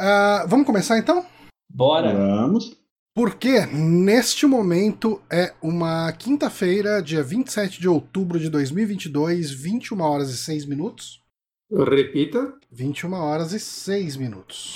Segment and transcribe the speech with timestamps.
[0.00, 1.24] Uh, vamos começar então?
[1.70, 2.12] Bora!
[2.12, 2.76] Vamos.
[3.14, 10.36] Porque neste momento é uma quinta-feira, dia 27 de outubro de 2022, 21 horas e
[10.36, 11.22] 6 minutos.
[11.70, 12.54] Repita.
[12.72, 14.74] 21 horas e 6 minutos.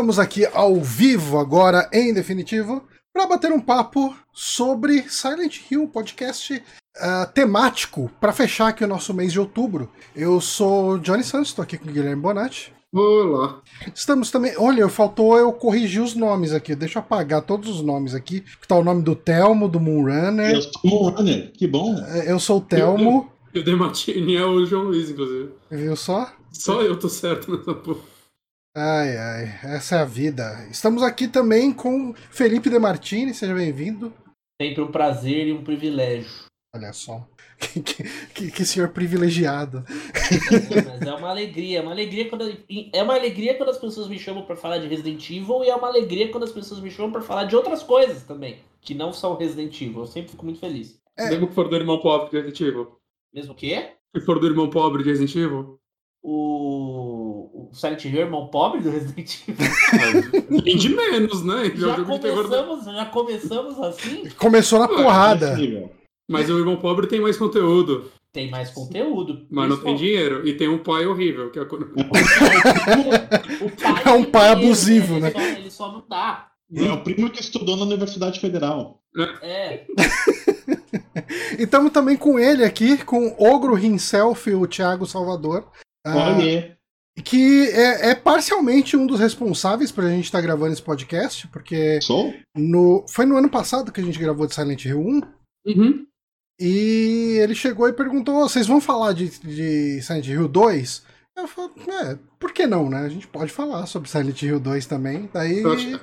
[0.00, 2.82] Estamos aqui ao vivo agora, em definitivo,
[3.12, 6.62] para bater um papo sobre Silent Hill, podcast
[6.96, 9.90] ah, temático, para fechar aqui o nosso mês de outubro.
[10.16, 12.72] Eu sou Johnny Santos, estou aqui com o Guilherme Bonatti.
[12.90, 13.60] Olá.
[13.94, 14.54] Estamos também.
[14.56, 16.74] Olha, faltou eu corrigir os nomes aqui.
[16.74, 18.40] Deixa eu apagar todos os nomes aqui.
[18.40, 20.54] Que tá o nome do Telmo, do Moonrunner.
[20.54, 21.94] Eu sou o Runner, que bom.
[22.24, 25.50] Eu sou o Telmo, E o Demartini é o João Luiz, inclusive.
[25.70, 26.32] viu só?
[26.50, 28.00] Só eu tô certo nessa porra.
[28.82, 30.66] Ai, ai, essa é a vida.
[30.70, 34.10] Estamos aqui também com Felipe De Martini, seja bem-vindo.
[34.58, 36.30] Sempre um prazer e um privilégio.
[36.74, 37.26] Olha só.
[37.60, 39.84] Que, que, que- que senhor privilegiado.
[39.86, 42.56] Mas é uma alegria, é uma alegria quando
[42.90, 45.74] é uma alegria quando as pessoas me chamam pra falar de Resident Evil e é
[45.76, 49.12] uma alegria quando as pessoas me chamam pra falar de outras coisas também, que não
[49.12, 50.00] são Resident Evil.
[50.00, 50.98] Eu sempre fico muito feliz.
[51.18, 51.28] É.
[51.28, 52.96] Mesmo que for do irmão pobre de Resident Evil.
[53.34, 53.74] Mesmo que
[54.16, 55.78] Se for do irmão pobre de Resident Evil.
[56.22, 60.62] o, o Silent Hill é o irmão pobre do Resident Evil.
[60.62, 61.66] Tem de menos, né?
[61.66, 64.28] Ele é Já da- começamos, já começamos assim?
[64.38, 65.56] Começou na porrada.
[66.28, 68.10] Mas o irmão pobre tem mais conteúdo.
[68.32, 69.46] Tem mais conteúdo.
[69.50, 70.46] Mas não tem dinheiro.
[70.46, 71.62] E tem um pai horrível, que é.
[73.62, 75.30] O pai É um pai dinheiro, abusivo, ele né?
[75.32, 76.46] Só, ele só não dá.
[76.72, 79.00] É o primo que estudou na Universidade Federal.
[79.42, 79.84] É.
[81.58, 85.66] E estamos também com ele aqui, com o Ogro himself, o Thiago Salvador.
[86.06, 86.78] ah, Olha,
[87.22, 92.32] que é, é parcialmente um dos responsáveis pra gente estar gravando esse podcast, porque sou?
[92.56, 95.20] no, foi no ano passado que a gente gravou de Silent Hill 1,
[95.66, 96.06] Uhum.
[96.60, 101.02] e ele chegou e perguntou: "Ô, vocês vão falar de, de Silent Hill 2?
[101.36, 101.70] Eu falei,
[102.02, 102.98] é, por que não, né?
[102.98, 105.30] A gente pode falar sobre Silent Hill 2 também.
[105.32, 105.62] Daí.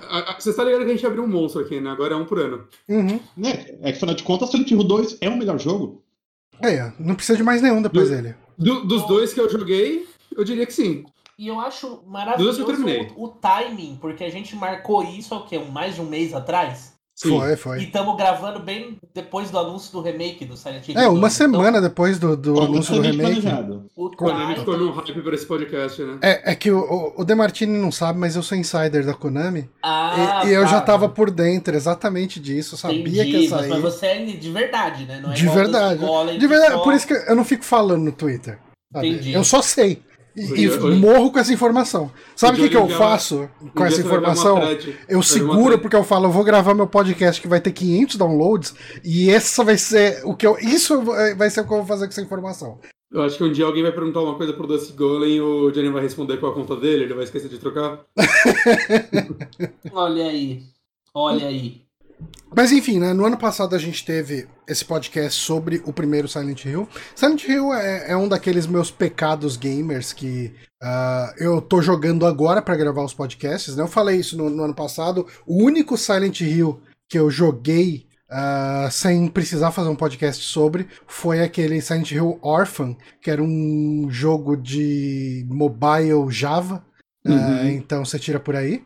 [0.09, 1.91] A- a- Você tá ligado que a gente abriu um monstro aqui, né?
[1.91, 2.67] Agora é um por ano.
[2.89, 3.19] Uhum.
[3.35, 3.65] Né?
[3.81, 6.01] É que, afinal de contas, Silent Hill 2 é o melhor jogo.
[6.63, 8.35] É, não precisa de mais nenhum depois Do- dele.
[8.57, 10.07] Do- dos dois que eu joguei,
[10.37, 11.03] eu diria que sim.
[11.37, 12.67] E eu acho maravilhoso eu
[13.15, 15.59] o, o timing, porque a gente marcou isso há o quê?
[15.59, 16.95] Mais de um mês atrás?
[17.15, 17.29] Sim.
[17.39, 17.77] Foi, E foi.
[17.83, 20.95] estamos gravando bem depois do anúncio do remake do Silent Hill.
[20.99, 21.09] É, 2.
[21.09, 23.41] uma Então, semana depois do, do anúncio do Totalmente remake.
[23.41, 23.85] planejado.
[23.95, 26.19] o Konami ficou no hype para esse podcast, né?
[26.21, 29.67] É, é que o, o, o Demartini não sabe, mas eu sou insider da Konami.
[29.83, 30.67] Ah, e, e eu tá.
[30.67, 32.75] já tava por dentro exatamente disso.
[32.75, 33.69] Eu sabia Entendi, que ia mas, sair.
[33.69, 35.19] mas você é de verdade, né?
[35.19, 35.99] Não é De verdade.
[36.37, 38.59] De verdade, só- por isso que eu não fico falando no Twitter.
[38.93, 39.09] sabe?
[39.09, 39.33] Entendi.
[39.33, 40.03] Eu só sei.
[40.37, 42.11] E, e morro com essa informação.
[42.35, 44.59] Sabe o que, que eu faço com essa informação?
[45.09, 48.75] Eu seguro porque eu falo, eu vou gravar meu podcast que vai ter 500 downloads
[49.03, 50.55] e essa vai ser o que eu.
[50.59, 51.01] Isso
[51.35, 52.79] vai ser o que eu vou fazer com essa informação.
[53.11, 55.71] Eu acho que um dia alguém vai perguntar uma coisa pro Dusty Golem e o
[55.71, 58.01] Johnny vai responder qual a conta dele, ele vai esquecer de trocar.
[59.91, 60.61] Olha aí.
[61.15, 61.81] Olha aí.
[62.55, 63.13] Mas enfim, né?
[63.13, 66.87] No ano passado a gente teve esse podcast sobre o primeiro Silent Hill.
[67.15, 72.61] Silent Hill é, é um daqueles meus pecados gamers que ah, eu tô jogando agora
[72.61, 73.83] pra gravar os podcasts, né?
[73.83, 75.25] Eu falei isso no, no ano passado.
[75.45, 81.41] O único Silent Hill que eu joguei ah, sem precisar fazer um podcast sobre foi
[81.41, 86.83] aquele Silent Hill Orphan, que era um jogo de mobile Java.
[87.25, 87.67] Ah, Uhum.
[87.69, 88.83] então você tira por aí.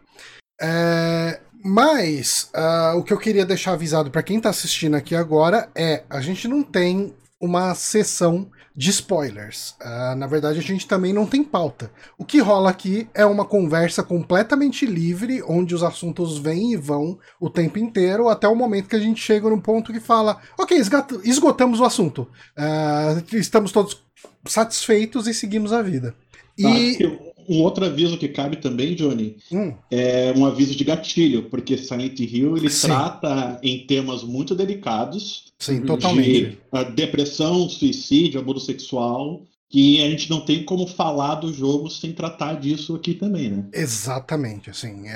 [0.59, 5.69] É, mas ah, o que eu queria deixar avisado para quem tá assistindo aqui agora
[5.75, 9.75] é: a gente não tem uma sessão de spoilers.
[9.81, 11.91] Ah, na verdade, a gente também não tem pauta.
[12.17, 17.19] O que rola aqui é uma conversa completamente livre, onde os assuntos vêm e vão
[17.39, 20.77] o tempo inteiro, até o momento que a gente chega num ponto que fala: ok,
[21.23, 22.27] esgotamos o assunto.
[22.55, 24.03] Ah, estamos todos
[24.45, 26.15] satisfeitos e seguimos a vida.
[26.63, 27.30] Ah, E.
[27.49, 32.19] um outro aviso que cabe também, Johnny, Hum, é um aviso de gatilho, porque Silent
[32.19, 32.87] Hill ele Sim.
[32.87, 36.31] trata em temas muito delicados sim, De- totalmente.
[36.51, 41.89] de ah, depressão, suicídio, abuso sexual, que a gente não tem como falar do jogo
[41.89, 43.65] sem tratar disso aqui também, né?
[43.73, 45.07] Exatamente, assim.
[45.07, 45.11] é-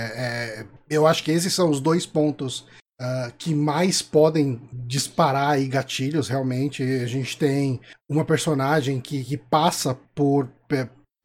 [0.62, 2.66] é- eu acho que esses são os dois pontos
[3.02, 6.82] uh, que mais podem disparar aí gatilhos, realmente.
[6.82, 10.48] A gente tem uma personagem que, que passa por,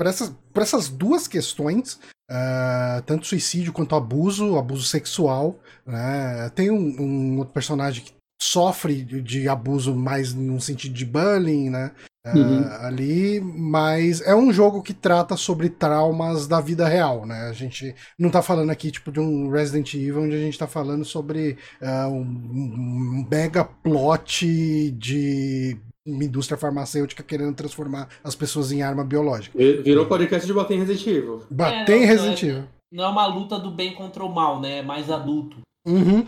[0.00, 2.00] por, essas, por essas duas questões.
[2.30, 5.60] Uh, tanto suicídio quanto abuso, abuso sexual.
[5.84, 6.50] Né?
[6.54, 11.68] Tem um, um outro personagem que sofre de, de abuso mais no sentido de bullying,
[11.68, 11.92] né?
[12.26, 12.62] Uhum.
[12.62, 17.48] Uh, ali, mas é um jogo que trata sobre traumas da vida real, né?
[17.48, 20.66] A gente não tá falando aqui tipo de um Resident Evil onde a gente tá
[20.66, 25.78] falando sobre uh, um, um mega plot de
[26.10, 29.56] uma indústria farmacêutica querendo transformar as pessoas em arma biológica.
[29.56, 31.42] Virou podcast de bater em Resident Evil.
[31.50, 32.64] Bater é, em Resident Evil.
[32.92, 34.78] Não é uma luta do bem contra o mal, né?
[34.78, 35.58] É mais adulto.
[35.86, 36.26] Uhum.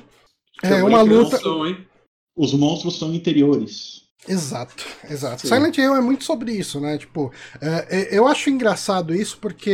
[0.62, 1.38] É uma luta.
[2.37, 4.02] Os monstros são interiores.
[4.26, 5.43] Exato, exato.
[5.43, 5.49] Sim.
[5.49, 6.96] Silent Hill é muito sobre isso, né?
[6.96, 9.73] Tipo, é, eu acho engraçado isso porque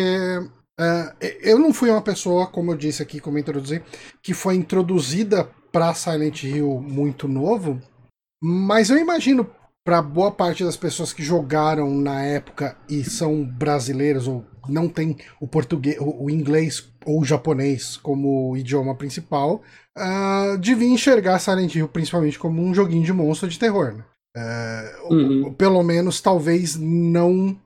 [0.81, 3.83] é, eu não fui uma pessoa, como eu disse aqui, como eu introduzi,
[4.23, 7.81] que foi introduzida para Silent Hill muito novo,
[8.43, 9.49] mas eu imagino
[9.89, 15.17] para boa parte das pessoas que jogaram na época e são brasileiros ou não tem
[15.41, 19.63] o português, o inglês ou o japonês como idioma principal,
[19.97, 23.95] uh, devia enxergar Silent Hill principalmente como um joguinho de monstro de terror.
[23.95, 24.05] Né?
[24.37, 25.55] É, uhum.
[25.55, 27.59] pelo menos talvez não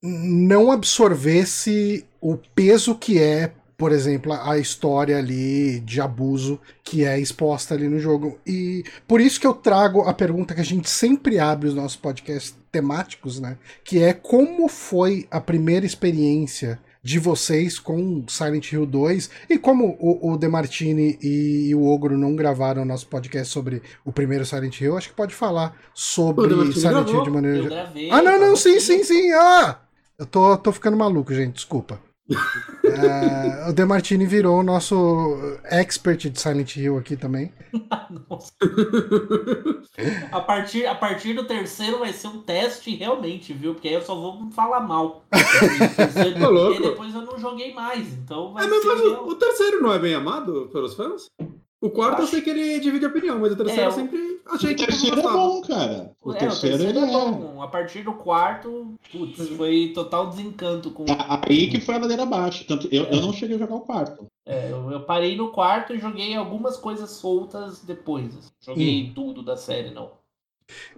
[0.00, 7.18] não absorvesse o peso que é, por exemplo, a história ali de abuso que é
[7.18, 8.38] exposta ali no jogo.
[8.46, 11.96] E por isso que eu trago a pergunta que a gente sempre abre os nossos
[11.96, 13.56] podcasts temáticos, né?
[13.84, 19.30] Que é como foi a primeira experiência de vocês com Silent Hill 2.
[19.50, 24.10] E como o, o Demartini e, e o Ogro não gravaram nosso podcast sobre o
[24.10, 27.58] primeiro Silent Hill, acho que pode falar sobre Silent Hill de maneira.
[27.58, 29.30] Eu gravei, ah, não, não, sim, sim, sim.
[29.32, 29.80] Ah!
[30.16, 32.00] Eu tô, tô ficando maluco, gente, desculpa.
[32.30, 37.52] É, o Demartini virou o nosso expert de Silent Hill aqui também.
[40.32, 43.74] A, partir, a partir do terceiro vai ser um teste realmente, viu?
[43.74, 45.24] Porque aí eu só vou falar mal.
[45.30, 48.12] Porque depois eu não joguei mais.
[48.12, 51.30] Então vai é, mas, mas o, o terceiro não é bem amado pelos fãs?
[51.84, 54.72] O quarto eu sei que ele divide opinião, mas o terceiro é, eu sempre achei
[54.72, 56.12] o que O terceiro é bom, cara.
[56.22, 57.60] O, é, terceiro, o terceiro é, é bom.
[57.62, 61.04] A partir do quarto, putz, foi total desencanto com.
[61.46, 62.64] Aí que foi a ladeira abaixo.
[62.66, 63.14] Tanto eu, é.
[63.14, 64.26] eu não cheguei a jogar o quarto.
[64.46, 68.34] É, eu, eu, parei no quarto e joguei algumas coisas soltas depois.
[68.34, 68.50] Assim.
[68.62, 69.12] Joguei hum.
[69.14, 70.10] tudo da série, não.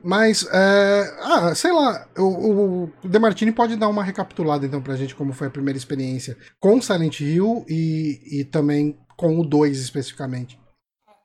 [0.05, 5.17] Mas, é, ah, sei lá, o, o Demartini pode dar uma recapitulada então pra gente
[5.17, 10.57] como foi a primeira experiência com Silent Hill e, e também com o 2 especificamente.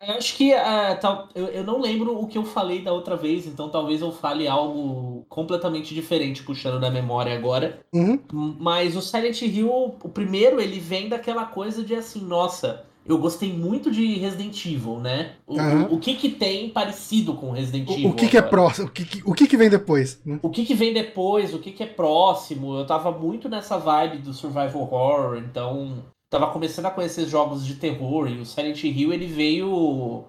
[0.01, 3.15] Eu acho que uh, tal, eu, eu não lembro o que eu falei da outra
[3.15, 7.79] vez, então talvez eu fale algo completamente diferente puxando da memória agora.
[7.93, 8.19] Uhum.
[8.59, 13.53] Mas o Silent Hill, o primeiro, ele vem daquela coisa de assim, nossa, eu gostei
[13.53, 15.33] muito de Resident Evil, né?
[15.45, 15.83] O, uhum.
[15.83, 18.09] o, o, que que tem parecido com Resident Evil?
[18.09, 18.87] O, o que, que é próximo?
[18.87, 20.19] O que, o que, que vem depois?
[20.25, 20.39] Né?
[20.41, 21.53] O que que vem depois?
[21.53, 22.75] O que que é próximo?
[22.75, 27.75] Eu tava muito nessa vibe do survival horror, então tava começando a conhecer jogos de
[27.75, 30.23] terror e o Silent Hill ele veio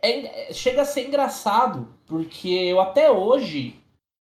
[0.00, 3.74] é, é, chega a ser engraçado porque eu até hoje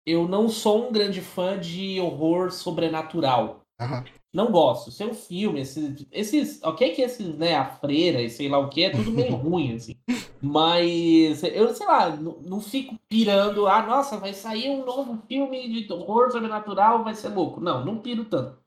[0.04, 3.60] eu não sou um grande fã de horror sobrenatural.
[3.80, 4.04] Uhum.
[4.32, 4.90] Não gosto.
[4.90, 8.84] Seu filme, esses, esses, ok que esses, né, a freira e sei lá o que
[8.84, 9.96] é tudo meio ruim assim.
[10.40, 15.68] Mas eu sei lá, não, não fico pirando, ah, nossa, vai sair um novo filme
[15.68, 17.60] de horror sobrenatural, vai ser louco.
[17.60, 18.58] Não, não piro tanto.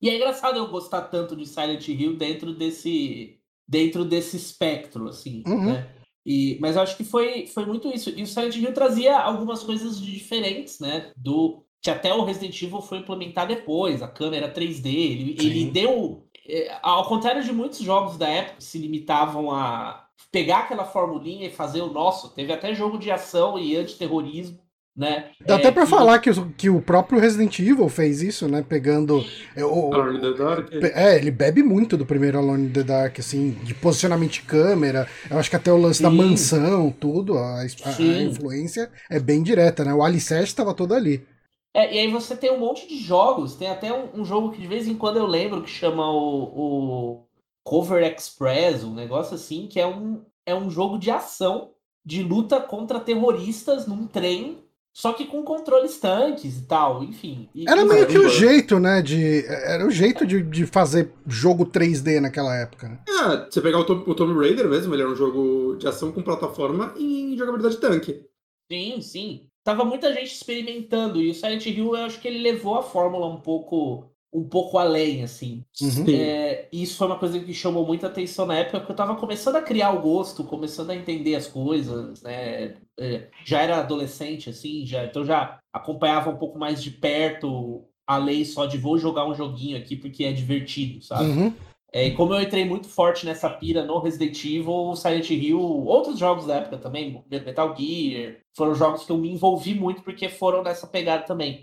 [0.00, 3.38] E é engraçado eu gostar tanto de Silent Hill dentro desse
[3.68, 5.72] dentro desse espectro, assim, uhum.
[5.72, 5.88] né?
[6.24, 8.10] E, mas eu acho que foi, foi muito isso.
[8.10, 11.12] E o Silent Hill trazia algumas coisas diferentes, né?
[11.16, 14.86] Do que até o Resident Evil foi implementar depois, a câmera 3D.
[14.86, 16.26] Ele, ele deu.
[16.48, 21.46] É, ao contrário de muitos jogos da época que se limitavam a pegar aquela formulinha
[21.46, 24.58] e fazer o nosso, teve até jogo de ação e antiterrorismo
[24.96, 25.30] né?
[25.44, 25.90] Dá é, até pra que...
[25.90, 28.64] falar que, que o próprio Resident Evil fez isso, né?
[28.66, 29.22] Pegando.
[29.54, 30.72] É, o, Alone in the Dark.
[30.72, 35.06] É, ele bebe muito do primeiro Alone in the Dark, assim, de posicionamento de câmera.
[35.30, 36.04] Eu acho que até o lance Sim.
[36.04, 39.92] da mansão, tudo, a, a, a, influência é bem direta, né?
[39.92, 41.26] O Alicerce estava todo ali.
[41.74, 44.62] É, e aí você tem um monte de jogos, tem até um, um jogo que
[44.62, 47.26] de vez em quando eu lembro que chama o, o
[47.62, 51.72] Cover Express, um negócio assim, que é um, é um jogo de ação,
[52.02, 54.64] de luta contra terroristas num trem
[54.96, 57.50] só que com controles tanques e tal, enfim.
[57.54, 59.02] E, era meio que o jeito, né?
[59.02, 62.88] De, era o jeito de, de fazer jogo 3D naquela época.
[62.88, 63.00] Né?
[63.06, 66.10] É, você pegar o, Tom, o Tomb Raider mesmo, ele era um jogo de ação
[66.10, 68.24] com plataforma e jogabilidade tanque.
[68.72, 69.50] Sim, sim.
[69.62, 73.26] Tava muita gente experimentando, e o Silent Hill eu acho que ele levou a fórmula
[73.26, 75.64] um pouco um pouco além, assim.
[75.80, 76.04] Uhum.
[76.08, 79.56] É, isso foi uma coisa que chamou muita atenção na época, porque eu tava começando
[79.56, 82.74] a criar o gosto, começando a entender as coisas, né?
[82.98, 88.18] É, já era adolescente, assim, já, então já acompanhava um pouco mais de perto a
[88.18, 91.24] lei só de vou jogar um joguinho aqui porque é divertido, sabe?
[91.24, 91.52] Uhum.
[91.92, 96.18] É, e como eu entrei muito forte nessa pira no Resident Evil, Silent Hill, outros
[96.18, 100.62] jogos da época também, Metal Gear, foram jogos que eu me envolvi muito porque foram
[100.62, 101.62] nessa pegada também.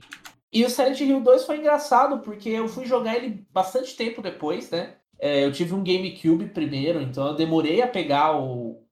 [0.53, 4.69] E o Silent Hill 2 foi engraçado porque eu fui jogar ele bastante tempo depois,
[4.69, 4.95] né?
[5.19, 8.83] É, eu tive um GameCube primeiro, então eu demorei a pegar o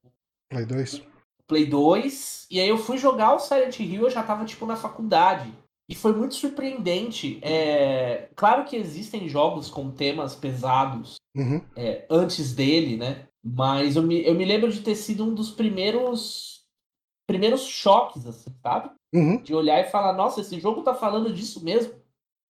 [0.50, 1.02] Play 2.
[1.48, 4.76] Play 2, e aí eu fui jogar o Silent Hill, eu já tava tipo na
[4.76, 5.54] faculdade.
[5.90, 7.38] E foi muito surpreendente.
[7.42, 8.30] É...
[8.36, 11.62] Claro que existem jogos com temas pesados Uhum.
[11.76, 13.28] é, antes dele, né?
[13.44, 16.62] Mas eu me, eu me lembro de ter sido um dos primeiros
[17.28, 18.92] primeiros choques, assim, sabe?
[19.14, 19.38] Uhum.
[19.42, 21.94] De olhar e falar, nossa, esse jogo tá falando disso mesmo.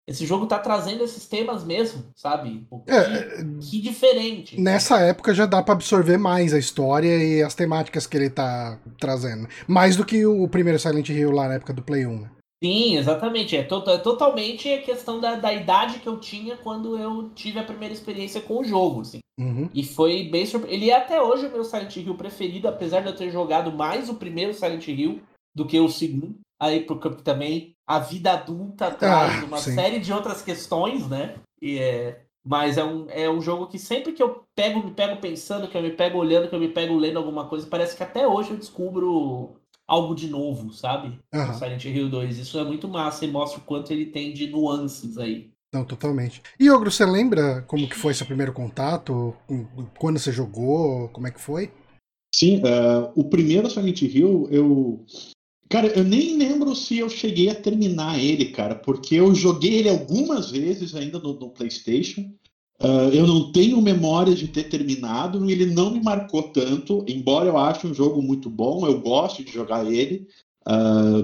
[0.08, 2.66] Esse jogo tá trazendo esses temas mesmo, sabe?
[2.68, 4.60] Pô, Que, É, que diferente.
[4.60, 8.80] nessa época já dá pra absorver mais a história e as temáticas que ele tá
[8.98, 9.46] trazendo.
[9.68, 12.20] Mais do que o primeiro Silent Hill lá na época do Play 1.
[12.22, 12.30] né?
[12.62, 13.56] Sim, exatamente.
[13.56, 17.58] É, to- é totalmente a questão da, da idade que eu tinha quando eu tive
[17.58, 19.20] a primeira experiência com o jogo, assim.
[19.38, 19.70] Uhum.
[19.72, 20.70] E foi bem surpre...
[20.74, 24.08] Ele é até hoje o meu Silent Hill preferido, apesar de eu ter jogado mais
[24.10, 25.20] o primeiro Silent Hill
[25.54, 26.34] do que o segundo.
[26.60, 29.74] Aí, porque também a vida adulta traz Ah, uma sim.
[29.74, 31.36] série de outras questões, né?
[31.60, 32.20] E é...
[32.44, 35.76] Mas é um, é um jogo que sempre que eu pego, me pego pensando, que
[35.76, 38.50] eu me pego olhando, que eu me pego lendo alguma coisa, parece que até hoje
[38.50, 41.18] eu descubro algo de novo, sabe?
[41.34, 41.54] Aham.
[41.54, 42.38] Silent Hill 2.
[42.38, 45.50] Isso é muito massa e mostra o quanto ele tem de nuances aí.
[45.72, 46.42] Não, totalmente.
[46.58, 49.36] E Ogro, você lembra como que foi seu primeiro contato?
[49.98, 51.08] Quando você jogou?
[51.10, 51.72] Como é que foi?
[52.34, 55.04] Sim, eh, o primeiro Silent Hill, eu.
[55.70, 59.88] Cara, eu nem lembro se eu cheguei a terminar ele, cara, porque eu joguei ele
[59.88, 62.28] algumas vezes ainda no, no PlayStation.
[62.80, 67.56] Ah, eu não tenho memória de ter terminado, ele não me marcou tanto, embora eu
[67.56, 70.26] ache um jogo muito bom, eu gosto de jogar ele.
[70.66, 71.22] Ah,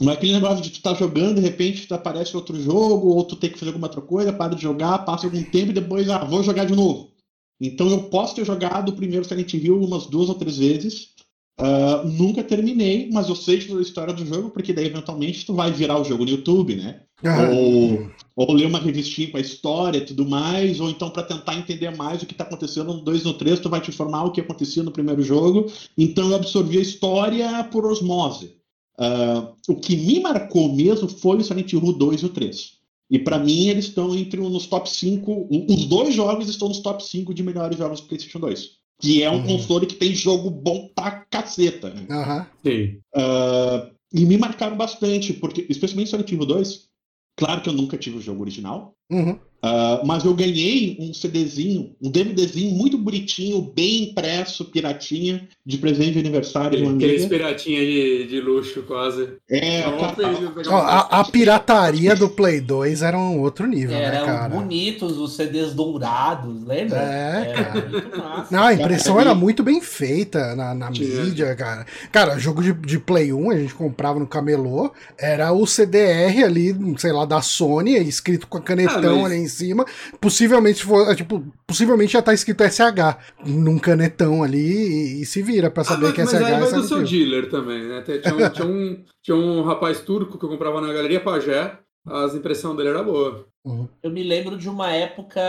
[0.00, 3.48] mas aquele negócio de tu tá jogando, de repente aparece outro jogo, ou tu tem
[3.48, 6.42] que fazer alguma outra coisa, para de jogar, passa algum tempo e depois, ah, vou
[6.42, 7.12] jogar de novo.
[7.60, 11.13] Então eu posso ter jogado o primeiro Silent Hill umas duas ou três vezes.
[11.56, 15.54] Ah, nunca terminei, mas eu sei toda a história do jogo, porque daí eventualmente tu
[15.54, 17.02] vai virar o jogo no YouTube, né?
[17.24, 21.22] Ah, Ou, ou ler uma revistinha com a história e tudo mais, ou então para
[21.22, 23.90] tentar entender mais o que está acontecendo no 2 e no 3, tu vai te
[23.90, 25.70] informar o que acontecia no primeiro jogo.
[25.96, 28.56] Então eu absorvi a história por osmose.
[28.98, 32.72] Ah, o que me marcou mesmo foi o Silent Hill 2 e o 3.
[33.10, 35.48] E para mim eles estão entre um- nos top 5.
[35.68, 38.82] Os dois jogos estão nos top 5 de melhores jogos do PlayStation 2.
[39.00, 39.46] Que é um Uhum.
[39.46, 41.92] console que tem jogo bom pra caceta.
[42.08, 42.46] Aham.
[42.64, 42.98] Sim.
[43.14, 46.88] Ah, e me marcaram bastante, porque, especialmente Silent Hill 2,
[47.36, 49.38] claro que eu nunca tive o jogo original, Uhum.
[49.66, 56.12] Ah, mas eu ganhei um CDzinho, um DVDzinho muito bonitinho, bem impresso, piratinha, de presente
[56.12, 59.26] de aniversário Aqueles piratinha de, de luxo, quase.
[59.50, 64.26] É, Ó, uma a, a pirataria do Play 2 era um outro nível, né, Eram
[64.26, 64.48] cara?
[64.54, 66.98] bonitos os CDs dourados, lembra?
[66.98, 67.88] É, Era cara.
[67.90, 68.54] muito massa.
[68.54, 71.86] Não, a impressão Cara, era muito bem feita na, na mídia, cara.
[72.12, 76.76] Cara, jogo de, de Play 1, a gente comprava no camelô, era o CDR ali,
[76.98, 79.84] sei lá, da Sony, escrito com a canetão Ah, mas- ali em cima.
[80.20, 85.70] Possivelmente for, tipo, possivelmente já tá escrito SH num canetão ali e, e se vira
[85.70, 87.82] pra Ah, saber mas, que é mas SH aí é vai do seu dealer também,
[87.84, 88.02] né?
[88.02, 91.78] Tinha, tinha um, tinha, um, tinha um rapaz turco que eu comprava na Galeria Pajé,
[92.06, 93.46] as impressões dele era boa.
[93.64, 93.88] Uhum.
[94.02, 95.40] Eu me lembro de uma época,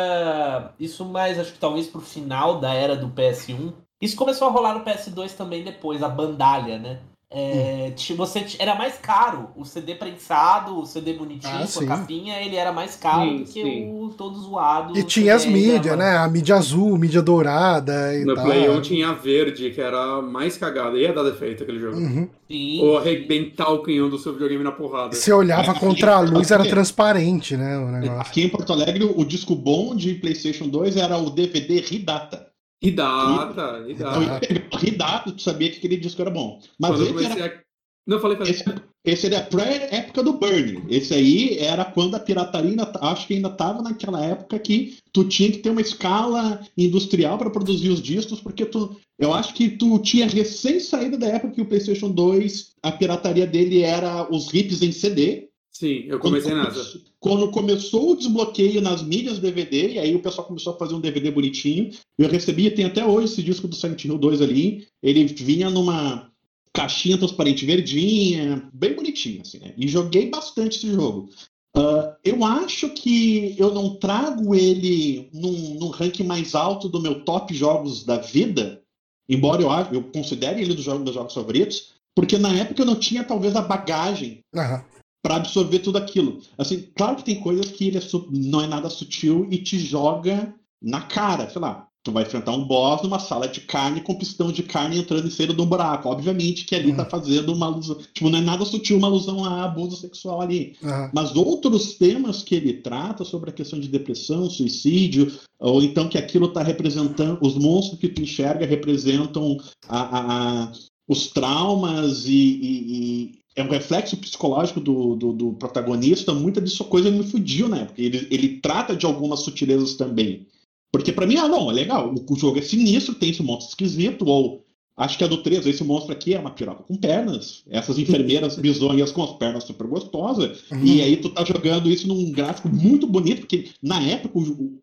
[0.79, 3.73] isso mais acho que talvez pro final da era do PS1.
[4.01, 6.99] Isso começou a rolar no PS2 também depois, a bandalha, né?
[7.37, 12.41] É, você era mais caro o CD prensado, o CD bonitinho Ah, com a capinha,
[12.41, 13.89] ele era mais caro Sim, do que sim.
[13.91, 14.97] o todo zoado.
[14.97, 16.15] E tinha as mídias, né?
[16.15, 18.45] A mídia azul, mídia dourada e No tal.
[18.45, 20.97] Play 1 tinha a verde, que era a mais cagada.
[20.97, 21.97] Ia dar defeito aquele jogo.
[21.97, 22.29] Uhum.
[22.49, 22.79] Sim.
[22.81, 25.13] Ou arrebentar o canhão do seu videogame na porrada.
[25.13, 27.77] Você olhava contra a luz, era transparente, né?
[27.77, 28.21] O negócio.
[28.21, 32.54] aqui em Porto Alegre, o disco bom de PlayStation 2 era o DVD Ridata.
[32.85, 34.39] E data, e data.
[34.39, 34.39] pegava
[34.77, 36.61] Ridata, tu sabia que aquele disco era bom.
[36.79, 37.65] Mas Quando esse era a...
[38.05, 38.51] Não, falei, falei.
[38.53, 38.63] Esse,
[39.03, 40.83] esse era pré-época do Burn.
[40.87, 45.23] Esse aí era quando a pirataria, ainda, acho que ainda estava naquela época que tu
[45.25, 49.69] tinha que ter uma escala industrial para produzir os discos, porque tu, eu acho que
[49.69, 54.51] tu tinha recém saído da época que o PlayStation 2, a pirataria dele era os
[54.51, 55.49] rips em CD.
[55.77, 56.89] Sim, eu comecei Quando nessa.
[56.89, 60.95] come- Quando começou o desbloqueio nas mídias DVD, e aí o pessoal começou a fazer
[60.95, 64.87] um DVD bonitinho, eu recebia, tem até hoje esse disco do Silent Hill 2 ali,
[65.03, 66.31] ele vinha numa
[66.71, 69.73] caixinha transparente verdinha, bem bonitinho, assim, né?
[69.77, 71.29] E joguei bastante esse jogo.
[71.75, 77.25] Uh, eu acho que eu não trago ele num, num ranking mais alto do meu
[77.25, 78.81] top jogos da vida,
[79.27, 82.95] embora eu, eu considere ele dos jogos, dos jogos favoritos, porque na época eu não
[82.95, 84.85] tinha talvez a bagagem Aham.
[85.25, 86.39] Para absorver tudo aquilo.
[86.55, 88.01] Assim, claro que tem coisas que ele é
[88.31, 91.87] não é nada sutil e te joga na cara, sei lá.
[92.03, 95.31] Tu vai enfrentar um boss numa sala de carne com pistão de carne entrando em
[95.31, 96.07] cima de um buraco.
[96.09, 96.97] Obviamente que ali Uhum.
[96.97, 97.97] tá fazendo uma alusão.
[98.13, 100.75] Tipo, não é nada sutil uma alusão a abuso sexual ali.
[100.83, 101.09] aham.
[101.11, 106.19] Mas outros temas que ele trata sobre a questão de depressão, suicídio, ou então que
[106.19, 109.57] aquilo está representando, os monstros que tu enxerga representam
[109.89, 110.71] a- a- a-
[111.07, 116.33] os traumas e, e- e é um reflexo psicológico do, do- do protagonista.
[116.33, 118.01] Muita disso coisa me fudiu na época.
[118.01, 120.45] Ele, ele trata de algumas sutilezas também.
[120.91, 122.13] Porque pra mim, ah, não, é legal.
[122.29, 124.63] O, jogo é sinistro, tem esse monstro esquisito, ou
[124.97, 127.63] acho que é do 3, esse monstro aqui é uma piroca com pernas.
[127.69, 130.63] Essas enfermeiras bizonhas com as pernas super gostosas.
[130.71, 130.85] Uhum.
[130.85, 134.39] E aí tu tá jogando isso num gráfico muito bonito, porque na época,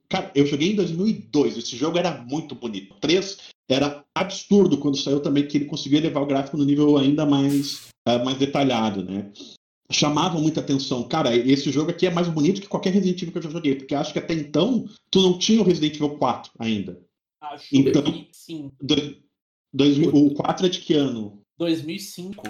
[0.08, 2.92] cara, eu joguei em 2002, esse jogo era muito bonito.
[2.94, 3.38] O 3
[3.72, 7.88] era absurdo quando saiu também, que ele conseguia levar o gráfico no nível ainda mais,
[8.06, 9.30] ah, mais detalhado, né?
[9.90, 11.06] Chamava muita atenção.
[11.06, 13.74] Cara, esse jogo aqui é mais bonito que qualquer Resident Evil que eu já joguei,
[13.74, 16.98] porque acho que até então tu não tinha o Resident Evil 4 ainda.
[17.42, 18.70] Acho Então- que sim.
[18.80, 19.16] Do-
[19.74, 21.40] 2000 o 4 é de que ano?
[21.58, 22.42] 2005.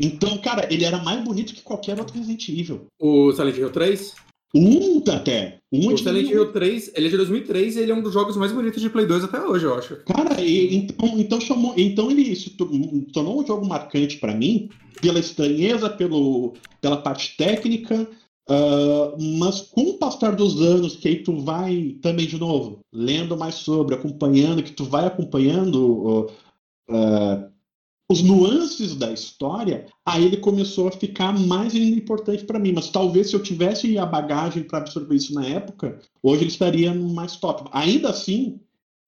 [0.00, 2.86] Então, cara, ele era mais bonito que qualquer outro Resident Evil.
[3.00, 4.14] O Silent Hill 3?
[4.54, 5.58] Um até.
[5.70, 6.30] Um O de Silent 2001.
[6.30, 8.88] Hill 3, ele é de 2003 e ele é um dos jogos mais bonitos de
[8.88, 9.96] Play 2 até hoje, eu acho.
[10.04, 12.70] Cara, e- então, então chamou, então ele se tor-
[13.12, 14.70] tornou um jogo marcante pra mim
[15.02, 18.08] pela estranheza, pelo, pela parte técnica,
[18.48, 23.36] ah, mas com o passar dos anos, que aí tu vai também de novo lendo
[23.36, 26.30] mais sobre, acompanhando, que tu vai acompanhando
[26.88, 26.94] ah,
[27.44, 27.48] ah,
[28.10, 32.72] os nuances da história, aí ele começou a ficar mais importante pra mim.
[32.72, 36.92] Mas talvez se eu tivesse a bagagem pra absorver isso na época, hoje ele estaria
[36.94, 37.68] no mais top.
[37.72, 38.60] Ainda assim,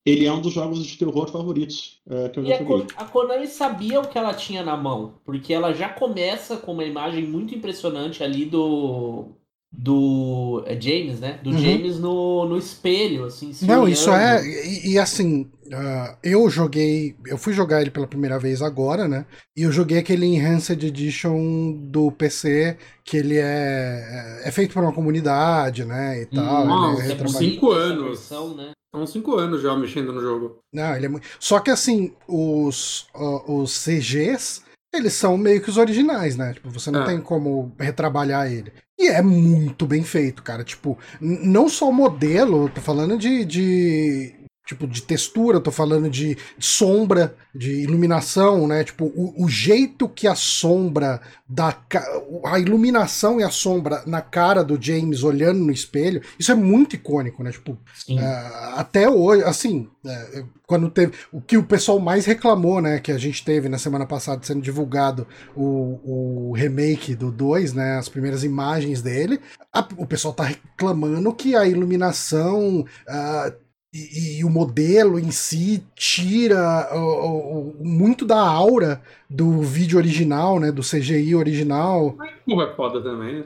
[0.05, 2.87] ele é um dos jogos de terror favoritos eh, que eu E já a, joguei.
[2.87, 6.73] Ko- a Konami sabia o que ela tinha na mão, porque ela já começa com
[6.73, 9.35] uma imagem muito impressionante ali do.
[9.73, 10.65] Do.
[10.67, 11.39] É James, né?
[11.43, 11.59] Do Uhum.
[11.59, 13.53] James no, no espelho, assim.
[13.53, 14.45] se Não, isso é.
[14.45, 17.15] E, e assim, ah, eu joguei.
[17.27, 19.25] Eu fui jogar ele pela primeira vez agora, né?
[19.57, 24.93] E eu joguei aquele Enhanced Edition do PC, que ele é, é feito por uma
[24.93, 26.23] comunidade, né?
[26.23, 26.67] E tal.
[26.67, 27.29] Nossa, ele é é.
[27.29, 28.07] Cinco anos.
[28.07, 28.73] versão, né?
[28.93, 30.59] São cinco anos já mexendo no jogo.
[30.73, 31.27] Não, ele é muito.
[31.39, 36.53] Só que assim, os, ó, os CGs, eles são meio que os originais, né?
[36.55, 37.07] Tipo, você não É.
[37.07, 38.73] tem como retrabalhar ele.
[38.99, 40.63] E é muito bem feito, cara.
[40.65, 43.45] Tipo, não só o modelo, tô falando de.
[43.45, 44.35] de
[44.71, 48.85] tipo, de textura, eu tô falando de, de sombra, de iluminação, né?
[48.85, 51.77] Tipo, o, o jeito que a sombra da.
[52.47, 56.95] A iluminação e a sombra na cara do James olhando no espelho, isso é muito
[56.95, 57.51] icônico, né?
[57.51, 57.77] Tipo,
[58.19, 61.13] ah, até hoje, assim, é, quando teve.
[61.33, 63.01] O que o pessoal mais reclamou, né?
[63.01, 67.99] Que a gente teve na semana passada sendo divulgado o, o remake do 2, né?
[67.99, 69.41] As primeiras imagens dele.
[69.73, 72.85] a- o pessoal tá reclamando que a iluminação.
[73.09, 73.53] ah,
[73.93, 80.61] e, e o modelo em si tira o- o- muito da aura do vídeo original,
[80.61, 80.71] né?
[80.71, 82.17] Do CGI original.
[82.47, 83.45] Porra, é foda também, né?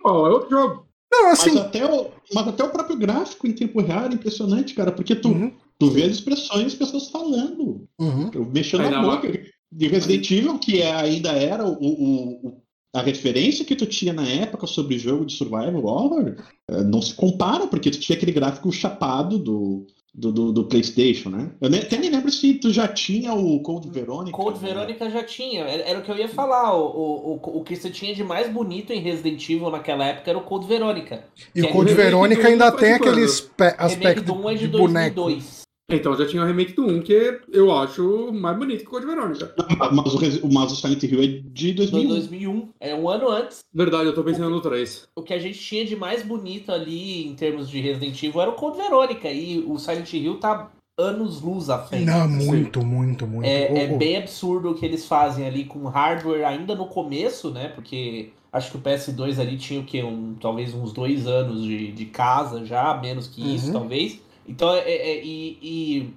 [0.00, 0.26] Qual?
[0.26, 0.86] É outro jogo.
[1.12, 1.58] Não, Mas, assim.
[1.58, 5.28] até o, mas até o próprio gráfico em tempo real é impressionante, cara, porque tu,
[5.28, 8.30] Uhum, tu vê as expressões das pessoas falando, uhum.
[8.52, 9.30] mexendo Ainda a boca.
[9.70, 12.62] De Resident Evil, que é- ainda era o, o- o-
[12.94, 16.34] a referência que tu tinha na época sobre jogo de survival horror,
[16.70, 21.30] eh, não se compara, porque tu tinha aquele gráfico chapado do, do, do- do PlayStation,
[21.30, 21.50] né?
[21.58, 24.36] Eu nem- até me lembro se tu já tinha o Code Veronica.
[24.36, 24.68] Code né?
[24.68, 26.76] Verônica já tinha, era, era o que eu ia falar.
[26.76, 30.28] O, o, o, o que você tinha de mais bonito em Resident Evil naquela época
[30.30, 31.24] era o Code Verônica.
[31.54, 34.60] E o é Verônica do ainda tem aquele aspe- remake aspecto do 1 é de,
[34.68, 35.14] de boneco.
[35.14, 35.61] 2002.
[35.92, 39.06] Então, já tinha o remake do 1, que eu acho mais bonito que o Code
[39.06, 39.54] Verônica.
[39.92, 42.08] Mas o, mas o Silent Hill é de Do 2001.
[42.08, 43.60] 2001, é um ano antes.
[43.74, 45.08] Verdade, eu tô pensando no 3.
[45.16, 48.50] O que a gente tinha de mais bonito ali em termos de Resident Evil era
[48.50, 49.30] o Code Verônica.
[49.30, 52.04] E o Silent Hill tá anos luz à frente.
[52.04, 53.46] Não, muito, muito, muito.
[53.46, 56.86] É, é O- o- bem absurdo o que eles fazem ali com hardware ainda no
[56.86, 57.68] começo, né?
[57.68, 60.02] Porque acho que o PS2 ali tinha o quê?
[60.02, 63.72] Um, talvez uns dois anos de, de casa já, menos que isso, Uhum.
[63.72, 64.20] talvez.
[64.46, 66.10] Então, é, é- é- e, e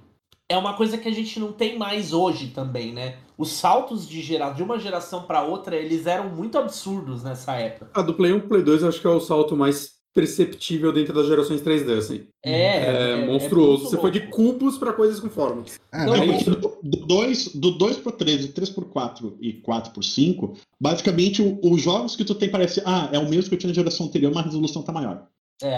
[0.48, 3.16] é uma coisa que a gente não tem mais hoje também, né?
[3.38, 7.90] Os saltos de, gera, de uma geração para outra, eles eram muito absurdos nessa época.
[7.94, 10.90] A do Play 1 pro Play 2 eu acho que é o salto mais perceptível
[10.94, 12.26] dentro das gerações 3D, assim.
[12.42, 13.70] É, É, monstruoso.
[13.82, 15.78] muito Você foi de cubos pra coisas com formas.
[15.92, 16.18] É, né?
[16.20, 19.92] É isso, do- do 2 do 2 pro 3, e 3 por 4 e 4
[19.92, 23.58] por 5, basicamente os jogos que tu tem parece, ah, é o mesmo que eu
[23.58, 25.26] tinha na geração anterior, mas a resolução tá maior.
[25.62, 25.68] É,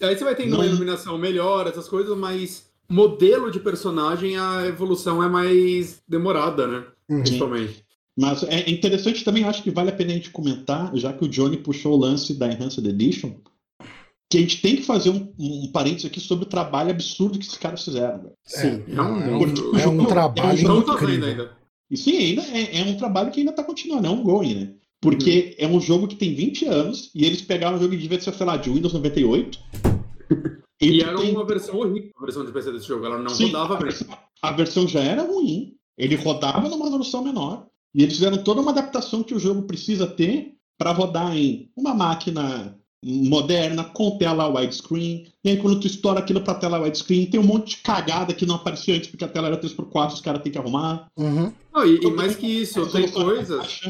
[0.00, 4.38] É, aí você vai tendo uma Não- iluminação melhor, essas coisas, mas modelo de personagem,
[4.38, 6.84] a evolução é mais demorada, né?
[7.08, 7.18] Uhum.
[7.20, 7.84] Principalmente.
[8.18, 11.28] Mas é interessante também, acho que vale a pena a gente comentar, já que o
[11.28, 13.34] Johnny puxou o lance da Enhanced Edition,
[14.30, 17.44] que a gente tem que fazer um, um parênteses aqui sobre o trabalho absurdo que
[17.44, 18.18] esses caras fizeram.
[18.18, 18.32] velho.
[18.44, 21.28] Sim, É, é um, é um- É um trabalho Não tô vendo incrível.
[21.28, 21.58] ainda.
[21.90, 24.74] E sim, ainda é, é um trabalho que ainda tá continuando, é um going, né?
[25.00, 28.20] Porque é um jogo que tem 20 anos e eles pegaram um jogo que devia
[28.20, 29.58] ser, sei lá, de Windows 98.
[30.80, 33.06] E tu era tem- uma versão horrível, a versão de PC desse jogo.
[33.06, 33.86] Ela não Sim, rodava a bem.
[33.88, 34.08] versão,
[34.42, 38.70] a versão já era ruim, ele rodava numa resolução menor, e eles fizeram toda uma
[38.72, 45.26] adaptação que o jogo precisa ter para rodar em uma máquina moderna, com tela widescreen,
[45.44, 48.44] e aí quando tu estoura aquilo pra tela widescreen, tem um monte de cagada que
[48.44, 51.06] não aparecia antes porque a tela era 3x4, os caras têm que arrumar.
[51.16, 51.52] Uhum.
[51.72, 53.80] Não, e, e mais que isso, A tem coisas.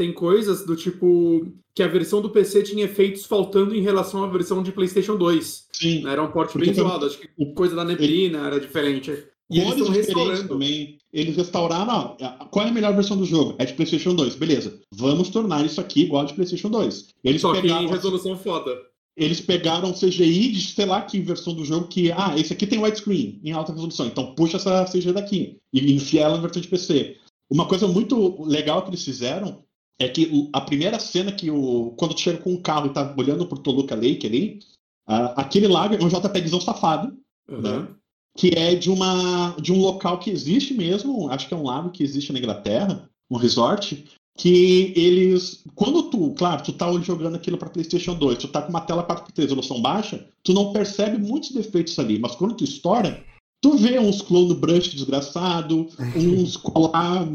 [0.00, 4.26] Tem coisas do tipo que a versão do PC tinha efeitos faltando em relação à
[4.26, 5.66] versão de PlayStation 2.
[5.72, 6.12] Sim, né?
[6.12, 9.12] Era um porte bem zoado, acho que coisa da neblina era diferente.
[9.50, 10.48] E eles estão restaurando.
[10.48, 10.96] também.
[11.12, 13.56] Eles restauraram, ó, qual é a melhor versão do jogo?
[13.58, 14.80] É de PlayStation 2, beleza.
[14.90, 17.08] Vamos tornar isso aqui igual a de PlayStation 2.
[17.22, 18.74] Eles Só que pegaram, em resolução foda.
[19.14, 22.78] eles pegaram CGI de sei lá que versão do jogo que, ah, esse aqui tem
[22.82, 26.68] widescreen em alta resolução, então puxa essa CGI daqui e enfia ela na versão de
[26.68, 27.16] PC.
[27.50, 29.62] Uma coisa muito legal que eles fizeram
[30.00, 31.92] é que o- a primeira cena que o.
[31.96, 34.58] Quando tu chega com um carro e tá olhando pro Toluca Lake ali,
[35.06, 37.16] ah, aquele lago é um JPEGzão safado
[37.48, 37.60] Uhum.
[37.60, 37.88] Né?
[38.36, 41.90] que é de uma de um local que existe mesmo, acho que é um lago
[41.90, 44.04] que existe na Inglaterra, um resort,
[44.38, 48.70] que eles, quando tu, claro, tu tá jogando aquilo para PlayStation 2, tu tá com
[48.70, 53.22] uma tela 4x3 resolução baixa, tu não percebe muitos defeitos ali, mas quando tu estoura,
[53.60, 57.26] tu vê uns clone brush desgraçado, uns colar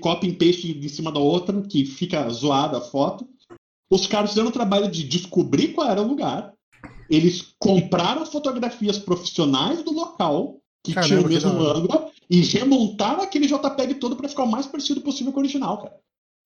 [0.00, 3.28] copy and paste de cima da outra, que fica zoada a foto.
[3.90, 6.52] Os caras fizeram o trabalho de descobrir qual era o lugar,
[7.08, 13.46] eles compraram fotografias profissionais do local, que Caramba, tinham o mesmo ângulo, e remontaram aquele
[13.46, 15.94] JPEG todo para ficar o mais parecido possível com o original, cara.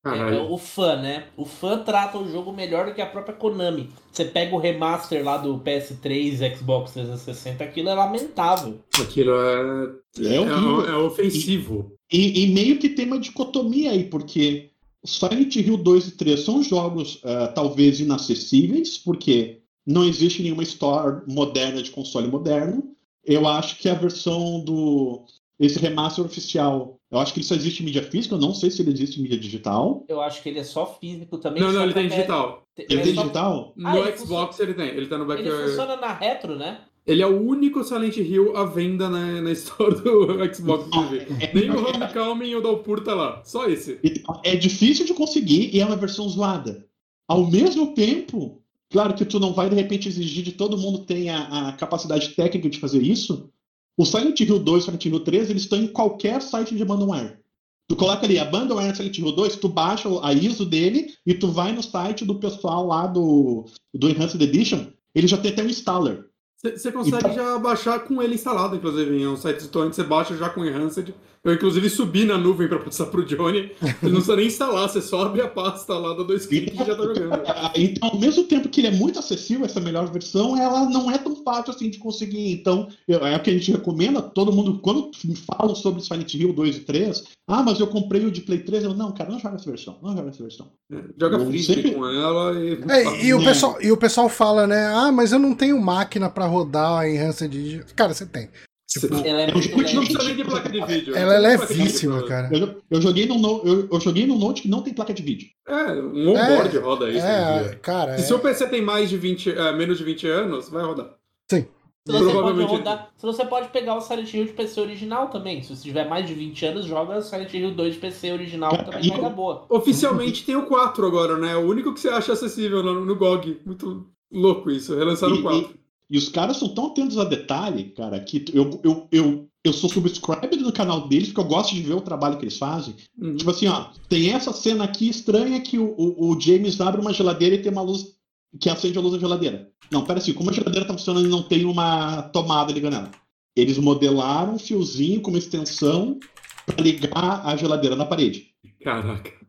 [0.04, 0.50] É, Caralho.
[0.50, 1.26] o fã, né?
[1.36, 3.90] O fã trata o jogo melhor do que a própria Konami.
[4.10, 8.80] Você pega o remaster lá do PS3 e Xbox 360, aquilo é lamentável.
[8.98, 11.92] Aquilo é, É é, é ofensivo.
[12.10, 14.70] E, e meio que tem uma dicotomia aí, porque
[15.04, 21.22] Silent Hill 2 e 3 são jogos ah, talvez inacessíveis, porque não existe nenhuma store
[21.26, 22.94] moderna de console moderno.
[23.24, 25.24] Eu acho que a versão do.
[25.58, 28.70] Esse remaster oficial, eu acho que ele só existe em mídia física, eu não sei
[28.70, 30.05] se ele existe em mídia digital.
[30.09, 31.62] Eu acho que ele é só físico também.
[31.62, 32.62] Não, não, ele tem digital.
[32.77, 33.75] Ele é tem só- digital?
[33.85, 35.42] Ah, No ele Xbox ele tem, ele tá no back.
[35.42, 36.83] Ele funciona na retro, né?
[37.07, 41.27] Ele é o único Silent Hill à venda na, na história do Xbox, inclusive.
[41.55, 43.42] Nem o Homecoming e o Dalpur tá lá.
[43.44, 43.99] Só esse.
[44.44, 46.87] É difícil de conseguir e é uma versão zoada.
[47.27, 51.38] Ao mesmo tempo, claro que tu não vai de repente exigir de todo mundo tenha
[51.38, 53.51] a capacidade técnica de fazer isso.
[54.00, 56.82] O Silent Hill 2 e o Silent Hill 3, eles estão em qualquer site de
[56.82, 57.38] abandonware.
[57.86, 61.70] Tu coloca ali abandonware Silent Hill 2, tu baixa a ISO dele e tu vai
[61.72, 66.24] no site do pessoal lá do, do Enhanced Edition, ele já tem até um installer.
[66.62, 70.02] Você consegue Então- já baixar com ele instalado, inclusive, em um site de torrent, você
[70.02, 71.14] baixa já com Enhanced.
[71.42, 73.72] Eu, inclusive, subi na nuvem pra passar pro Johnny.
[73.81, 76.76] Ele não precisa nem instalar, você só abre a pasta lá, dá dois cliques e
[76.85, 77.31] já tá jogando.
[77.74, 81.16] Então, ao mesmo tempo que ele é muito acessível, essa melhor versão, ela não é
[81.16, 82.53] tão fácil assim de conseguir.
[82.53, 86.53] Então, é o que a gente recomenda, todo mundo, quando me falam sobre Silent Hill
[86.53, 89.38] 2 e 3, ah, mas eu comprei o de Play 3, eu, não, cara, não
[89.38, 90.70] joga essa versão, não joga essa versão.
[91.18, 92.81] Joga Eu frisbee sempre- com ela e.
[92.90, 94.87] É, e, o pessoal, e o pessoal fala, né?
[94.94, 97.85] Ah, mas eu não tenho máquina pra rodar em Enhanced Edition.
[97.96, 98.48] Cara, você tem.
[98.92, 99.98] Tipo, Ela é Eu muito jogo Não leve.
[100.00, 101.16] precisa nem de placa de vídeo.
[101.16, 102.50] ela é levíssima, cara.
[102.53, 105.22] Eu, eu joguei num, no- eu, eu joguei num Note que não tem placa de
[105.22, 105.48] vídeo.
[105.68, 107.24] É, um onboard roda isso.
[107.24, 108.16] É, cara.
[108.18, 111.14] Se é- seu PC tem mais de 20, é, menos de 20 anos, vai rodar.
[111.48, 115.29] Se você, pode Provavelmente- rodar, se você pode pegar o Silent Hill de PC original
[115.29, 115.62] também.
[115.62, 118.70] Se você tiver mais de 20 anos, joga o Silent Hill 2 de PC original
[118.70, 119.66] Cara, também vai dar boa.
[119.68, 121.55] Oficialmente tem o 4 agora, né?
[121.57, 123.61] O único que você acha acessível no, no GOG.
[123.64, 124.96] Muito louco isso.
[124.96, 125.61] Relançaram o E- 4.
[125.61, 125.81] E
[126.18, 130.57] os caras são tão atentos a detalhe, cara, que eu, eu, eu, eu sou subscribed
[130.57, 132.94] no canal deles, porque eu gosto de ver o trabalho que eles fazem.
[133.18, 133.37] Uhum.
[133.37, 137.12] Tipo assim, ó, tem essa cena aqui estranha que o, o, o James abre uma
[137.12, 138.16] geladeira e tem uma luz
[138.59, 139.70] que acende a luz da geladeira.
[139.90, 143.11] Não, pera assim, como a geladeira tá funcionando e não tem uma tomada ligando ela?
[143.57, 146.18] Eles modelaram um fiozinho com uma extensão
[146.66, 148.49] para ligar a geladeira na parede.
[148.83, 149.39] Caraca.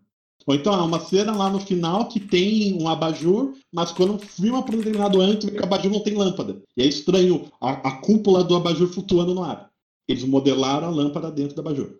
[0.47, 4.63] Ou então, há uma cena lá no final que tem um abajur, mas quando filma
[4.63, 6.61] por um determinado ângulo, o abajur não tem lâmpada.
[6.75, 9.69] E é estranho a, a cúpula do abajur flutuando no ar.
[10.07, 11.99] Eles modelaram a lâmpada dentro do abajur.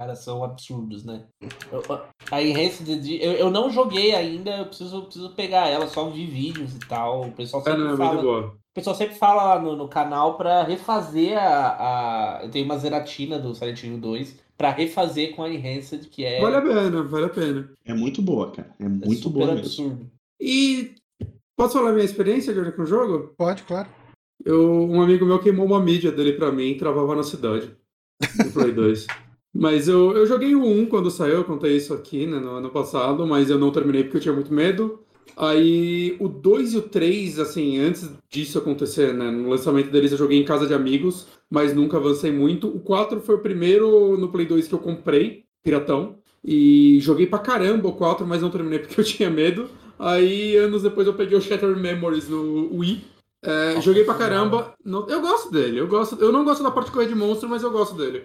[0.00, 1.24] Cara, são absurdos, né?
[1.72, 1.82] Eu,
[2.30, 2.88] a Enhanced,
[3.20, 7.22] eu, eu não joguei ainda, eu preciso, preciso pegar ela, só vi vídeos e tal.
[7.26, 8.12] O pessoal É, sempre não, é fala.
[8.12, 8.46] muito boa.
[8.46, 12.44] O pessoal sempre fala lá no, no canal pra refazer a, a.
[12.44, 16.40] Eu tenho uma Zeratina do Silent Hill 2 pra refazer com a Enhanced, que é,
[16.40, 17.70] Vale a pena, vale a pena.
[17.84, 18.74] É muito boa, cara.
[18.80, 19.60] É é muito super boa mesmo.
[19.60, 20.10] absurdo.
[20.40, 20.94] E
[21.56, 23.34] posso falar minha experiência Jorge, com o jogo?
[23.38, 23.88] Pode, claro.
[24.44, 27.70] Eu, um amigo meu queimou uma mídia dele pra mim e travava na cidade.
[28.20, 29.06] Do Play 2.
[29.54, 32.70] Mas eu, eu joguei o 1 quando saiu, eu contei isso aqui né, no ano
[32.70, 35.02] passado, mas eu não terminei porque eu tinha muito medo.
[35.36, 40.18] Aí o 2 e o 3, assim, antes disso acontecer, né, no lançamento deles eu
[40.18, 42.68] joguei em casa de amigos, mas nunca avancei muito.
[42.68, 47.38] O 4 foi o primeiro no Play 2 que eu comprei, piratão, e joguei pra
[47.38, 49.68] caramba o 4, mas não terminei porque eu tinha medo.
[49.98, 53.04] Aí anos depois eu peguei o Shattered Memories no Wii.
[53.42, 54.74] É, joguei pra caramba.
[54.84, 55.78] Não- eu gosto dele.
[55.78, 58.24] Eu, gosto, eu não gosto da parte de correr de monstro, mas eu gosto dele.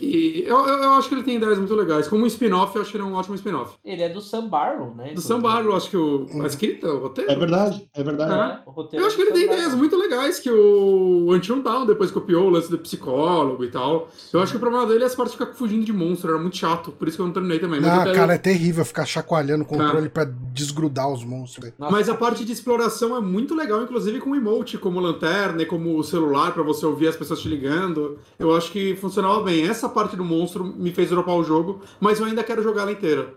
[0.00, 2.06] E eu, eu, eu acho que ele tem ideias muito legais.
[2.08, 3.74] Como um spin-off, eu acho que ele é um ótimo spin-off.
[3.84, 5.12] Ele é do Sam Barlow, né?
[5.14, 7.30] Do Sam Barlow, acho que o, a escrita, o roteiro.
[7.30, 8.32] É verdade, é verdade.
[8.32, 8.62] Ah.
[8.66, 9.78] É, o Eu acho que ele tem Sam ideias Barlow.
[9.78, 14.08] muito legais que o Until Down depois copiou o lance do psicólogo e tal.
[14.32, 16.38] Eu acho que o problema dele é essa parte de ficar fugindo de monstro, era
[16.38, 17.80] muito chato, por isso que eu não terminei também.
[17.80, 21.72] Mas, Ah, cara, é terrível ficar chacoalhando o controle pra desgrudar os monstros.
[21.78, 25.66] Nossa, Mas a parte de exploração é muito legal, inclusive com emote, como lanterna e
[25.66, 28.18] como o celular pra você ouvir as pessoas te ligando.
[28.38, 29.66] Eu acho que funcionava bem.
[29.66, 32.92] Essa parte do monstro me fez dropar o jogo, mas eu ainda quero jogar ela
[32.92, 33.34] inteira.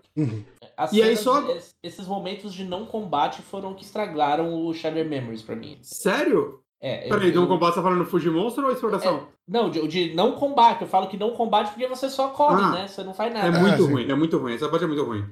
[0.77, 5.03] As E aí só- de- esses momentos de não combate foram que estragaram o Shadow
[5.05, 5.77] Memories pra mim.
[5.81, 6.59] Sério?
[6.81, 9.27] É, eu- Peraí, eu- não combate, você tá falando fugir monstro ou exploração?
[9.45, 10.81] Não, de, de não combate.
[10.83, 12.71] Eu falo que não combate porque você só corre, Ah.
[12.71, 12.87] né?
[12.87, 13.59] Você não faz É, nada.
[13.59, 13.91] muito sim.
[13.91, 14.53] ruim, é muito ruim.
[14.53, 15.25] Essa parte é muito ruim.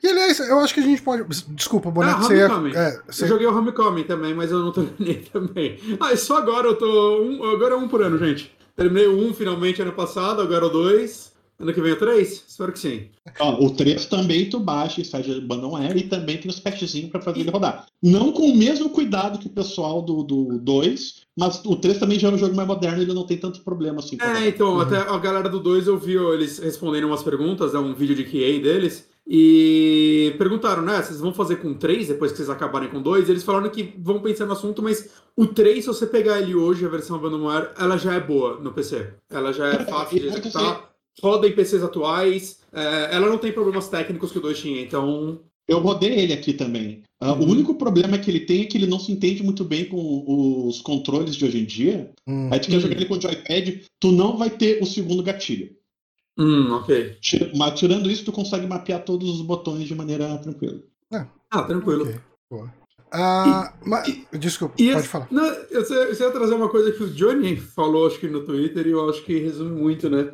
[0.00, 1.24] E aliás, eu acho que a gente pode.
[1.48, 2.44] Desculpa, Boneco, Ah, você ia.
[2.44, 5.78] É, Eu você- joguei o Homecoming também, mas eu não terminei também.
[5.98, 7.22] Ah, e só agora eu tô.
[7.22, 8.54] Um, agora é um por ano, gente.
[8.76, 11.32] Terminei o 1 finalmente ano passado, agora o 2.
[11.56, 12.44] Ano que vem o 3?
[12.48, 13.08] Espero que sim.
[13.38, 17.10] Ó, o 3 também tu baixa e sai de abandonware e também tem os patchzinhos
[17.10, 17.86] pra fazer ele rodar.
[18.02, 22.18] Não com o mesmo cuidado que o pessoal do, do 2, mas o 3 também
[22.18, 24.16] já é um jogo mais moderno e ele não tem tanto problema assim.
[24.16, 24.80] pra É, então, Uhum.
[24.80, 28.24] até a galera do 2 eu vi eles respondendo umas perguntas, é um vídeo de
[28.24, 33.00] QA deles, e perguntaram, né, vocês vão fazer com 3 depois que vocês acabarem com
[33.00, 33.28] 2?
[33.28, 36.84] Eles falaram que vão pensar no assunto, mas o 3, se você pegar ele hoje,
[36.84, 39.14] a versão Abandonware, ela já é boa no PC.
[39.30, 40.90] Ela já é fácil de vou executar,
[41.22, 45.40] roda em PCs atuais, é, ela não tem problemas técnicos que o 2 tinha, então...
[45.66, 47.02] Eu rodei ele aqui também.
[47.18, 47.40] Ah, Uhum.
[47.40, 50.68] O único problema que ele tem é que ele não se entende muito bem com
[50.68, 52.10] os controles de hoje em dia.
[52.28, 52.50] Hum.
[52.52, 55.74] Aí tu quer jogar ele com o joypad, tu não vai ter o segundo gatilho.
[56.36, 57.16] Hum, ok.
[57.56, 60.80] Mas tirando isso, tu consegue mapear todos os botões de maneira tranquila.
[61.50, 62.02] Ah, tranquilo.
[62.02, 62.16] Ok,
[62.50, 62.74] boa.
[63.12, 65.28] Ah, mas, desculpa, E pode esse- falar.
[65.30, 68.44] Não, eu sei, eu sei trazer uma coisa que o Johnny falou, acho que no
[68.44, 70.32] Twitter, e eu acho que resume muito, né?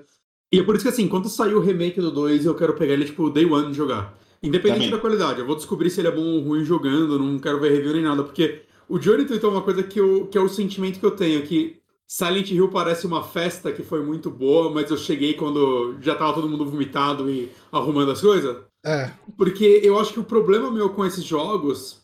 [0.50, 2.94] E é por isso que, assim, quando sair o remake do 2, eu quero pegar
[2.94, 4.18] ele, tipo, day one e jogar.
[4.42, 4.90] Independente Também.
[4.92, 5.40] da qualidade.
[5.40, 8.02] Eu vou descobrir se ele é bom ou ruim jogando, não quero ver review nem
[8.02, 11.10] nada, porque o Johnny tweetou uma coisa que, eu, que é o sentimento que eu
[11.10, 11.79] tenho, que
[12.10, 16.32] Silent Hill parece uma festa que foi muito boa, mas eu cheguei quando já tava
[16.34, 18.56] todo mundo vomitado e arrumando as coisas.
[18.84, 22.00] É, Porque eu acho que o problema meu com esses jogos,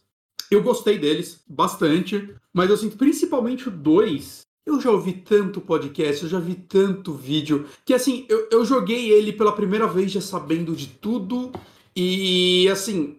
[0.49, 4.43] eu gostei deles bastante, mas eu sinto principalmente o 2.
[4.65, 9.11] Eu já ouvi tanto podcast, eu já vi tanto vídeo, que assim, eu, eu joguei
[9.11, 11.51] ele pela primeira vez já sabendo de tudo,
[11.97, 13.19] e assim,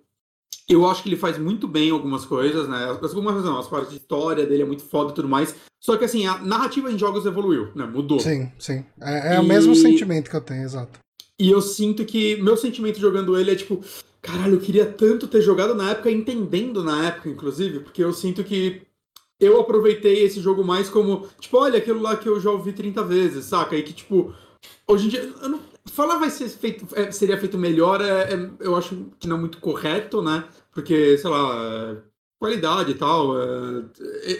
[0.69, 2.85] eu acho que ele faz muito bem algumas coisas, né?
[2.85, 5.55] Algumas não, as partes de história dele é muito foda e tudo mais.
[5.79, 7.85] Só que assim, a narrativa em jogos evoluiu, né?
[7.85, 8.19] Mudou.
[8.19, 8.83] sim, sim.
[8.99, 10.99] É, é o E- mesmo sentimento que eu tenho, exato.
[11.39, 13.79] E eu sinto que meu sentimento jogando ele é tipo,
[14.21, 18.43] caralho, eu queria tanto ter jogado na época, entendendo na época, inclusive, porque eu sinto
[18.43, 18.81] que
[19.39, 23.03] eu aproveitei esse jogo mais como, tipo, olha, aquilo lá que eu já ouvi 30
[23.03, 23.75] vezes, saca?
[23.77, 24.33] E que, tipo,
[24.87, 28.49] hoje em dia, eu não, falar vai ser feito, é, seria feito melhor, é, é-
[28.59, 30.43] eu acho que não é muito correto, né?
[30.77, 31.97] Porque, sei lá, é,
[32.39, 33.35] qualidade e tal.
[33.41, 33.83] é,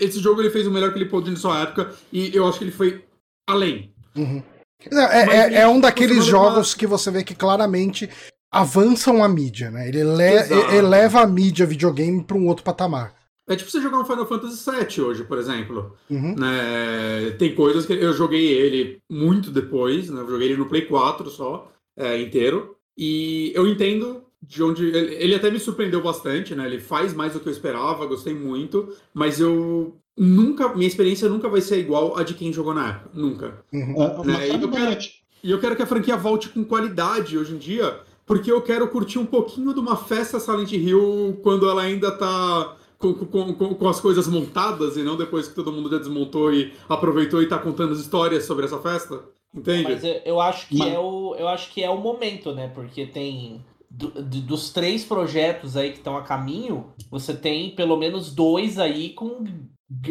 [0.06, 2.60] esse jogo ele fez o melhor que ele pôde na sua época, e eu acho
[2.60, 3.04] que ele foi
[3.50, 3.92] além.
[4.16, 4.44] Uhum.
[4.86, 8.08] É, Mas é- ele é um daqueles jogos que você vê que claramente
[8.52, 9.88] avançam a mídia, né?
[9.90, 10.76] Ele le- Exato.
[10.76, 13.16] eleva a mídia videogame para um outro patamar.
[13.50, 15.98] É tipo você jogar um Final Fantasy VII hoje, por exemplo.
[16.08, 16.36] Uhum.
[16.38, 17.32] né?
[17.40, 20.22] Tem coisas que eu joguei ele muito depois, né?
[20.22, 22.76] Eu joguei ele no Play 4 só, é, inteiro.
[22.96, 24.86] E eu entendo de onde.
[24.88, 26.66] Ele, ele até me surpreendeu bastante, né?
[26.66, 30.74] Ele faz mais do que eu esperava, gostei muito, mas eu nunca.
[30.76, 33.10] Minha experiência nunca vai ser igual a de quem jogou na época.
[33.14, 33.64] Nunca.
[33.74, 34.24] Uhum.
[34.26, 35.00] Né, sabe, eu quero-?
[35.44, 38.00] E eu quero que a franquia volte com qualidade hoje em dia.
[38.26, 42.76] porque eu quero curtir um pouquinho de uma festa Silent Hill quando ela ainda tá
[42.98, 46.52] com, com, com, com as coisas montadas e não depois que todo mundo já desmontou
[46.54, 49.24] e aproveitou e tá contando as histórias sobre essa festa.
[49.56, 49.84] Entende?
[49.84, 52.70] Mas eu, eu acho que Mas- é o eu acho que é o momento, né?
[52.76, 57.98] Porque tem do- de- dos três projetos aí que estão a caminho, você tem pelo
[57.98, 59.44] menos dois aí com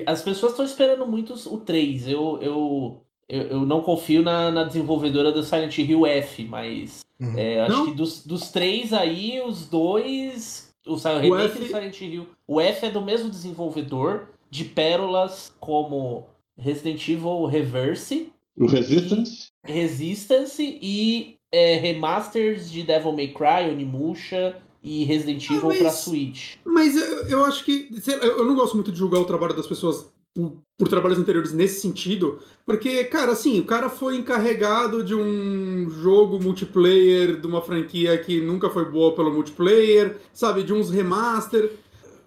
[0.07, 2.09] as pessoas estão esperando muito os- o 3.
[2.09, 7.39] Eu, eu, eu, eu não confio na, na desenvolvedora do Silent Hill F, mas Uhum.
[7.39, 7.87] é, acho Não?
[7.87, 10.71] que dos, dos três aí, os dois.
[10.87, 12.27] O, Silent- o O remake F- do Silent Hill.
[12.47, 16.27] O F é do mesmo desenvolvedor de pérolas como
[16.59, 18.31] Resident Evil Reverse.
[18.57, 19.49] O Resistance.
[19.65, 25.91] Resistance e é, remasters de Devil May Cry, Onimusha e Resident Ah, Evil mas- pra
[25.91, 26.55] Switch.
[26.65, 27.89] Mas eu, eu acho que.
[28.23, 31.81] Eu não gosto muito de julgar o trabalho das pessoas por, por trabalhos anteriores nesse
[31.81, 38.19] sentido, porque, cara, assim, o cara foi encarregado de um jogo multiplayer, de uma franquia
[38.19, 41.73] que nunca foi boa pelo multiplayer, sabe, de uns remaster.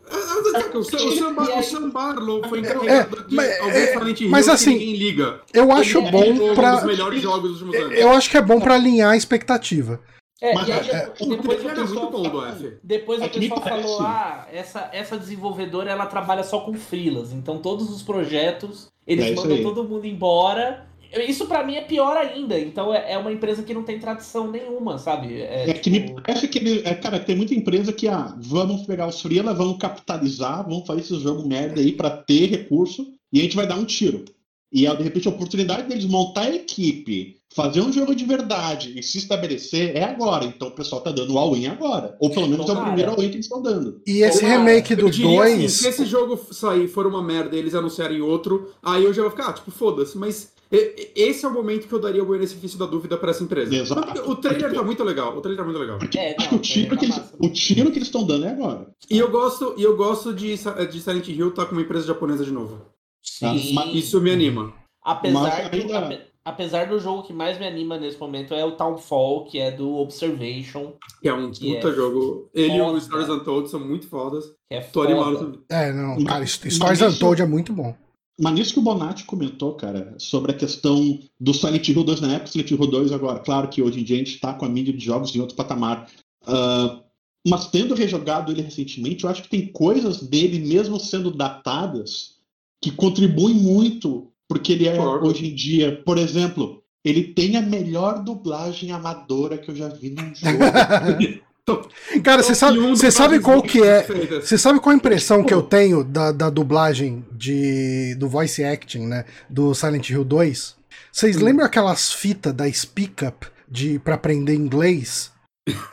[0.10, 3.94] Saca, O Sam, o Sam Bar- o Sam Barlow foi encarregado de mas- alguns é,
[3.94, 5.42] Silent Hill mas assim, ninguém liga.
[5.54, 6.76] Eu acho é bom um pra.
[6.76, 8.00] dos melhores jogos dos últimos anos.
[8.00, 10.00] Eu acho que é bom pra alinhar a expectativa.
[10.42, 12.78] É, Mas e aí, é- depois, O depois o é pessoal, muito bom do F.
[12.82, 17.58] depois É o pessoal falou, ah, essa, essa desenvolvedora ela trabalha só com freelas, então
[17.60, 20.88] todos os projetos eles É mandam todo mundo embora.
[21.28, 24.50] Isso pra mim é pior ainda, então é, é uma empresa que não tem tradição
[24.52, 25.42] nenhuma, sabe?
[25.42, 29.08] É que me tipo, parece que é, cara, tem muita empresa que, ah, vamos pegar
[29.08, 33.44] os freela, vamos capitalizar, vamos fazer esse jogo merda aí pra ter recurso e a
[33.44, 34.24] gente vai dar um tiro.
[34.72, 38.94] E aí, de repente, a oportunidade deles montar a equipe, fazer um jogo de verdade
[38.98, 40.46] e se estabelecer é agora.
[40.46, 42.16] Então o pessoal tá dando o all-in agora.
[42.20, 44.00] Ou pelo menos é o primeiro all-in que eles estão dando.
[44.06, 44.60] E esse Tomara.
[44.60, 45.72] remake do Eu diria assim, 2.
[45.72, 49.32] se esse jogo sair for uma merda e eles anunciarem outro, aí eu já vou
[49.32, 50.16] ficar, ah, tipo, foda-se.
[50.16, 53.76] Mas esse é o momento que eu daria o benefício da dúvida pra essa empresa.
[53.76, 54.30] Exato.
[54.30, 55.36] O trailer tá muito legal.
[55.36, 55.98] O trailer tá muito legal.
[56.16, 58.88] É, não, o tiro tá que eles, o tiro que eles estão dando é agora.
[59.10, 62.46] E eu gosto, e eu gosto de, de Silent Hill estar com uma empresa japonesa
[62.46, 62.82] de novo.
[63.24, 63.74] Sim.
[63.74, 64.74] mas Isso me anima.
[65.04, 69.46] Apesar, do, ainda- apesar do jogo que mais me anima nesse momento é o Townfall,
[69.46, 72.50] que é do Observation, Que é um Que puta é jogo.
[72.54, 73.00] Ele e o foda.
[73.02, 74.46] Stories Untold são muito fodas.
[74.70, 75.14] que é Tô foda.
[75.14, 75.64] animado.
[75.70, 77.96] É, não, cara, Stories Untold é muito bom.
[78.40, 82.36] Mas nisso que o Bonatti comentou, cara, sobre a questão do Silent Hill 2 na
[82.36, 83.40] época, Silent Hill 2 agora.
[83.40, 85.58] Claro que hoje em dia a gente está com a mídia de jogos em outro
[85.58, 86.10] patamar.
[86.48, 87.02] Ah,
[87.46, 92.36] mas tendo rejogado ele recentemente, eu acho que tem coisas dele, mesmo sendo datadas,
[92.82, 95.28] que contribuem muito porque ele é Concordo.
[95.28, 96.02] hoje em dia.
[96.04, 100.60] Por exemplo, ele tem a melhor dublagem amadora que eu já vi num jogo.
[102.24, 104.06] Cara, você sabe, você sabe qual que é.
[104.42, 109.08] Você sabe qual a impressão que eu tenho da, da dublagem de, do voice acting,
[109.08, 109.26] né?
[109.50, 110.76] Do Silent Hill 2?
[111.12, 111.46] Vocês Hum.
[111.46, 115.32] lembram aquelas fitas da Speak Up de, pra aprender inglês?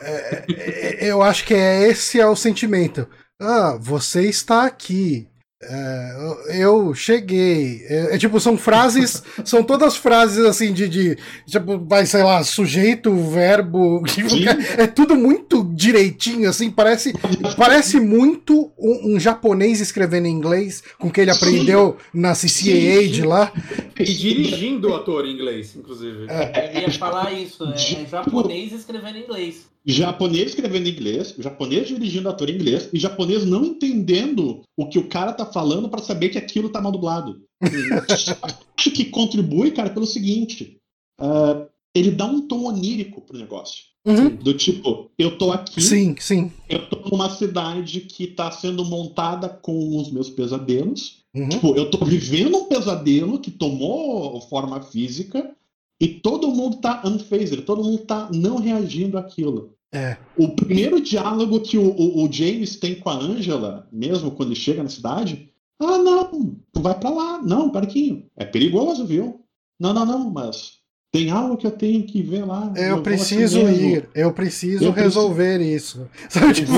[0.01, 3.07] É, é, eu acho que é esse é o sentimento.
[3.39, 5.27] Ah, você está aqui.
[5.59, 7.83] É, eu cheguei.
[7.89, 11.17] É, é tipo, são frases, são todas frases assim de, de
[11.47, 14.03] tipo, vai, sei lá, sujeito, verbo.
[14.05, 14.45] tipo, Sim.
[14.77, 17.11] é tudo muito direitinho, assim, parece,
[17.57, 21.37] parece muito um, um japonês escrevendo em inglês com que ele Sim.
[21.37, 23.51] aprendeu na CCAA de lá.
[23.99, 26.27] E dirigindo o ator em inglês, inclusive.
[26.73, 29.65] Eu ia falar isso, é, é japonês escrevendo inglês.
[29.89, 35.07] Japonês escrevendo inglês, japonês dirigindo ator em inglês e japonês não entendendo o que o
[35.07, 37.41] cara tá falando para saber que aquilo tá mal dublado.
[38.77, 40.77] Acho que contribui, cara, pelo seguinte:
[41.17, 43.85] ah, ele dá um tom onírico pro negócio.
[44.05, 44.35] Uhum.
[44.35, 46.51] Do tipo, eu tô aqui, Sim, sim.
[46.69, 51.23] eu tô numa cidade que tá sendo montada com os meus pesadelos.
[51.33, 51.49] Uhum.
[51.49, 55.53] Tipo, eu tô vivendo um pesadelo que tomou forma física
[55.99, 59.76] e todo mundo tá unfazed, todo mundo tá não reagindo àquilo.
[59.97, 60.17] É.
[60.37, 64.59] O primeiro diálogo que o, o- o James tem com a Angela, mesmo quando ele
[64.59, 67.41] chega na cidade, ah, não, tu vai pra lá.
[67.41, 69.41] Não, Parquinho, é perigoso, viu?
[69.79, 70.76] Não, não, não, mas
[71.17, 72.71] tem algo que eu tenho que ver lá.
[72.75, 76.07] Eu preciso ir, eu preciso Eu preciso- resolver isso.
[76.29, 76.71] Sabe, tipo,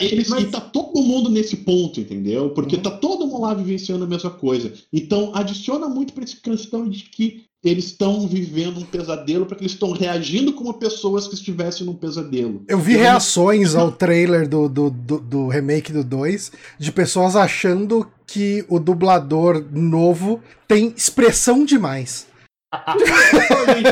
[0.00, 2.50] Eles, Mas- E tá todo mundo nesse ponto, entendeu?
[2.50, 4.72] Porque tá todo mundo lá vivenciando a mesma coisa.
[4.92, 9.72] Então, adiciona muito pra essa questão de que eles estão vivendo um pesadelo, porque eles
[9.72, 12.62] estão reagindo como pessoas que estivessem num pesadelo.
[12.68, 18.06] Eu vi reações ao trailer do, do, do, do remake do 2 de pessoas achando
[18.26, 22.26] que o dublador novo tem expressão demais.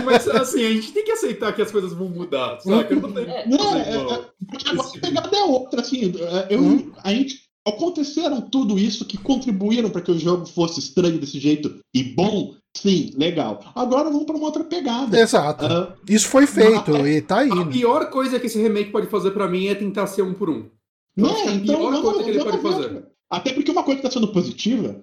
[0.04, 2.94] Mas assim, a gente tem que aceitar que as coisas vão mudar, saca?
[2.94, 6.46] Não tem É, Não, fazer é, é, porque agora a pegada é outra, assim, é,
[6.54, 6.92] eu, Hum.
[7.02, 11.78] a gente, aconteceram tudo isso que contribuíram para que o jogo fosse estranho desse jeito
[11.94, 13.60] e bom, Sim, legal.
[13.74, 15.20] Agora vamos para uma outra pegada.
[15.20, 15.66] Exato.
[15.66, 17.50] Ah, Isso foi feito Não, e tá aí.
[17.50, 20.48] A pior coisa que esse remake pode fazer pra mim é tentar ser um por
[20.48, 20.70] um.
[21.14, 21.40] Eu que né?
[21.44, 23.04] é a Então, pior vamos- coisa que ele pode fazer.
[23.30, 25.02] Até porque uma coisa que está sendo positiva,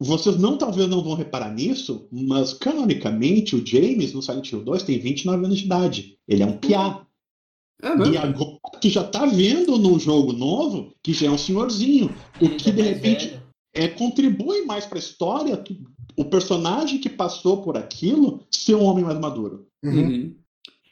[0.00, 4.82] vocês não talvez não vão reparar nisso, mas canonicamente o James no Silent Hill 2
[4.82, 6.18] tem 29 anos de idade.
[6.26, 7.06] Ele é um piá.
[7.82, 8.14] É mesmo?
[8.14, 12.14] E agora tu já tá vendo no jogo novo que já é um senhorzinho.
[12.40, 13.42] O que é de mais repente velho.
[13.74, 15.76] é, contribui mais pra história, tu-
[16.16, 19.66] o personagem que passou por aquilo ser um homem mais maduro.
[19.84, 19.92] Uhum.
[20.00, 20.36] Uhum.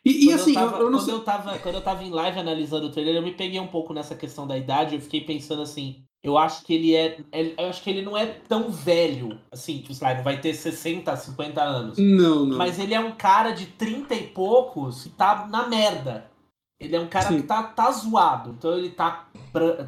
[0.04, 1.14] E, e assim, eu tava, eu, eu não quando, sei.
[1.14, 3.92] eu tava, quando eu tava em live analisando o trailer, eu me peguei um pouco
[3.92, 4.94] nessa questão da idade.
[4.94, 6.04] Eu fiquei pensando assim.
[6.22, 7.18] Eu acho que ele é.
[7.32, 9.38] ele- Eu acho que ele não é tão velho.
[9.50, 11.96] Assim, sei lá, não vai ter 60, 50 anos.
[11.98, 12.58] Não, não.
[12.58, 16.30] Mas ele é um cara de 30 e poucos que tá na merda.
[16.78, 17.40] Ele é um cara Sim.
[17.40, 18.50] que tá, tá zoado.
[18.58, 19.28] Então ele tá,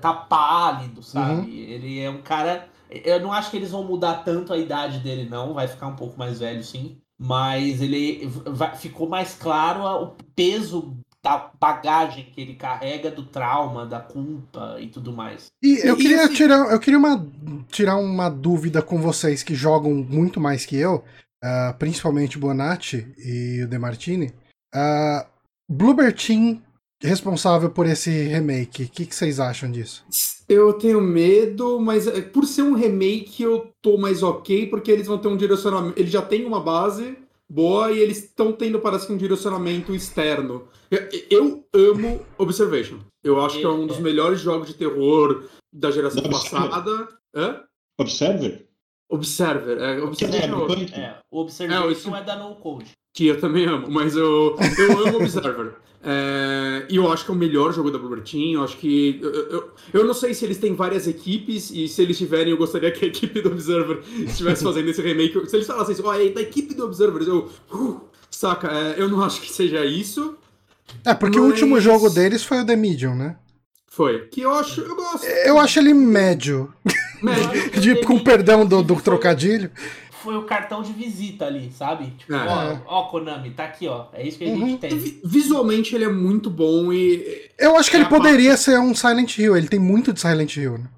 [0.01, 1.51] tá pálido, sabe?
[1.59, 2.69] Ele é um cara.
[2.91, 5.55] Eu não acho que eles vão mudar tanto a idade dele, não.
[5.55, 6.99] Vai ficar um pouco mais velho, sim.
[7.19, 13.87] Mas ele vai- ficou mais claro o peso da bagagem que ele carrega do trauma,
[13.87, 15.47] da culpa e tudo mais.
[15.63, 17.27] E eu E queria assim- tirar, eu queria uma,
[17.71, 21.05] tirar uma dúvida com vocês que jogam muito mais que eu,
[21.43, 24.33] ah, principalmente o Bonatti e o Demartini.
[24.75, 25.25] Uh,
[25.71, 26.61] Bluebird Team
[27.03, 28.85] responsável por esse remake.
[28.85, 30.05] O que, que vocês acham disso?
[30.49, 35.07] Eu tenho medo, mas é, por ser um remake eu tô mais ok, porque eles
[35.07, 35.99] vão ter um direcionamento.
[35.99, 37.17] Eles já têm uma base
[37.53, 40.69] boa e eles estão tendo, parece que, um direcionamento externo.
[40.91, 42.99] Eu, eu amo Observation.
[43.23, 47.09] Eu acho que é um dos melhores jogos de terror da geração passada.
[47.35, 47.63] Hã?
[47.99, 48.69] Observer?
[49.15, 49.79] Observer.
[49.79, 51.01] É, Observation é.
[51.01, 52.91] É, o Observation É, isso- é da No Code.
[53.15, 55.75] Que eu também amo, mas eu, eu amo Observer.
[56.05, 58.55] É, e eu acho que é o melhor jogo da Bloober Team.
[58.55, 59.21] Eu acho que.
[59.23, 62.57] Eu, eu, eu não sei se eles têm várias equipes, e se eles tiverem, eu
[62.57, 65.49] gostaria que a equipe do Observer estivesse fazendo esse remake.
[65.49, 67.49] Se eles falassem assim, ó, é da equipe do Observer, eu.
[67.73, 70.37] uh, saca, é, eu não acho que seja isso.
[71.07, 73.37] É, porque o Mas- último jogo deles foi o The Medium, né?
[73.89, 74.27] Foi.
[74.27, 74.81] Que eu acho.
[74.81, 75.25] Eu gosto.
[75.25, 76.75] Eu acho ele médio.
[77.81, 79.71] De, com perdão do, do trocadilho.
[80.23, 82.13] Foi o cartão de visita ali, sabe?
[82.19, 82.47] Tipo, É.
[82.47, 84.07] ó, ó, Konami, tá aqui, ó.
[84.13, 84.69] É isso que a Uhum.
[84.69, 84.97] gente tem.
[84.97, 87.51] Vi- Visualmente ele é muito bom e.
[87.59, 89.57] Eu acho que É ele a parte- poderia ser um Silent Hill.
[89.57, 90.89] Ele tem muito de Silent Hill, né?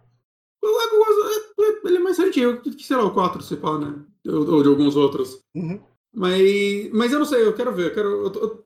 [0.62, 3.94] Eu gosto- ele é mais antigo que, sei lá, o 4, se pá, né?
[4.26, 5.38] Ou, de alguns outros.
[5.54, 5.78] Uhum.
[6.14, 7.86] Mas, mas eu não sei, eu quero ver.
[7.86, 8.64] Eu, quero, eu, tô, eu,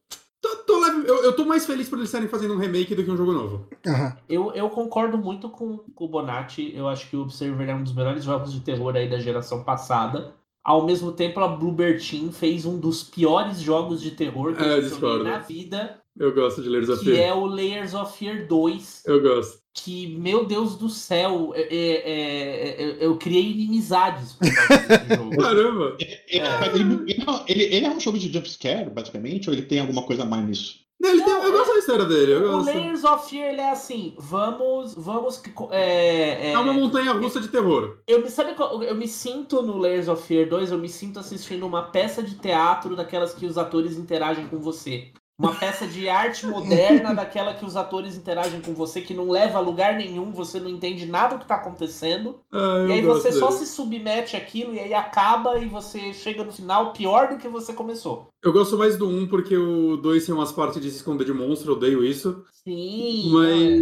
[0.69, 3.11] tô, leve- eu, eu tô mais feliz por eles estarem fazendo um remake do que
[3.11, 3.67] um jogo novo.
[3.87, 4.17] Aham.
[4.29, 6.73] Eu, eu concordo muito com, com o Bonatti.
[6.77, 9.65] Eu acho que o Observer é um dos melhores jogos de terror aí da geração
[9.65, 10.35] passada.
[10.63, 14.79] Ao mesmo tempo, a Bluebird Team fez um dos piores jogos de terror que É,
[14.79, 17.29] eu na vida, Eu gosto de Layers of que Fear.
[17.29, 19.03] é o Layers of Fear 2.
[19.07, 19.59] Eu gosto.
[19.73, 25.15] Que, meu Deus do céu, é- é- é- é- eu criei inimizades por causa desse
[25.17, 25.37] jogo.
[25.37, 25.97] Caramba!
[26.01, 29.79] Ele, ele- ele- não, ele- ele é um jogo de jumpscare, basicamente, ou ele tem
[29.81, 30.81] alguma coisa a mais nisso?
[31.01, 32.67] Não, ele tem- eu gosto da história dele, eu O gosto.
[32.67, 35.41] Layers of Fear ele é assim, vamos, vamos,
[35.71, 37.99] é, é, É uma montanha russa de terror.
[38.09, 41.65] Eu me, sabe, eu me sinto no Layers of Fear 2, eu me sinto assistindo
[41.65, 45.13] uma peça de teatro daquelas que os atores interagem com você.
[45.39, 49.59] Uma peça de arte moderna daquela que os atores interagem com você, que não leva
[49.59, 52.41] a lugar nenhum, você não entende nada do que tá acontecendo.
[52.51, 56.43] Ah, eu e aí você só se submete àquilo e aí acaba e você chega
[56.43, 58.27] no final pior do que você começou.
[58.43, 61.33] Eu gosto mais do 1 porque o 2 tem umas partes de se esconder de
[61.33, 62.43] monstro, eu odeio isso.
[62.65, 63.29] Sim.
[63.29, 63.79] é?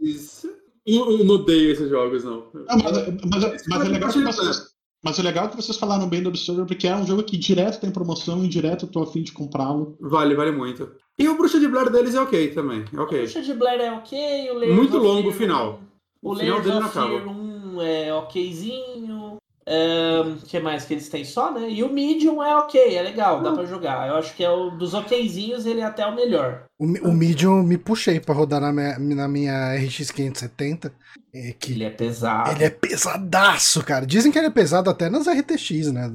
[0.00, 0.46] Mas.
[0.86, 2.46] Eu eu não odeio esses jogos, não.
[2.52, 2.92] Não, mas,
[3.30, 4.73] mas- mas é legal que Compartilha, vocês,
[5.04, 7.80] mas é legal que vocês falaram bem do Observer, porque é um jogo que direto
[7.80, 9.96] tem promoção e direto eu tô afim de comprá-lo.
[10.00, 10.90] Vale, vale muito.
[11.18, 12.84] E o Bruxa de Blair deles é ok também.
[12.92, 13.18] É O ok.
[13.20, 15.80] Bruxa de Blair é ok, o Layers Muito longo o final.
[16.22, 17.08] O O final Layers dele não acaba.
[17.08, 19.23] Fear 1 é okzinho.
[19.66, 21.70] O que mais que eles têm só, né?
[21.70, 24.08] E o Medium é ok, é legal, dá pra jogar.
[24.08, 26.64] Eu acho que é o dos okzinhos, ele é até o melhor.
[26.78, 30.92] O, o Medium me puxei pra rodar na minha, na minha RX 570.
[31.34, 32.50] É que Ele é pesado.
[32.52, 34.06] ele é pesadaço, cara.
[34.06, 36.12] Dizem que ele é pesado até nas RTX, né?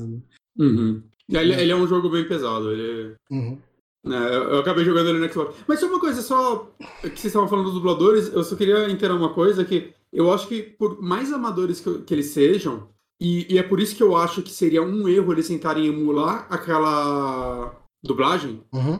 [0.57, 1.01] Uhum.
[1.27, 2.71] E Ele, ele é um jogo bem pesado.
[2.71, 3.15] Ele...
[3.29, 3.57] Uhum.
[4.05, 5.55] É, eu, eu acabei jogando ele no Xbox.
[5.67, 6.71] Mas só uma coisa, só
[7.01, 10.47] que vocês estavam falando dos dubladores, eu só queria inteirar uma coisa que eu acho
[10.47, 12.87] que por mais amadores que, que eles sejam,
[13.19, 16.47] e, e é por isso que eu acho que seria um erro eles tentarem emular
[16.49, 18.99] aquela dublagem, Uhum.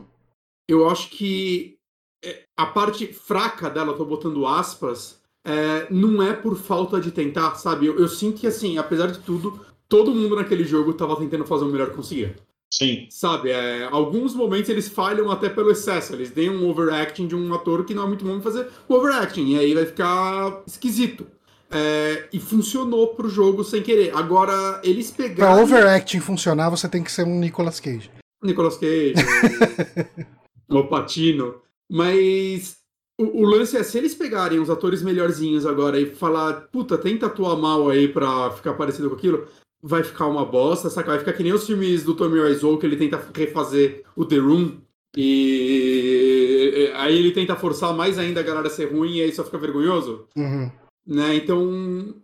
[0.68, 1.78] eu acho que
[2.22, 7.54] é, a parte fraca dela, tô botando aspas, é, não é por falta de tentar,
[7.54, 7.86] sabe?
[7.86, 9.58] Eu, eu sinto que, assim, apesar de tudo,
[9.88, 12.36] todo mundo naquele jogo tava tentando fazer o melhor que conseguia.
[12.72, 13.08] Sim.
[13.10, 17.52] Sabe, é, alguns momentos eles falham até pelo excesso, eles têm um overacting de um
[17.52, 21.26] ator que não é muito bom em fazer o overacting, e aí vai ficar esquisito.
[21.70, 24.14] É, e funcionou pro jogo sem querer.
[24.16, 25.62] Agora, eles Pra pegaram.
[25.62, 28.10] overacting funcionar, você tem que ser um Nicolas Cage.
[28.42, 29.14] Nicolas Cage,
[30.68, 31.56] o, o Patino.
[31.90, 32.76] Mas
[33.20, 37.26] o, o lance é, se eles pegarem os atores melhorzinhos agora e falar, puta, tenta
[37.26, 39.46] atuar mal aí pra ficar parecido com aquilo,
[39.82, 41.10] vai ficar uma bosta, saca?
[41.10, 44.36] Vai ficar que nem os filmes do Tommy Wiseau, que ele tenta refazer o The
[44.38, 44.78] Room,
[45.16, 49.44] e aí ele tenta forçar mais ainda a galera a ser ruim, e aí só
[49.44, 50.70] fica vergonhoso, Uhum.
[51.10, 51.34] Né?
[51.34, 52.14] Então,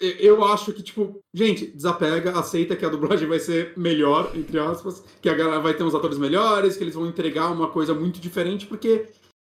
[0.00, 5.02] eu acho que, tipo, gente, desapega, aceita que a dublagem vai ser melhor, entre aspas,
[5.20, 8.18] que a galera vai ter uns atores melhores, que eles vão entregar uma coisa muito
[8.20, 9.06] diferente, porque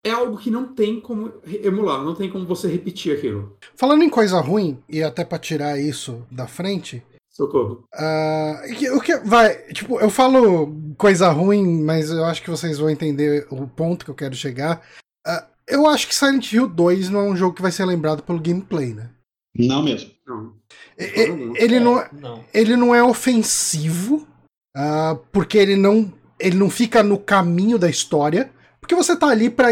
[0.06, 3.58] é algo que não tem como emular, não tem como você repetir aquilo.
[3.76, 7.84] Falando em coisa ruim, e até pra tirar isso da frente, Socorro.
[8.80, 12.90] que- o que vai, tipo, eu falo coisa ruim, mas eu acho que vocês vão
[12.90, 14.82] entender o ponto que eu quero chegar.
[15.26, 18.24] Ah, eu acho que Silent Hill 2 não é um jogo que vai ser lembrado
[18.24, 19.10] pelo gameplay, né?
[19.56, 20.12] Não mesmo.
[20.28, 20.54] Não.
[21.00, 21.56] E- e- Não.
[21.56, 22.44] Ele não, É, não.
[22.54, 24.28] ele não é ofensivo,
[24.76, 29.50] ah, porque ele não, ele não fica no caminho da história, porque você tá ali
[29.50, 29.70] pra,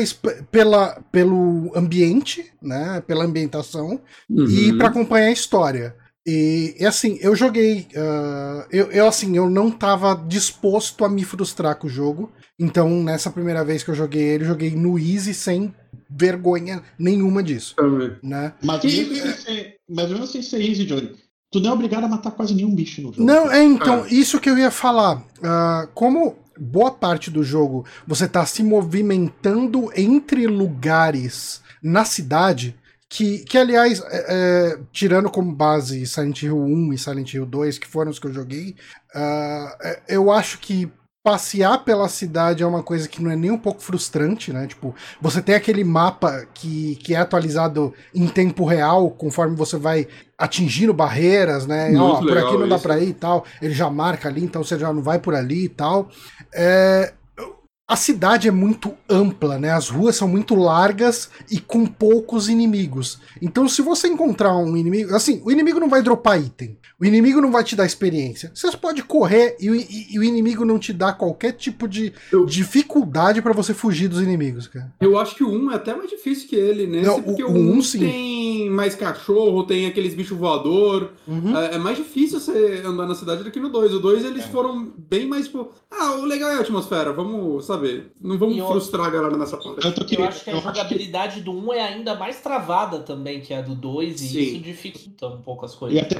[0.51, 4.77] pela, pelo ambiente, né, pela ambientação, e Uhum.
[4.77, 5.95] pra acompanhar a história.
[6.27, 7.87] E, e, assim, eu joguei.
[7.95, 12.31] ah, eu, eu, assim, eu não tava disposto a me frustrar com o jogo.
[12.59, 15.73] Então, nessa primeira vez que eu joguei ele, eu joguei no Easy sem
[16.09, 18.15] vergonha nenhuma disso, Também.
[18.23, 18.53] né?
[18.63, 21.11] Mas E- mesmo, sem ser, mas mesmo sem ser easy, Johnny,
[21.51, 23.23] tu não é obrigado a matar quase nenhum bicho no jogo.
[23.23, 24.07] Não, é então, Ah.
[24.09, 25.23] isso que eu ia falar.
[25.43, 32.75] Ah, como boa parte do jogo você tá se movimentando entre lugares na cidade,
[33.09, 37.77] que, que aliás, é, é, tirando como base Silent Hill 1 e Silent Hill 2,
[37.77, 38.75] que foram os que eu joguei,
[39.13, 40.89] é, eu acho que
[41.25, 44.67] passear pela cidade é uma coisa que não é nem um pouco frustrante, né?
[44.67, 50.07] Tipo, você tem aquele mapa que, que é atualizado em tempo real, conforme você vai
[50.37, 51.89] atingindo barreiras, né?
[51.89, 52.83] Muito Ó, por aqui não dá isso.
[52.83, 53.43] pra ir e tal.
[53.59, 56.09] Ele já marca ali, então você já não vai por ali e tal.
[56.53, 57.11] É,
[57.87, 59.69] a cidade é muito ampla, né?
[59.71, 63.19] As ruas são muito largas e com poucos inimigos.
[63.39, 66.77] Então, se você encontrar um inimigo, assim, o inimigo não vai dropar item.
[66.99, 68.51] O inimigo não vai te dar experiência.
[68.55, 72.11] Você pode correr e, o- e- e o inimigo não te dá qualquer tipo de
[72.31, 74.91] Eu- dificuldade pra você fugir dos inimigos, cara.
[74.99, 77.01] Eu acho que o 1 é até mais difícil que ele, né?
[77.01, 77.99] Não, porque o- o, o 1 um, sim.
[77.99, 81.11] tem mais cachorro, tem aqueles bichos voador.
[81.27, 81.55] Uhum.
[81.55, 83.93] É, é mais difícil você andar na cidade do que no 2.
[83.93, 84.47] O 2 eles É.
[84.47, 88.11] foram bem mais tipo, ah, o legal é a atmosfera, vamos saber.
[88.21, 89.85] Não vamos E eu- frustrar a galera nessa parte.
[89.85, 92.99] Eu que, acho que a eu acho que jogabilidade do 1 é ainda mais travada
[92.99, 94.39] também que a do 2, e Sim.
[94.41, 95.97] isso dificulta um pouco as coisas.
[95.97, 96.15] E até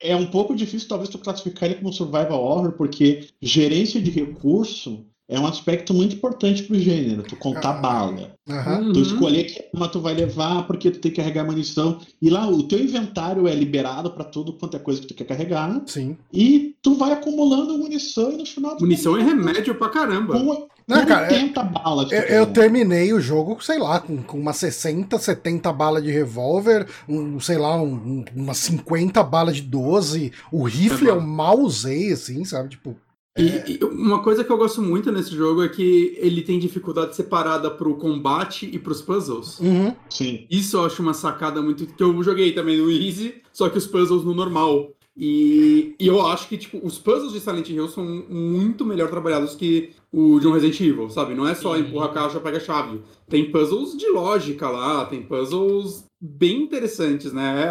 [0.00, 4.10] é, é um pouco difícil, talvez, tu classificar ele como survival horror, porque gerência de
[4.10, 7.22] recurso é um aspecto muito importante pro gênero.
[7.22, 7.80] Tu contar Ah.
[7.80, 8.34] bala.
[8.46, 8.92] Aham.
[8.92, 9.02] Tu Uhum.
[9.02, 11.98] escolher que arma tu vai levar, porque tu tem que carregar munição.
[12.20, 15.24] E lá o teu inventário é liberado pra tudo quanto é coisa que tu quer
[15.24, 15.80] carregar.
[15.86, 16.18] Sim.
[16.30, 20.34] E tu vai acumulando munição e no final tu Munição é remédio pra caramba.
[20.38, 22.08] com, Não, cara, é- 80 balas.
[22.08, 26.10] que Eu, eu terminei o jogo, sei lá, com, com umas 60, 70 balas de
[26.10, 30.32] revólver, um, sei lá, um, um- umas 50 balas de 12.
[30.52, 32.68] O rifle É eu mal usei, assim, sabe?
[32.70, 32.94] Tipo,
[33.36, 37.16] E, e uma coisa que eu gosto muito nesse jogo é que ele tem dificuldade
[37.16, 39.58] separada pro combate e pros puzzles.
[39.58, 40.46] uhum, Sim.
[40.50, 41.84] Isso eu acho uma sacada muito.
[41.86, 44.90] que eu joguei também no Easy, só que os puzzles no normal.
[45.16, 49.54] E, e eu acho que, tipo, os puzzles de Silent Hill são muito melhor trabalhados
[49.54, 51.34] que o de um Resident Evil, sabe?
[51.34, 51.82] Não é só Sim.
[51.82, 53.00] empurra a caixa, pega a chave.
[53.28, 57.68] Tem puzzles de lógica lá, tem puzzles bem interessantes, né?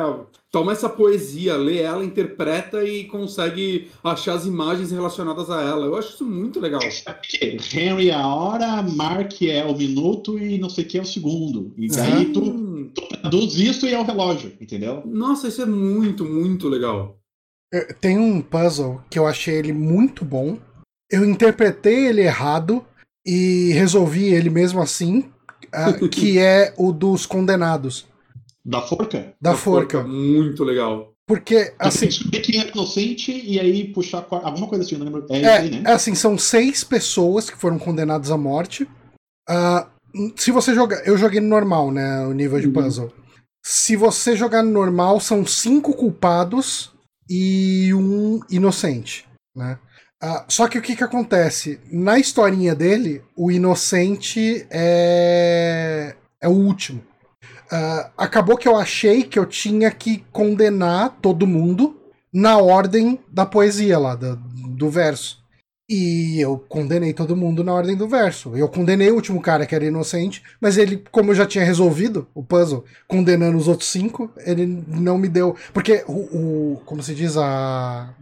[0.51, 5.85] Toma essa poesia, lê ela, interpreta e consegue achar as imagens relacionadas a ela.
[5.85, 6.81] Eu acho isso muito legal.
[7.73, 11.05] Henry é a hora, Mark é o minuto e não sei o que é o
[11.05, 11.73] segundo.
[11.77, 15.01] E daí tu, Hum, tu traduz isso e é o relógio, entendeu?
[15.05, 17.17] Nossa, isso é muito, muito legal.
[17.73, 20.57] Eu- tem um puzzle que eu achei ele muito bom.
[21.11, 22.85] Eu interpretei ele errado
[23.25, 25.29] e resolvi ele mesmo assim,
[25.73, 28.05] ah, que é o dos condenados,
[28.65, 29.33] Da forca.
[29.41, 30.03] da forca.
[30.03, 31.11] Muito legal.
[31.25, 35.25] Porque, Assim, descobrir quem é inocente e aí puxar alguma coisa assim, não lembro.
[35.29, 35.83] É, É, aí, né?
[35.89, 38.85] é assim, são seis pessoas que foram condenadas à morte.
[39.47, 39.87] Ah,
[40.35, 41.05] se você jogar.
[41.07, 42.25] Eu joguei no normal, né?
[42.27, 42.73] O nível de Uhum.
[42.73, 43.11] puzzle.
[43.65, 46.91] Se você jogar no normal, são cinco culpados
[47.29, 49.77] e um inocente, né?
[50.21, 51.81] Ah, só que o que que acontece?
[51.91, 57.03] Na historinha dele, o inocente é, é o último.
[57.69, 61.99] Ah, acabou que eu achei que eu tinha que condenar todo mundo
[62.33, 65.42] na ordem da poesia lá, da- do verso.
[65.89, 68.55] E eu condenei todo mundo na ordem do verso.
[68.55, 72.27] Eu condenei o último cara que era inocente, mas ele, como eu já tinha resolvido
[72.33, 75.55] o puzzle, condenando os outros cinco, ele não me deu.
[75.73, 78.13] Porque o, o como se diz, a,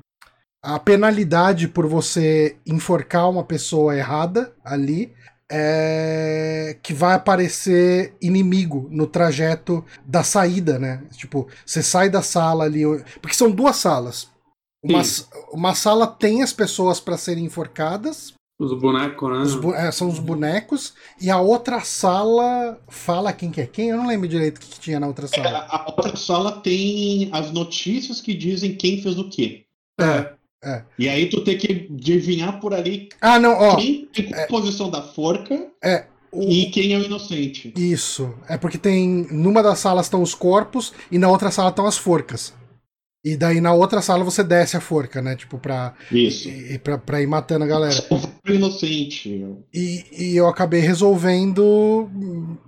[0.64, 5.14] a penalidade por você enforcar uma pessoa errada ali
[5.52, 11.04] é que vai aparecer inimigo no trajeto da saída, né?
[11.12, 12.84] Tipo, você sai da sala ali.
[13.22, 14.30] Porque são duas salas.
[14.84, 15.02] Uma,
[15.52, 18.34] uma sala tem as pessoas para serem enforcadas.
[18.60, 19.40] Os bonecos, né?
[19.40, 20.94] Os bu é, são os bonecos.
[21.20, 23.90] E a outra sala fala quem que é quem?
[23.90, 25.48] Eu não lembro direito o que, que tinha na outra sala.
[25.48, 29.66] É, a outra sala tem as notícias que dizem quem fez o quê.
[30.00, 30.34] É.
[30.64, 30.84] É.
[31.00, 34.92] E aí tu tem que adivinhar por ali ah, não, ó, quem tem a posição
[34.92, 36.44] da forca é, o...
[36.44, 37.74] e quem é o inocente.
[37.76, 38.32] Isso.
[38.48, 39.28] É porque tem.
[39.32, 42.54] Numa das salas estão os corpos e na outra sala estão as forcas.
[43.24, 45.36] E daí na outra sala você desce a forca, né?
[45.36, 46.50] Tipo, pra, Isso.
[46.50, 48.04] E, pra, pra ir matando a galera.
[48.48, 49.46] Inocente.
[49.72, 52.10] E, e eu acabei resolvendo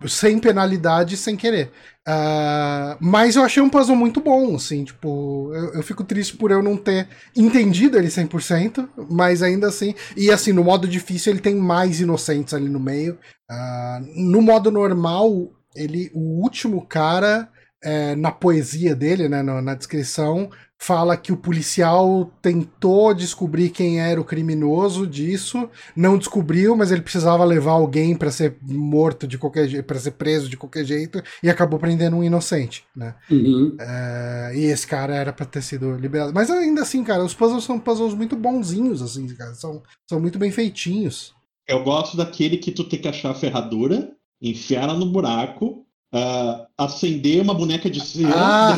[0.08, 1.72] sem penalidade, sem querer.
[2.08, 6.51] Uh, mas eu achei um puzzle muito bom, assim, tipo, eu, eu, fico triste por
[6.51, 11.39] eu não ter entendido ele 100%, mas ainda assim, e assim, no modo difícil ele
[11.39, 13.18] tem mais inocentes ali no meio.
[13.49, 17.49] Uh, no modo normal, ele, o último cara
[17.84, 24.01] é, na poesia dele, né, na, na, descrição, fala que o policial tentou descobrir quem
[24.01, 29.38] era o criminoso disso, não descobriu, mas ele precisava levar alguém para ser morto de
[29.38, 33.15] qualquer jeito, para ser preso de qualquer jeito, e acabou prendendo um inocente, né?
[33.29, 33.75] Uhum.
[33.79, 36.34] É, e esse cara era para ter sido liberado.
[36.34, 40.39] Mas ainda assim, cara, os puzzles são puzzles muito bonzinhos, assim, cara, são, são muito
[40.39, 41.34] bem feitinhos.
[41.67, 44.11] Eu gosto daquele que tu tem que achar a ferradura,
[44.41, 48.76] enfiar ela no buraco, uh, acender uma boneca de cera, ah,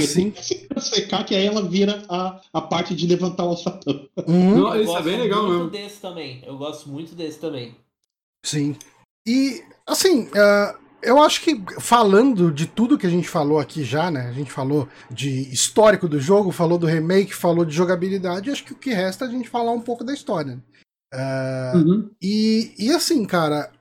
[0.80, 4.02] secar, que aí ela vira a, a parte de levantar o satã.
[4.26, 4.60] Uhum.
[4.60, 5.70] Não, isso é bem legal muito mesmo.
[5.72, 6.42] desse também.
[6.46, 7.76] Eu gosto muito desse também.
[8.44, 8.76] Sim.
[9.28, 14.10] E, assim, uh, eu acho que falando de tudo que a gente falou aqui já,
[14.10, 14.28] né?
[14.28, 18.74] A gente falou de histórico do jogo, falou do remake, falou de jogabilidade, acho que
[18.74, 20.64] o que resta é a gente falar um pouco da história.
[21.14, 22.12] Uh, uhum.
[22.22, 23.72] e, e assim, cara,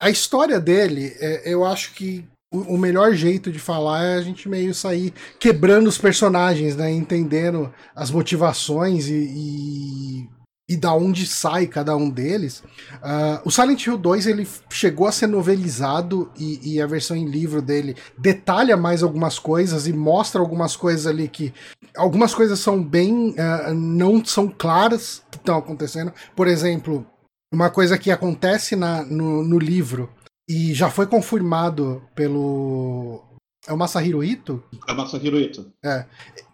[0.00, 4.48] a história dele, é, eu acho que o, melhor jeito de falar é a gente
[4.48, 6.90] meio sair quebrando os personagens, né?
[6.92, 10.28] Entendendo as motivações e, e,
[10.68, 12.64] e da onde sai cada um deles.
[12.96, 17.26] Uh, o Silent Hill 2 ele chegou a ser novelizado e, e, a versão em
[17.26, 21.54] livro dele detalha mais algumas coisas e mostra algumas coisas ali que.
[21.96, 23.30] Algumas coisas são bem.
[23.30, 26.12] Uh, não são claras que estão acontecendo.
[26.34, 27.06] Por exemplo,
[27.54, 30.10] uma coisa que acontece na, no, no livro
[30.50, 33.22] e já foi confirmado pelo.
[33.68, 34.60] É o Masahiro Ito?
[34.88, 35.72] É o Masahiro Ito.
[35.84, 36.04] É.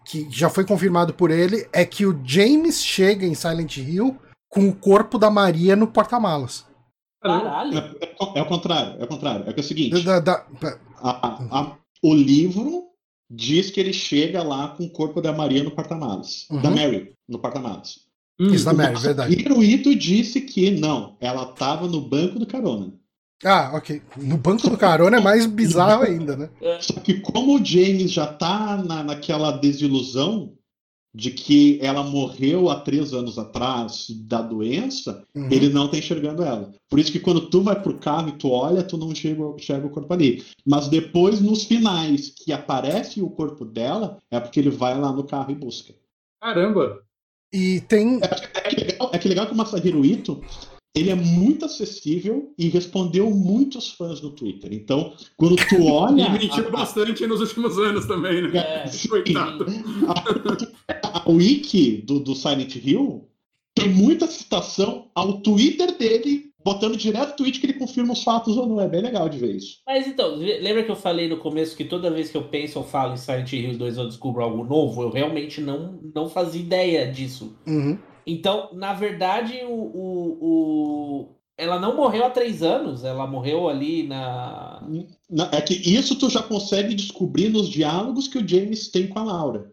[0.05, 4.15] Que já foi confirmado por ele, é que o James chega em Silent Hill
[4.47, 6.63] com o corpo da Maria no porta-malas.
[7.23, 7.75] Caralho!
[7.75, 9.49] É, é, é, o contrário, é o contrário.
[9.49, 10.03] É que é o seguinte.
[10.03, 10.45] Da, da,
[10.97, 12.83] a, a, o livro
[13.27, 16.45] diz que ele chega lá com o corpo da Maria no porta-malas.
[16.51, 16.61] Uhum.
[16.61, 18.01] Da Mary, no porta-malas.
[18.39, 19.35] Isso, da Mary, verdade.
[19.35, 22.93] E o Ito disse que não, ela estava no banco do carona.
[23.43, 24.01] Ah, ok.
[24.17, 26.49] No banco do carona é mais bizarro ainda, né?
[26.81, 30.57] Só que como o James já tá na, naquela desilusão
[31.13, 35.49] de que ela morreu há três anos atrás da doença, uhum.
[35.51, 36.71] ele não tá enxergando ela.
[36.89, 39.87] Por isso que quando tu vai pro carro e tu olha, tu não enxerga, enxerga
[39.87, 40.43] o corpo ali.
[40.65, 45.23] Mas depois, nos finais, que aparece o corpo dela, é porque ele vai lá no
[45.23, 45.93] carro e busca.
[46.39, 47.01] Caramba!
[47.51, 48.19] E tem.
[48.21, 50.41] É, é, que, legal, é que legal que o Masahiro Ito
[50.97, 54.73] ele é muito acessível e respondeu muitos fãs no Twitter.
[54.73, 56.23] Então, quando tu olha.
[56.23, 56.71] e mentiu a...
[56.71, 58.57] bastante nos últimos anos também, né?
[58.57, 59.65] É, Coitado.
[60.07, 63.29] A, a, wiki do, do Silent Hill
[63.75, 68.57] tem muita citação ao Twitter dele, botando direto o tweet que ele confirma os fatos
[68.57, 68.81] ou não.
[68.81, 69.77] É bem legal de ver isso.
[69.85, 72.85] Mas então, lembra que eu falei no começo que toda vez que eu penso ou
[72.85, 75.03] falo em Silent Hill 2 eu descubro algo novo?
[75.03, 77.55] Eu realmente não, não fazia ideia disso.
[77.67, 77.99] Uhum.
[78.27, 84.05] Então, na verdade, o, o, o, ela não morreu há três anos, ela morreu ali
[84.05, 84.85] na.
[85.53, 89.23] É que isso tu já consegue descobrir nos diálogos que o James tem com a
[89.23, 89.71] Laura.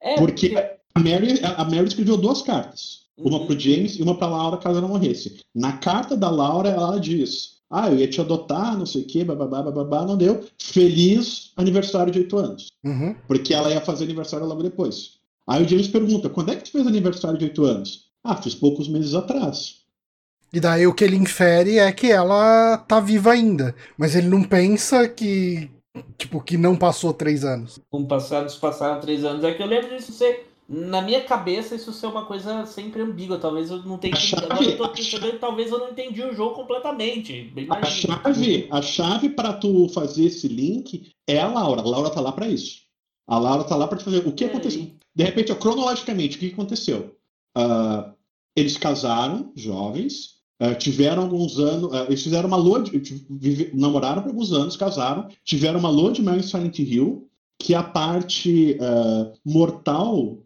[0.00, 0.76] É, porque, porque...
[0.94, 3.06] A, Mary, a Mary escreveu duas cartas.
[3.18, 3.46] Uma uhum.
[3.46, 5.40] pro James e uma pra Laura caso ela morresse.
[5.54, 9.24] Na carta da Laura, ela diz: Ah, eu ia te adotar, não sei o quê,
[9.24, 10.44] bababá, bababá, não deu.
[10.58, 12.68] Feliz aniversário de oito anos.
[12.84, 13.16] Uhum.
[13.26, 15.16] Porque ela ia fazer aniversário logo depois.
[15.48, 18.10] Aí o James pergunta: quando é que tu fez aniversário de 8 anos?
[18.24, 19.84] Ah, fiz poucos meses atrás.
[20.52, 23.74] E daí o que ele infere é que ela tá viva ainda.
[23.96, 25.70] Mas ele não pensa que.
[26.18, 27.78] Tipo, que não passou três anos.
[27.90, 29.44] Como passaram, passaram três anos.
[29.44, 33.38] É que eu lembro disso ser Na minha cabeça, isso ser uma coisa sempre ambígua.
[33.38, 37.52] Talvez eu não tenha Agora eu tô percebendo, talvez eu não entendi o jogo completamente.
[37.68, 37.90] A Imagina.
[37.90, 41.80] chave, a chave para tu fazer esse link é a Laura.
[41.82, 42.82] A Laura tá lá para isso.
[43.26, 44.26] A Laura tá lá para te fazer.
[44.26, 44.95] O que E aconteceu?
[45.16, 47.16] De repente, cronologicamente, o que aconteceu?
[47.54, 48.12] Ah,
[48.54, 52.98] eles casaram, jovens, ah, tiveram alguns anos, ah, eles fizeram uma lua de,
[53.30, 57.26] vive- namoraram por alguns anos, casaram, tiveram uma lua de mel em Silent Hill,
[57.58, 58.76] que a parte
[59.42, 60.36] mortal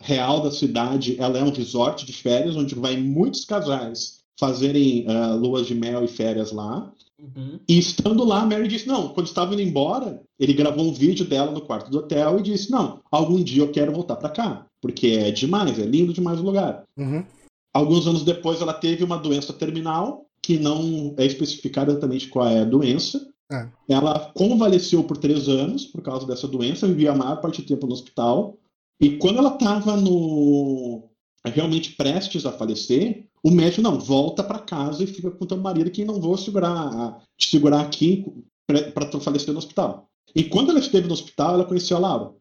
[0.00, 5.04] real da cidade, ela é um resort de férias, onde vai muitos casais fazerem
[5.40, 6.92] luas de mel e férias lá.
[7.24, 7.60] Uhum.
[7.68, 11.24] E estando lá, a Mary disse: Não, quando estava indo embora, ele gravou um vídeo
[11.24, 14.66] dela no quarto do hotel e disse: Não, algum dia eu quero voltar para cá,
[14.80, 16.84] porque é demais, é lindo demais o lugar.
[16.96, 17.24] Uhum.
[17.72, 22.60] Alguns anos depois, ela teve uma doença terminal, que não é especificada exatamente qual é
[22.60, 23.26] a doença.
[23.50, 23.68] É.
[23.88, 27.86] Ela convalesceu por três anos por causa dessa doença, vivia a maior parte do tempo
[27.86, 28.56] no hospital.
[29.00, 31.10] E quando ela estava no
[31.50, 35.90] realmente prestes a falecer, o médico não volta para casa e fica com teu marido
[35.90, 38.24] que não vou segurar te segurar aqui
[38.66, 40.08] para tu falecer no hospital.
[40.34, 42.34] E quando ela esteve no hospital, ela conheceu a Laura.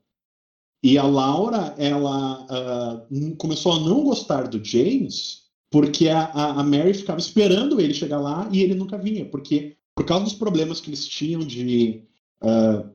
[0.82, 6.94] E a Laura, ela n- começou a não gostar do James porque a, a, Mary
[6.94, 10.90] ficava esperando ele chegar lá e ele nunca vinha, porque por causa dos problemas que
[10.90, 12.04] eles tinham de
[12.42, 12.86] ah,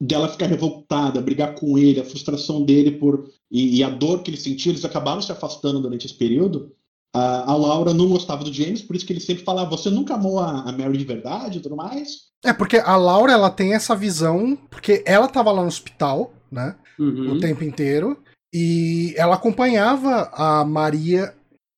[0.00, 4.30] dela ficar revoltada, brigar com ele, a frustração dele por e, e a dor que
[4.30, 6.72] ele sentia, eles acabaram se afastando durante esse período.
[7.14, 10.14] A, a Laura não gostava do James, por isso que ele sempre falava: você nunca
[10.14, 12.30] amou a, a Mary de verdade e tudo mais.
[12.44, 16.76] É, porque a Laura, ela tem essa visão, porque ela tava lá no hospital, né,
[16.98, 17.32] Uhum.
[17.32, 18.16] o tempo inteiro,
[18.54, 21.34] e ela acompanhava a Maria,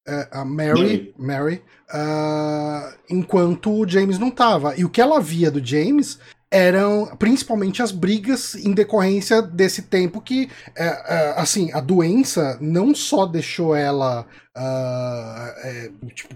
[0.06, 4.76] eh, a Mary, Mary, ah, enquanto o James não tava.
[4.76, 6.18] E o que ela via do James
[6.52, 12.94] eram principalmente as brigas em decorrência desse tempo que, eh, eh, assim, a doença não
[12.94, 16.34] só deixou ela ah, eh, tipo,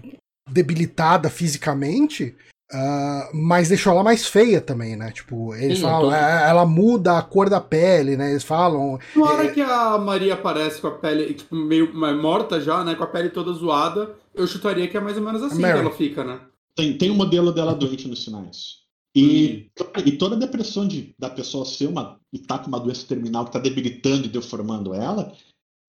[0.49, 2.35] debilitada fisicamente,
[2.73, 5.11] ah, mas deixou ela mais feia também, né?
[5.11, 8.31] Tipo, eles Sim, falam, tô- eh, ela muda a cor da pele, né?
[8.31, 8.97] Eles falam.
[9.15, 12.95] Na hora que a Maria aparece com a pele tipo, meio morta já, né?
[12.95, 15.91] Com a pele toda zoada, eu chutaria que é mais ou menos assim que ela
[15.91, 16.39] fica, né?
[16.75, 18.86] Tem, tem um modelo dela doente nos sinais.
[19.19, 19.69] E,
[20.05, 22.19] e toda a depressão de, da pessoa ser uma.
[22.31, 25.33] e tá com uma doença terminal que tá debilitando e deformando ela,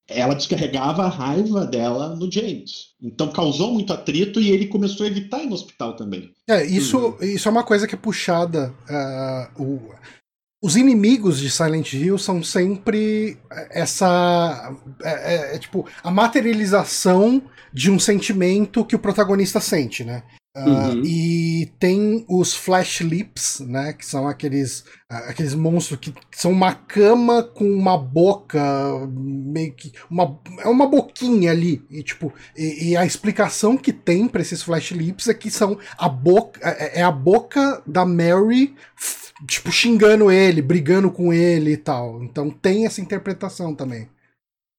[0.08, 2.94] ela descarregava a raiva dela no James.
[3.02, 6.32] Então causou muito atrito e ele começou a evitar ir no hospital também.
[6.48, 7.16] É, isso, Uhum.
[7.22, 8.74] isso é uma coisa que é puxada.
[8.88, 9.92] ah, o-
[10.62, 13.36] os inimigos de Silent Hill são sempre
[13.70, 14.74] essa.
[15.02, 20.22] É, é- é tipo, a materialização de um sentimento que o protagonista sente, né?
[20.60, 21.02] Ah, Uhum.
[21.04, 23.92] E tem os Flash Lips, né?
[23.92, 28.60] Que são aqueles, ah, aqueles monstros que são uma cama com uma boca,
[29.08, 29.92] meio que.
[30.10, 31.82] Uma, é uma boquinha ali.
[31.88, 35.78] E, tipo, e, e a explicação que tem pra esses Flash Lips é que são
[35.96, 36.60] a boca.
[36.62, 38.74] É, é a boca da Mary,
[39.46, 42.22] tipo, xingando ele, brigando com ele e tal.
[42.24, 44.08] Então tem essa interpretação também.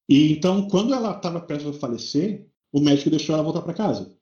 [0.09, 4.18] E então, quando ela estava prestes a falecer, o médico deixou ela voltar para casa.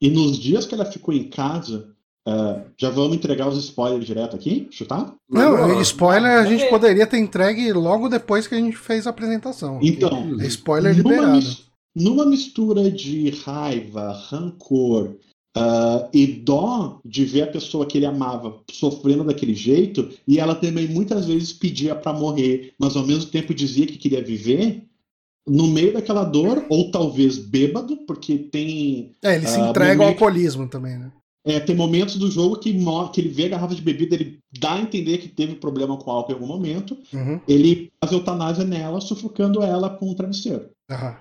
[0.00, 1.88] E nos dias que ela ficou em casa,
[2.26, 4.66] ah, já vamos entregar os spoilers direto aqui?
[4.70, 5.14] Chutar?
[5.30, 9.06] Não, Agora, spoiler a vamos gente poderia ter entregue logo depois que a gente fez
[9.06, 9.78] a apresentação.
[9.82, 11.36] Então, É spoiler numa, liberado.
[11.36, 15.16] mis- numa mistura de raiva, rancor
[15.56, 20.54] ah, e dó de ver a pessoa que ele amava sofrendo daquele jeito, e ela
[20.54, 24.84] também muitas vezes pedia para morrer, mas ao mesmo tempo dizia que queria viver,
[25.46, 30.08] no meio daquela dor, ou talvez bêbado, porque tem É, ele se Ah, entrega ao
[30.08, 31.12] alcoolismo também, né?
[31.44, 32.72] É, tem momentos do jogo que,
[33.12, 36.10] que ele vê a garrafa de bebida, ele dá a entender que teve problema com
[36.10, 40.68] álcool em algum momento, Uhum, ele faz eutanásia nela, sufocando ela com um travesseiro.
[40.90, 41.16] aham.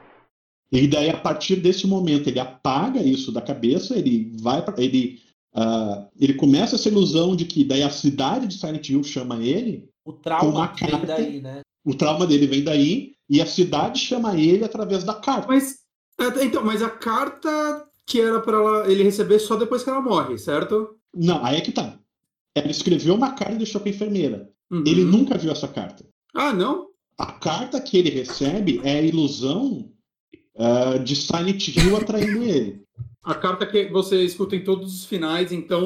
[0.72, 5.22] E daí, a partir desse momento, ele apaga isso da cabeça, ele vai para ele,
[5.54, 9.88] ah, ele começa essa ilusão de que daí a cidade de Silent Hill chama ele,
[10.04, 11.06] O Com trauma uma vem carta.
[11.06, 11.62] daí, né?
[11.86, 15.48] o trauma dele vem daí, e a cidade chama ele através da carta.
[15.48, 15.80] Mas,
[16.20, 20.02] é, então, mas a carta que era pra ela, ele receber só depois que ela
[20.02, 20.96] morre, certo?
[21.14, 21.98] Não, aí é que tá.
[22.54, 24.50] Ela escreveu uma carta e deixou pra enfermeira.
[24.72, 24.84] Uhum.
[24.86, 26.06] Ele nunca viu essa carta.
[26.34, 26.88] Ah, não?
[27.18, 29.90] A carta que ele recebe é a ilusão
[30.58, 32.84] ah, de Silent Hill atraindo ele.
[33.24, 35.84] A carta que você escuta em todos os finais, então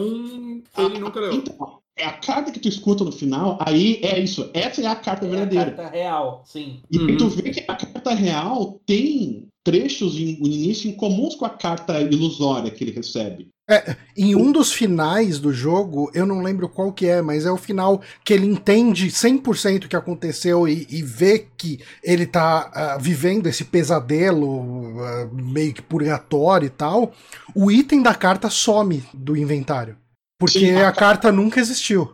[0.77, 1.33] ele nunca leu.
[1.33, 4.49] Então, é a carta que tu escuta no final, aí é isso.
[4.53, 5.71] Essa é a carta É a verdadeira.
[5.71, 6.81] carta real, sim.
[6.91, 7.17] E Uhum.
[7.17, 11.49] tu vê que a carta real tem trechos em- no início em comuns com a
[11.49, 13.49] carta ilusória que ele recebe.
[13.69, 17.51] É, em um dos finais do jogo, eu não lembro qual que é, mas é
[17.51, 22.95] o final que ele entende 100% o que aconteceu e, e vê que ele tá
[22.97, 27.11] uh, vivendo esse pesadelo uh, meio que purgatório e tal.
[27.53, 29.95] O item da carta some do inventário.
[30.39, 32.13] Porque Sim, a, a carta nunca existiu.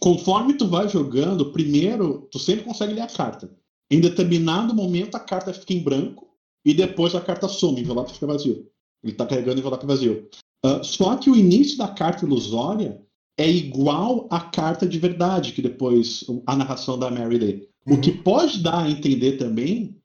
[0.00, 3.50] Conforme tu vai jogando, primeiro, tu sempre consegue ler a carta.
[3.90, 6.26] Em determinado momento, a carta fica em branco
[6.64, 8.66] e depois a carta some, o envelope fica vazio.
[9.04, 10.28] Ele tá carregando o envelope vazio.
[10.64, 13.00] Uh, só que o início da carta ilusória
[13.38, 17.68] é igual à carta de verdade, que depois a narração da Mary lê.
[17.86, 17.94] Uhum.
[17.94, 20.00] O que pode dar a entender também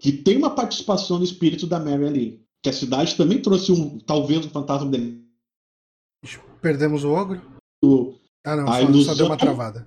[0.00, 2.42] que tem uma participação no espírito da Mary ali.
[2.60, 5.21] Que a cidade também trouxe um, talvez um fantasma dele.
[6.62, 7.42] Perdemos o ogro?
[7.84, 8.14] O,
[8.46, 9.02] ah, não, só, ilusão...
[9.02, 9.86] só deu uma travada.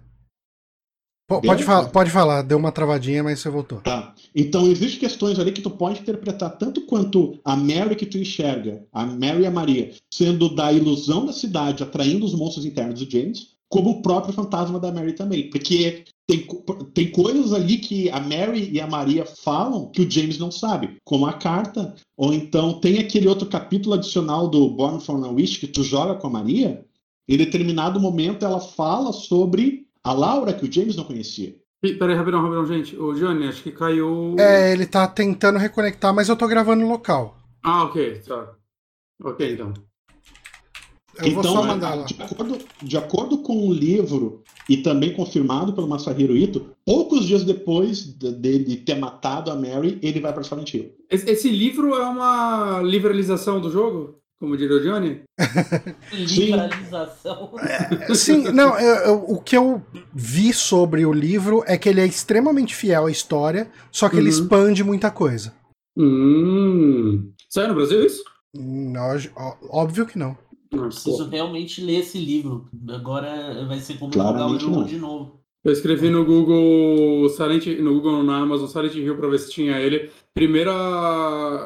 [1.28, 3.82] Pode, falar, pode falar, deu uma travadinha, mas você voltou.
[3.82, 4.13] Tá.
[4.36, 8.86] Então, existem questões ali que tu pode interpretar tanto quanto a Mary que tu enxerga,
[8.93, 13.09] a Mary e a Maria, sendo da ilusão da cidade, atraindo os monstros internos do
[13.09, 15.49] James, como o próprio fantasma da Mary também.
[15.49, 16.47] Porque tem,
[16.93, 20.97] tem coisas ali que a Mary e a Maria falam que o James não sabe,
[21.03, 25.59] como a carta, ou então tem aquele outro capítulo adicional do Born from a Wish
[25.59, 26.86] que tu joga com a Maria.
[27.28, 31.55] Em determinado momento ela fala sobre a Laura, que o James não conhecia.
[31.82, 32.95] Peraí, rapidão, rapidão, gente.
[32.95, 34.36] O Johnny, acho que caiu.
[34.39, 37.38] É, ele tá tentando reconectar, mas eu tô gravando no local.
[37.63, 38.55] Ah, ok, tá.
[39.24, 39.74] Ok, então.
[41.20, 42.03] Eu então, vou só mandar lá.
[42.03, 47.43] De acordo, de acordo com o livro, e também confirmado pelo Masahiro Ito, poucos dias
[47.43, 50.91] depois dele ter matado a Mary, ele vai para Silent Hill.
[51.09, 54.20] Esse, esse livro é uma liberalização do jogo?
[54.39, 55.22] Como diria o Johnny?
[56.11, 57.51] Liberalização.
[58.13, 59.82] Sim, não, eu, eu, o que eu
[60.13, 64.22] vi sobre o livro é que ele é extremamente fiel à história, só que uhum.
[64.22, 65.53] ele expande muita coisa.
[65.97, 67.32] Hum.
[67.49, 68.22] Saiu no Brasil isso?
[68.53, 69.18] Não,
[69.70, 70.38] óbvio que não.
[70.70, 72.70] Preciso realmente ler esse livro.
[72.89, 75.41] Agora vai ser como jogar o jogo de novo.
[75.63, 79.80] Eu escrevi no Google Silent, no Google na Amazon Silent Hill para ver se tinha
[79.80, 80.11] ele.
[80.32, 80.72] Primeiro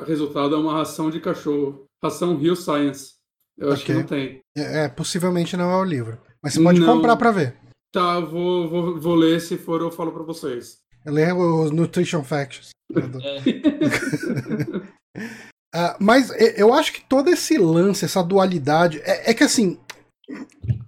[0.06, 1.86] resultado é uma ração de cachorro.
[2.02, 3.16] Ração Rio Science.
[3.58, 3.74] Eu okay.
[3.74, 4.39] acho que não tem.
[4.58, 6.18] É, é, possivelmente não é o livro.
[6.41, 6.95] Mas você pode não.
[6.95, 7.58] comprar para ver.
[7.91, 9.41] Tá, vou, vou, vou ler.
[9.41, 10.78] Se for, eu falo para vocês.
[11.06, 12.70] Lê os Nutrition Facts.
[15.76, 19.01] uh, mas eu acho que todo esse lance, essa dualidade.
[19.03, 19.78] É, é, que assim.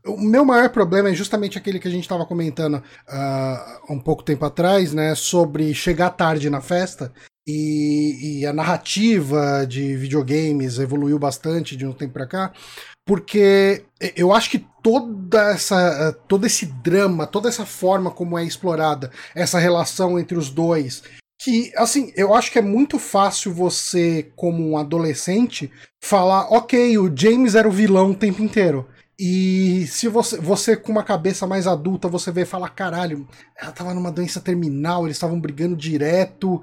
[0.05, 4.23] O meu maior problema é justamente aquele que a gente estava comentando uh, um pouco
[4.23, 5.15] tempo atrás, né?
[5.15, 7.11] Sobre chegar tarde na festa
[7.47, 12.53] e, e, a narrativa de videogames evoluiu bastante de um tempo para cá,
[13.05, 13.83] porque
[14.15, 19.57] eu acho que toda essa, todo esse drama, toda essa forma como é explorada essa
[19.57, 21.03] relação entre os dois,
[21.43, 27.11] que assim, eu acho que é muito fácil você, como um adolescente, falar, ok, o
[27.15, 28.85] James era o vilão o tempo inteiro.
[29.19, 33.27] E se você, você com uma cabeça mais adulta, você vê e fala, caralho,
[33.59, 36.61] ela tava numa doença terminal, eles estavam brigando direto.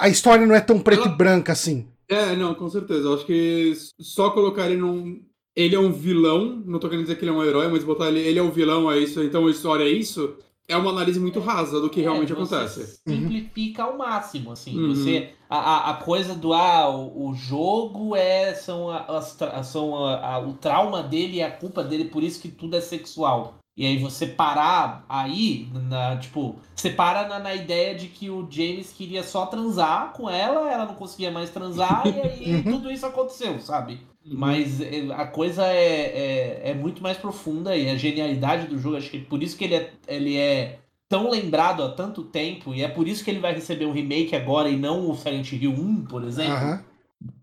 [0.00, 1.14] A história não é tão preto ela...
[1.14, 1.86] e branca assim.
[2.08, 3.08] É, não, com certeza.
[3.08, 5.22] Eu acho que só colocar ele num.
[5.54, 8.08] Ele é um vilão, não tô querendo dizer que ele é um herói, mas botar
[8.08, 10.34] ele, ele é um vilão, é isso, então a história é isso
[10.68, 13.00] é uma análise muito rasa do que é, realmente acontece.
[13.06, 14.78] Simplifica ao máximo, assim.
[14.78, 14.94] Uhum.
[14.94, 20.38] Você, a, a coisa do ah, o, o jogo é são, as, são a, a,
[20.38, 23.54] o trauma dele e a culpa dele, por isso que tudo é sexual.
[23.74, 28.46] E aí você parar aí, na, tipo, você para na, na, ideia de que o
[28.50, 32.62] James queria só transar com ela, ela não conseguia mais transar, e aí uhum.
[32.64, 34.00] tudo isso aconteceu, sabe?
[34.24, 34.34] Uhum.
[34.38, 38.96] Mas eh, a coisa é, é, é, muito mais profunda e a genialidade do jogo,
[38.96, 42.82] acho que por isso que ele é, ele é tão lembrado há tanto tempo, e
[42.82, 45.72] é por isso que ele vai receber um remake agora e não o Silent Hill
[45.72, 46.68] 1, por exemplo.
[46.68, 46.78] Uhum.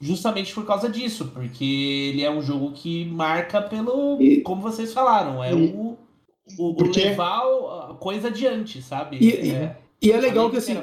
[0.02, 4.22] Justamente por causa disso, porque ele é um jogo que marca pelo.
[4.22, 4.42] E...
[4.42, 5.56] Como vocês falaram, é e...
[5.56, 5.98] o
[6.58, 7.02] o, Porque...
[7.02, 7.42] levar
[7.90, 9.18] a coisa adiante, sabe?
[9.20, 10.78] E é, e é legal que assim,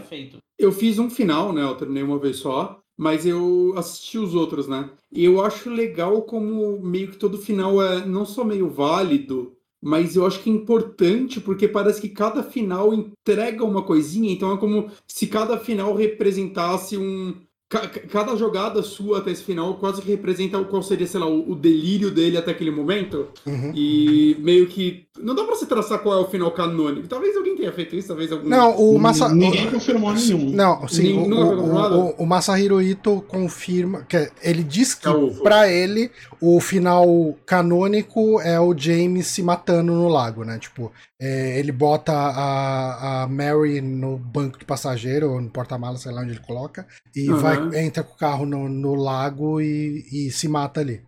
[0.59, 1.62] eu fiz um final, né?
[1.62, 4.90] Eu terminei uma vez só, mas eu assisti os outros, né?
[5.12, 10.16] E eu acho legal como meio que todo final é não só meio válido, mas
[10.16, 14.57] eu acho que é importante porque parece que cada final entrega uma coisinha, então é
[14.57, 17.36] como se cada final representasse um,
[17.68, 22.12] cada jogada sua até esse final quase que representa qual seria, sei lá, o, delírio
[22.12, 23.28] dele até aquele momento.
[23.44, 23.72] Uhum.
[23.74, 25.04] E meio que.
[25.18, 27.08] Não dá pra se traçar qual é o final canônico.
[27.08, 28.48] Talvez alguém tenha feito isso, talvez algum.
[28.48, 29.30] Não, o Masa...
[29.30, 30.50] Ninguém confirmou nenhum.
[30.50, 31.14] Não, sim.
[31.14, 34.02] o, o, o, Masahiro Ito confirma.
[34.02, 35.12] que Ele diz que, é
[35.42, 36.10] pra ele,
[36.40, 40.58] o final canônico é o James se matando no lago, né?
[40.58, 46.12] Tipo, é, ele bota a, a Mary no banco de passageiro, ou no porta-malas, sei
[46.12, 47.38] lá onde ele coloca, e uhum.
[47.38, 51.00] vai, entra com o carro no, no lago e, e se mata ali.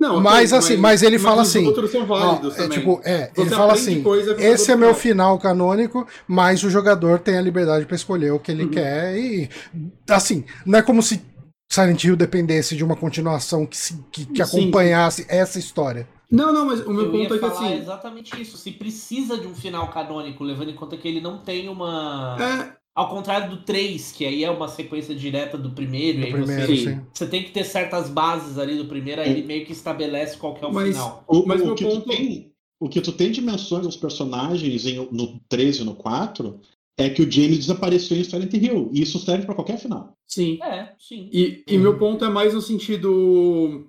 [0.00, 2.78] Não, ok, Mas assim, mas ele fala os assim, outros são Ó, válidos é, também.
[2.78, 4.04] tipo, é, Você ele fala assim:
[4.38, 8.50] esse é meu final canônico, mas o jogador tem a liberdade pra escolher o que
[8.50, 8.70] ele Uhum.
[8.70, 9.16] quer.
[9.16, 9.48] E
[10.10, 11.22] assim, não é como se
[11.70, 16.06] Silent Hill dependesse de uma continuação que, se- que, que acompanhasse essa história.
[16.30, 17.78] Não, não, mas o meu Eu ponto ia é que falar assim.
[17.78, 18.56] exatamente isso.
[18.56, 22.36] Se precisa de um final canônico, levando em conta que ele não tem uma.
[22.40, 26.26] É, Ao contrário do 3, que aí é uma sequência direta do primeiro, e Do
[26.26, 27.00] aí primeiro, você, sim.
[27.12, 30.54] você tem que ter certas bases ali do primeiro, aí ele meio que estabelece qual
[30.54, 31.24] que é o Mas- final.
[31.26, 33.96] O, Mas o meu que ponto- tu tem, o que tu tem de menções aos
[33.96, 36.60] personagens em- no 13 e no 4
[36.98, 38.90] é que o James desapareceu em Silent Hill.
[38.92, 40.12] E isso serve pra qualquer final.
[40.28, 40.58] sim.
[40.62, 41.30] É, sim.
[41.32, 43.86] E, e meu ponto é mais no sentido.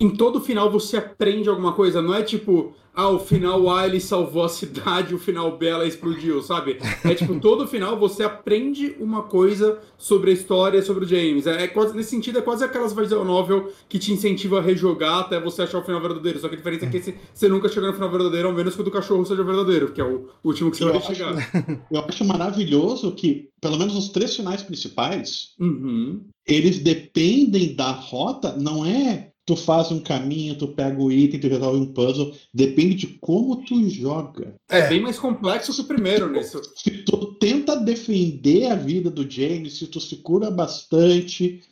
[0.00, 4.00] Em todo final você aprende alguma coisa, não é tipo, ah, o final A ele
[4.00, 6.78] salvou a cidade, o final B ela explodiu, sabe?
[7.04, 11.46] É tipo, todo final você aprende uma coisa sobre a história, sobre o James.
[11.46, 15.20] É, é quase, nesse sentido, é quase aquelas visual novel que te incentiva a rejogar
[15.20, 16.38] até você achar o final verdadeiro.
[16.38, 18.74] Só que a diferença é que esse, você nunca chega no final verdadeiro, ao menos
[18.74, 21.14] que o do cachorro seja verdadeiro, que é o último que você Eu vai acho-
[21.14, 21.34] chegar.
[21.90, 26.20] Eu acho maravilhoso que, pelo menos os três finais principais, Uhum.
[26.46, 31.48] eles dependem da rota, não é tu faz um caminho, tu pega o item, tu
[31.48, 32.34] resolve um puzzle.
[32.52, 34.54] Depende de como tu joga.
[34.68, 36.60] É bem mais complexo que o primeiro nisso.
[36.76, 41.62] Se tu tenta defender a vida do James, se tu se cura bastante,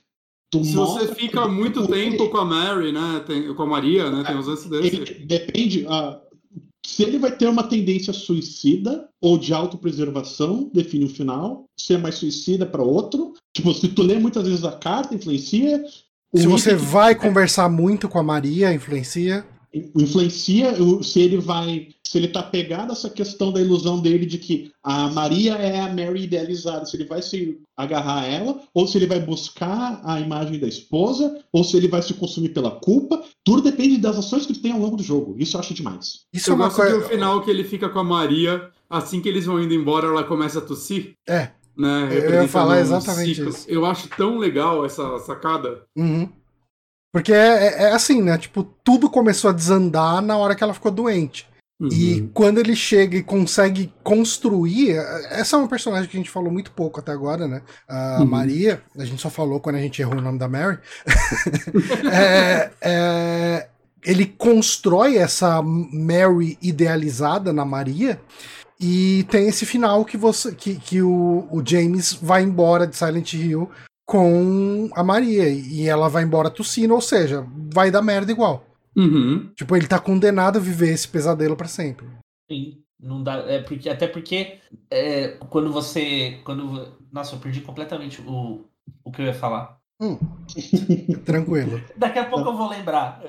[0.51, 3.25] tu Se você fica muito tempo com a Mary, né?
[3.27, 4.23] Tem, com a Maria, né?
[4.25, 5.15] Tem uns lances desse.
[5.25, 5.87] Depende.
[5.89, 6.21] ah,
[6.85, 11.65] se ele vai ter uma tendência suicida ou de autopreservação, define o final.
[11.79, 13.33] Se é mais suicida para outro.
[13.57, 15.83] Tipo, se tu lê muitas vezes a carta, influencia.
[16.33, 19.45] O Se você vai conversar muito com a Maria, influencia.
[19.95, 24.37] influencia se ele vai se ele tá pegado a essa questão da ilusão dele de
[24.37, 28.87] que a Maria é a Mary idealizada, se ele vai se agarrar a ela, ou
[28.87, 32.71] se ele vai buscar a imagem da esposa, ou se ele vai se consumir pela
[32.71, 35.37] culpa, tudo depende das ações que ele tem ao longo do jogo.
[35.39, 36.27] Isso eu acho demais.
[36.35, 37.07] Isso Eu é uma gosto que coisa.
[37.07, 40.25] o final que ele fica com a Maria, assim que eles vão indo embora, ela
[40.25, 41.15] começa a tossir.
[41.27, 41.49] É.
[41.77, 43.51] Né, Eu ia falar exatamente ciclo.
[43.51, 43.65] isso.
[43.69, 45.83] Eu acho tão legal essa sacada.
[45.97, 46.29] Uhum.
[47.13, 48.37] Porque é, é- é assim, né?
[48.39, 51.47] Tipo, tudo começou a desandar na hora que ela ficou doente.
[51.91, 52.31] E Uhum.
[52.33, 54.93] quando ele chega e consegue construir.
[55.31, 57.61] Essa é uma personagem que a gente falou muito pouco até agora, né?
[57.89, 58.27] A Uhum.
[58.27, 60.79] Maria, a gente só falou quando a gente errou o nome da Mary.
[62.13, 63.69] É, é,
[64.05, 68.21] ele constrói essa Mary idealizada na Maria.
[68.83, 73.35] E tem esse final que você que, que o, o James vai embora de Silent
[73.35, 73.71] Hill
[74.05, 75.49] com a Maria.
[75.49, 78.67] E ela vai embora tossindo, ou seja, vai dar merda igual.
[78.97, 79.51] Uhum.
[79.55, 82.07] Tipo, ele tá condenado a viver esse pesadelo pra sempre.
[82.51, 82.83] Sim.
[83.01, 84.59] Não dá, é porque, até porque
[84.91, 86.41] é, quando você.
[86.45, 88.65] Quando, nossa, eu perdi completamente o,
[89.05, 89.79] o que eu ia falar.
[91.25, 91.81] Tranquilo.
[91.97, 93.23] Daqui a pouco eu vou lembrar.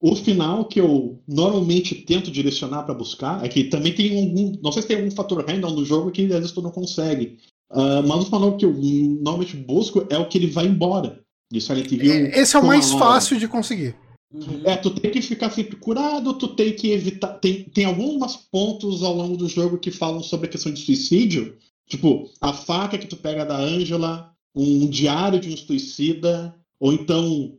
[0.00, 4.58] O final que eu normalmente tento direcionar para buscar é que também tem algum.
[4.62, 7.38] Não sei se tem algum fator random no jogo que às vezes tu não consegue.
[7.70, 11.20] Ah, mas o final que eu normalmente busco é o que ele vai embora
[11.50, 12.26] de Silent Hill.
[12.26, 13.94] Esse é o mais fácil de conseguir.
[14.32, 14.62] Uhum.
[14.64, 17.34] É, tu tem que ficar sempre curado, tu tem que evitar.
[17.34, 21.56] Tem, tem alguns pontos ao longo do jogo que falam sobre a questão de suicídio.
[21.88, 27.56] Tipo, a faca que tu pega da Angela, um diário de um suicida, ou então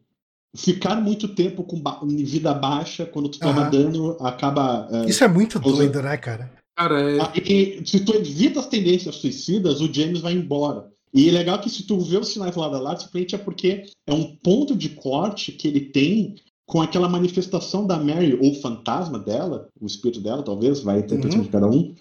[0.56, 3.70] ficar muito tempo com ba- vida baixa quando tu toma Aham.
[3.70, 4.88] dano acaba.
[4.92, 6.52] é, Isso é muito doido, né, cara?
[6.78, 7.20] Cara, é.
[7.22, 10.90] Aí, se tu evita as tendências suicidas, o James vai embora.
[11.14, 13.84] E é legal que se tu vê os sinais lá da lá, simplesmente é porque
[14.08, 16.36] é um ponto de corte que ele tem
[16.66, 21.40] com aquela manifestação da Mary, ou fantasma dela, o espírito dela, talvez, vai a interpretação
[21.40, 21.46] Uhum.
[21.46, 21.94] de cada um.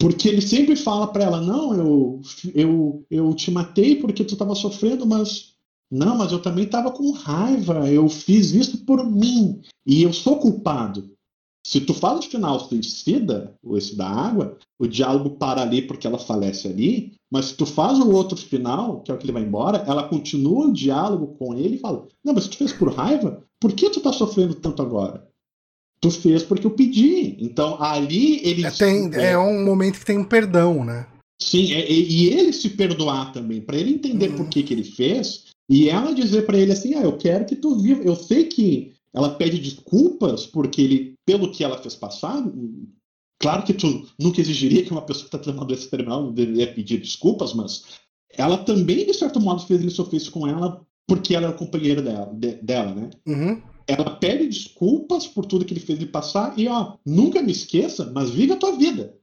[0.00, 2.20] Porque ele sempre fala pra ela, não, eu,
[2.54, 5.54] eu, eu te matei porque tu tava sofrendo, mas...
[5.90, 10.38] Não, mas eu também tava com raiva, eu fiz isso por mim, e eu sou
[10.38, 11.10] culpado.
[11.66, 16.06] Se tu fala de final suicida, ou esse da água, o diálogo para ali porque
[16.06, 19.32] ela falece ali, mas se tu faz o outro final, que é o que ele
[19.32, 22.92] vai embora, ela continua o diálogo com ele e fala: Não, mas tu fez por
[22.94, 23.44] raiva?
[23.60, 25.26] Por que tu tá sofrendo tanto agora?
[26.00, 27.36] Tu fez porque eu pedi.
[27.38, 28.64] Então ali ele.
[28.64, 31.06] É, tem, é um momento que tem um perdão, né?
[31.40, 34.36] Sim, é- e, e ele se perdoar também, para ele entender Uhum.
[34.38, 37.56] por que, que ele fez, e ela dizer para ele assim: Ah, eu quero que
[37.56, 38.02] tu viva.
[38.02, 42.42] Eu sei que ela pede desculpas porque ele, pelo que ela fez passar.
[43.40, 46.72] Claro que tu nunca exigiria que uma pessoa que está tendo uma doença terminal deveria
[46.74, 47.84] pedir desculpas, mas
[48.30, 52.02] ela também, de certo modo, fez ele sofrer isso com ela porque ela era companheira
[52.02, 53.10] dela, de- dela, né?
[53.26, 53.62] Uhum.
[53.86, 58.10] Ela pede desculpas por tudo que ele fez ele passar e, ó, nunca me esqueça,
[58.14, 59.14] mas vive a tua vida.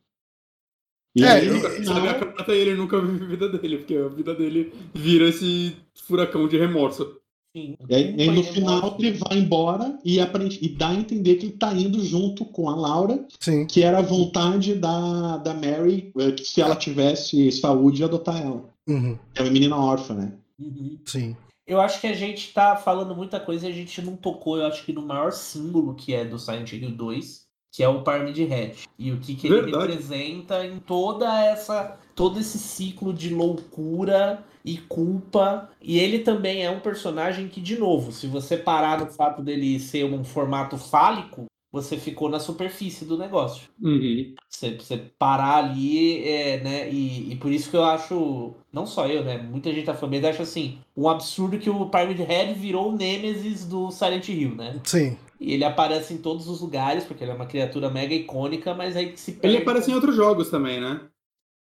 [1.16, 4.36] E É, aí, eu- no Sabe, ele nunca vive a vida dele, porque a vida
[4.36, 7.18] dele vira esse furacão de remorso.
[7.55, 7.76] Sim.
[7.88, 11.36] E aí, e aí, no final ele vai embora e, aprende, e dá a entender
[11.36, 13.66] que ele tá indo junto com a Laura, Sim.
[13.66, 18.66] que era a vontade da, da Mary, eh, que se ela tivesse saúde, adotar ela.
[18.86, 19.18] Uhum.
[19.34, 20.34] É uma menina órfã, né?
[20.59, 20.99] Uhum.
[21.05, 21.34] Sim.
[21.66, 24.66] Eu acho que a gente tá falando muita coisa e a gente não tocou, eu
[24.66, 27.45] acho que no maior símbolo que é do Silent Hill 2,
[27.76, 28.88] que é o Pyramid Head.
[28.97, 29.88] E o que, que ele Verdade.
[29.88, 31.97] representa em toda essa.
[32.15, 35.69] todo esse ciclo de loucura e culpa.
[35.82, 39.78] E ele também é um personagem que, de novo, se você parar no fato dele
[39.78, 43.67] ser um formato fálico, você ficou na superfície do negócio.
[43.82, 44.34] Uhum.
[44.49, 46.89] Você, você parar ali, é, né?
[46.89, 49.38] E, e por isso que eu acho, não só eu, né?
[49.38, 53.65] Muita gente falando, mas acho assim, um absurdo que o Pyramid Head virou o Nemesis
[53.65, 54.80] do Silent Hill, né?
[54.84, 55.17] Sim.
[55.39, 58.95] E ele aparece em todos os lugares, porque ele é uma criatura mega icônica, mas
[58.95, 59.57] aí que se perde.
[59.57, 61.01] Ele aparece em outros jogos também, né?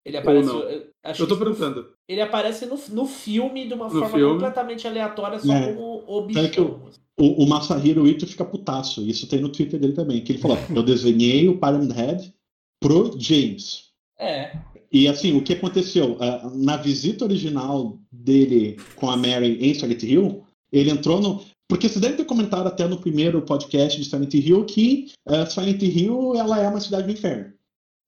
[0.04, 0.48] Ele aparece.
[0.50, 1.88] Eu- acho Eu tô perguntando.
[2.06, 4.32] Ele aparece no, no filme de uma No forma filme.
[4.34, 5.72] completamente aleatória, só É.
[5.72, 6.80] como o Sabe que bichão.
[7.18, 10.58] O, o Masahiro Ito fica putaço, isso tem no Twitter dele também, que ele falou,
[10.74, 12.34] eu desenhei o Pyramid Head
[12.80, 13.86] pro James.
[14.18, 14.56] É.
[14.92, 16.16] E assim, o que aconteceu?
[16.20, 21.44] Ah, na visita original dele com a Mary em Silent Hill, ele entrou no.
[21.68, 25.82] Porque você deve ter comentado até no primeiro podcast de Silent Hill que ah, Silent
[25.82, 27.52] Hill ela é uma cidade do inferno.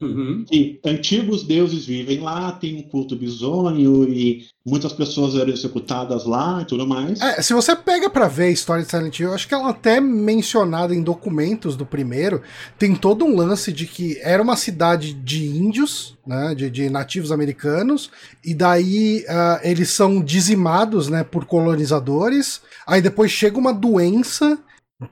[0.00, 0.44] Uhum.
[0.52, 6.62] E antigos deuses vivem lá, tem um culto bizonho e muitas pessoas eram executadas lá
[6.62, 7.20] e tudo mais.
[7.20, 9.70] É, se você pega pra ver a história de Silent Hill, eu acho que ela
[9.70, 12.42] até é mencionada em documentos do primeiro,
[12.78, 17.32] tem todo um lance de que era uma cidade de índios, né, de, de nativos
[17.32, 18.10] americanos,
[18.44, 24.58] e daí ah, eles são dizimados, né, por colonizadores, aí depois chega uma doença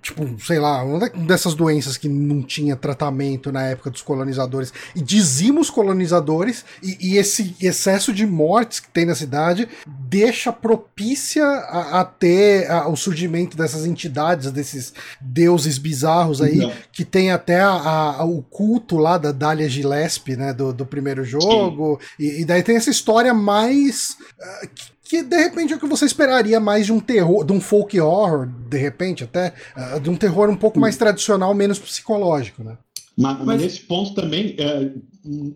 [0.03, 5.01] tipo, sei lá, uma dessas doenças que não tinha tratamento na época dos colonizadores, e
[5.01, 11.45] dizima os colonizadores, e, e esse excesso de mortes que tem na cidade deixa propícia
[11.45, 17.31] a, a ter a- o surgimento dessas entidades, desses deuses bizarros aí, Então, que tem
[17.31, 22.45] até a- o culto lá da Dália Gillespie, né, do, do primeiro jogo, e, e
[22.45, 24.17] daí tem essa história mais...
[24.75, 27.61] que- que de repente é o que você esperaria mais de um terror, de um
[27.61, 32.63] folk horror, de repente até, ah, de um terror um pouco mais tradicional, menos psicológico,
[32.65, 32.77] né?
[33.19, 34.91] Mas, mas Mas- nesse ponto também, é,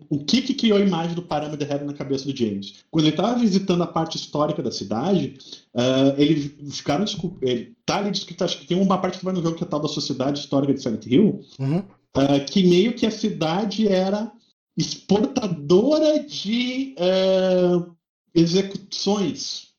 [0.09, 2.73] o que, que criou a imagem do Pyramid Head na cabeça do James?
[2.89, 5.37] Quando ele estava visitando a parte histórica da cidade,
[5.75, 9.33] ah, eles ficaram descu- ele tá ali descrito, acho que tem uma parte que vai
[9.33, 11.83] no jogo que é tal da Sociedade Histórica de Silent Hill, Uhum.
[12.15, 14.31] ah, que meio que a cidade era
[14.75, 17.85] exportadora de ah,
[18.33, 19.70] execuções.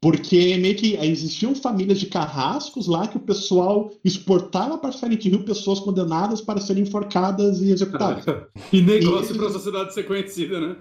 [0.00, 5.42] Porque meio que existiam famílias de carrascos lá que o pessoal exportava para Silent Hill
[5.42, 8.24] pessoas condenadas para serem enforcadas e executadas.
[8.72, 10.76] E negócio E- pra sociedade ser conhecida, né?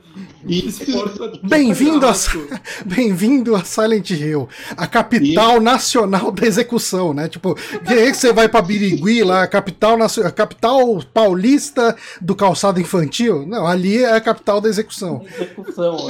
[0.45, 2.13] E, Exporta- Bem-vindo a,
[2.85, 7.27] bem-vindo a Silent Hill, a capital nacional da execução, né?
[7.29, 11.95] Tipo, que aí que você vai pra Birigui lá, a capital, nacio- a capital paulista
[12.21, 13.45] do calçado infantil?
[13.47, 15.23] Não, ali é a capital da execução.
[15.39, 15.97] Execução.
[15.97, 16.09] ó.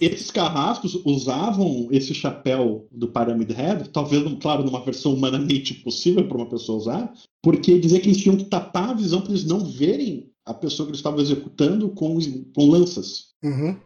[0.00, 6.26] e esses carrascos usavam esse chapéu do Pyramid Head, talvez, claro, numa versão humanamente possível
[6.26, 9.44] para uma pessoa usar, porque dizia que eles tinham que tapar a visão para eles
[9.44, 12.18] não verem a pessoa que eles estavam executando com,
[12.54, 13.28] com lanças.
[13.42, 13.76] Uhum.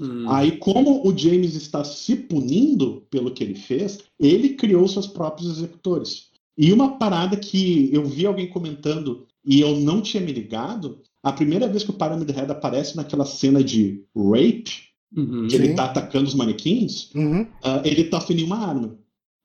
[0.00, 0.30] Hum.
[0.30, 5.50] Aí, como o James está se punindo pelo que ele fez, ele criou seus próprios
[5.50, 6.28] executores.
[6.56, 11.32] E uma parada que eu vi alguém comentando e eu não tinha me ligado, a
[11.32, 15.48] primeira vez que o Pyramid Head aparece naquela cena de rape, Uhum.
[15.48, 17.46] que ele tá atacando os manequins, Uhum.
[17.64, 18.96] ah, ele tá sem nenhuma arma.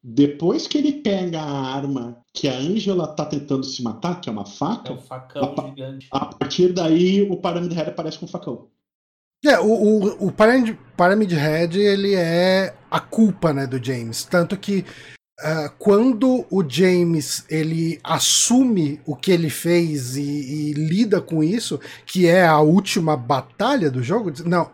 [0.06, 4.32] Depois que ele pega a arma que a Angela tá tentando se matar, que é
[4.32, 5.70] uma É faca, um facão Opa.
[5.70, 6.08] gigante.
[6.12, 8.68] a partir daí o Pyramid Head aparece com um facão.
[9.46, 14.26] É, o, o, o Pyramid, Pyramid Head, ele é a culpa, né, do James.
[14.26, 14.84] Tanto que
[15.40, 21.80] ah, quando o James, ele assume o que ele fez e, e lida com isso,
[22.06, 24.70] que é a última batalha do jogo, não...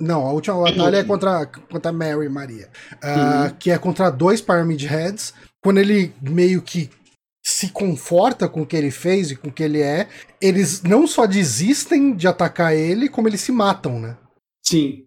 [0.00, 2.68] Não, a última batalha é contra, contra Mary Maria.
[3.02, 5.34] ah, Que é contra dois Pyramid Heads.
[5.62, 6.90] Quando ele meio que
[7.44, 10.08] se conforta com o que ele fez e com o que ele é,
[10.40, 14.16] eles não só desistem de atacar ele, como eles se matam, né?
[14.64, 15.04] Sim.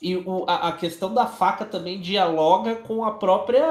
[0.00, 3.64] E o- a, a questão da faca também dialoga com a própria.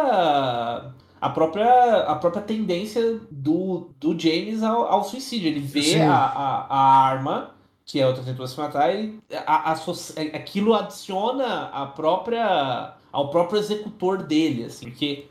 [1.22, 5.48] A própria, a própria tendência do, do James ao, ao suicídio.
[5.48, 7.55] Ele vê a, a, a arma,
[7.86, 13.30] que a outra tentou se matar, e a, a, so- aquilo adiciona a própria, ao
[13.30, 15.28] próprio executor dele, assim, que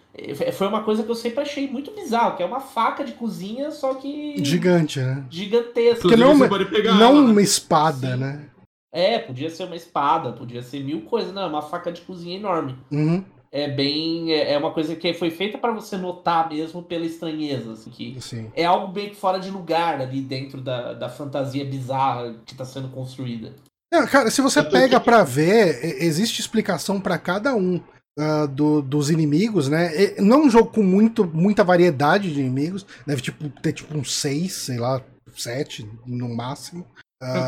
[0.52, 3.72] foi uma coisa que eu sempre achei muito bizarro, que é uma faca de cozinha,
[3.72, 5.24] só que Gigante, né?
[5.28, 6.02] gigantesca.
[6.02, 7.31] Porque não- Inclusive, você pode pegar Não ela, né?
[7.32, 8.16] uma espada, Sim.
[8.20, 8.48] né?
[8.93, 11.35] É, podia ser uma espada, podia ser mil coisas.
[11.35, 12.76] Não, é uma faca de cozinha enorme.
[12.93, 13.24] Uhum.
[13.55, 14.32] É bem.
[14.32, 17.72] É é uma coisa que foi feita para você notar mesmo pela estranheza.
[17.72, 18.51] Assim, que Sim.
[18.55, 22.64] é algo bem que fora de lugar ali dentro da, da fantasia bizarra que está
[22.64, 23.52] sendo construída.
[23.93, 27.81] É, cara, se você pega pra ver, existe explicação pra cada um
[28.18, 29.90] ah, do- dos inimigos, né?
[30.16, 33.97] E não é um jogo com muito, muita variedade de inimigos, deve tipo, ter tipo
[33.97, 35.01] uns seis, sei lá,
[35.36, 36.85] sete no máximo,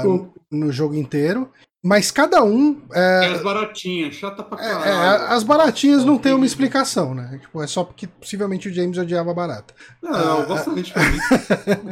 [0.02, 0.34] pouco.
[0.50, 1.50] no jogo inteiro.
[1.86, 2.82] Mas cada um.
[2.92, 5.22] É as baratinhas, chata pra é- caralho.
[5.24, 7.38] é, as baratinhas não tem uma explicação, né?
[7.40, 9.72] Tipo, é só porque possivelmente o James odiava barata.
[10.02, 11.18] Não, Ah, bastante pra mim.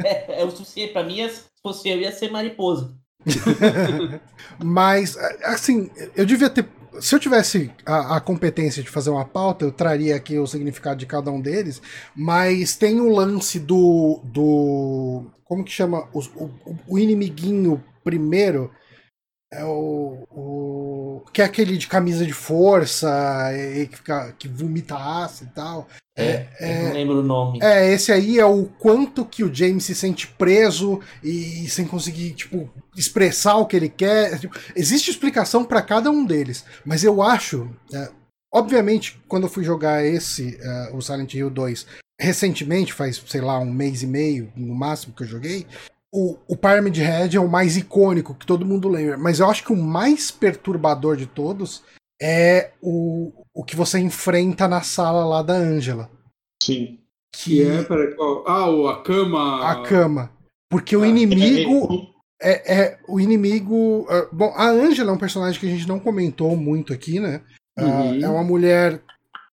[0.03, 0.91] É, é o suficiente.
[0.91, 2.93] Para mim, se fosse eu, ia ser mariposa.
[4.61, 6.67] Mas, assim, eu devia ter.
[6.99, 10.97] Se eu tivesse a, a competência de fazer uma pauta, eu traria aqui o significado
[10.97, 11.81] de cada um deles.
[12.13, 14.19] Mas tem o lance do.
[14.25, 16.07] do como que chama?
[16.13, 16.51] O, o,
[16.89, 18.71] o inimiguinho primeiro.
[19.57, 21.25] É o, o.
[21.31, 23.09] Que é aquele de camisa de força,
[23.53, 25.87] e que, fica, que vomita ácido e tal.
[26.17, 27.59] É, eu não lembro o nome.
[27.61, 32.31] É, esse aí é o quanto que o James se sente preso e sem conseguir,
[32.33, 34.39] tipo, expressar o que ele quer.
[34.39, 38.09] Tipo, existe explicação pra cada um deles, mas eu acho, é,
[38.53, 41.85] obviamente, quando eu fui jogar esse, é, o Silent Hill 2,
[42.19, 45.67] recentemente, faz, sei lá, um mês e meio, no máximo que eu joguei,
[46.17, 49.63] o, o Pyramid Head é o mais icônico, que todo mundo lembra, mas eu acho
[49.65, 51.83] que o mais perturbador de todos
[52.21, 56.09] é o, o que você enfrenta na sala lá da Angela.
[56.63, 56.99] Sim.
[57.35, 58.43] Que é, peraí, qual?
[58.47, 59.69] Ah, o- a cama.
[59.69, 60.31] a cama.
[60.69, 62.07] Porque o Ah, inimigo
[62.41, 64.07] é, é- o inimigo.
[64.31, 67.41] bom, a Angela é um personagem que a gente não comentou muito aqui, né?
[67.77, 68.23] Ah, Uhum.
[68.23, 69.01] é uma mulher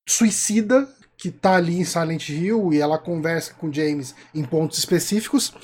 [0.09, 0.89] suicida
[1.23, 5.55] que tá ali em Silent Hill e ela conversa com James em pontos específicos.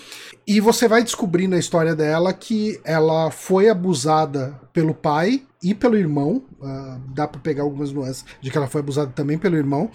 [0.47, 5.97] E você vai descobrir na história dela que ela foi abusada pelo pai e pelo
[5.97, 6.45] irmão.
[6.63, 9.91] ah, dá pra pegar algumas nuances de que ela foi abusada também pelo irmão.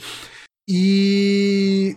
[0.70, 1.96] E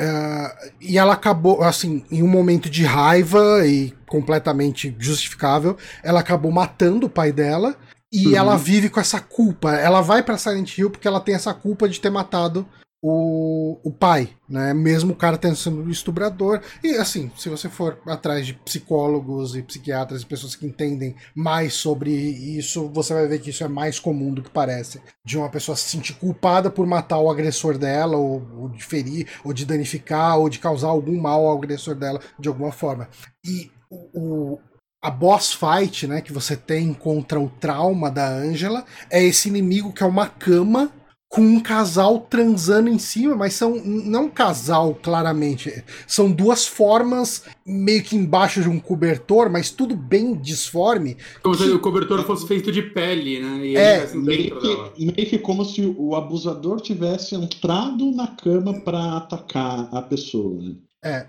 [0.00, 6.50] ah, e ela acabou, assim, em um momento de raiva e completamente justificável, ela acabou
[6.50, 7.76] matando o pai dela
[8.12, 8.34] e Uhum.
[8.34, 9.72] ela vive com essa culpa.
[9.76, 12.66] Ela vai pra Silent Hill porque ela tem essa culpa de ter matado
[13.00, 14.74] o, o pai, né?
[14.74, 16.60] Mesmo o cara tendo sido estuprador.
[16.82, 21.74] E assim, se você for atrás de psicólogos e psiquiatras e pessoas que entendem mais
[21.74, 25.00] sobre isso, você vai ver que isso é mais comum do que parece.
[25.24, 29.28] De uma pessoa se sentir culpada por matar o agressor dela, ou, ou de ferir,
[29.44, 33.08] ou de danificar, ou de causar algum mal ao agressor dela de alguma forma.
[33.44, 34.58] E o, o-
[35.00, 39.92] a boss fight, né, que você tem contra o trauma da Angela, é esse inimigo
[39.92, 40.90] que é uma cama
[41.28, 47.44] com um casal transando em cima, mas são não um casal claramente, são duas formas
[47.66, 51.16] meio que embaixo de um cobertor, mas tudo bem disforme.
[51.42, 53.66] Como se o cobertor fosse feito de pele, né?
[53.66, 59.18] E É, Meio que, meio que como se o abusador tivesse entrado na cama pra
[59.18, 60.62] atacar a pessoa.
[60.62, 60.76] né?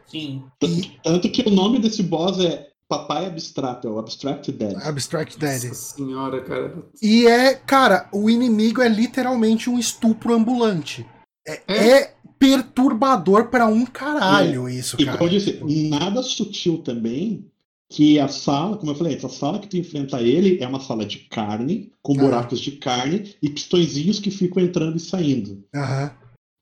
[0.07, 0.43] Sim.
[0.63, 4.75] E Tanto que o nome desse boss é Papai Abstrato, é o Abstract Dead.
[4.81, 5.63] Abstract Dead.
[5.65, 6.83] Nossa senhora, cara.
[6.99, 11.05] E é, cara, o inimigo é literalmente um estupro ambulante.
[11.47, 11.87] É, É.
[12.01, 15.17] é perturbador pra um caralho isso, E cara.
[15.19, 15.59] como eu disse,
[15.89, 17.45] nada sutil também
[17.91, 21.05] que a sala, como eu falei, essa sala que tu enfrenta ele é uma sala
[21.05, 22.23] de carne, com Ah.
[22.23, 25.63] buracos de carne e pistõezinhos que ficam entrando e saindo.
[25.75, 26.11] Aham.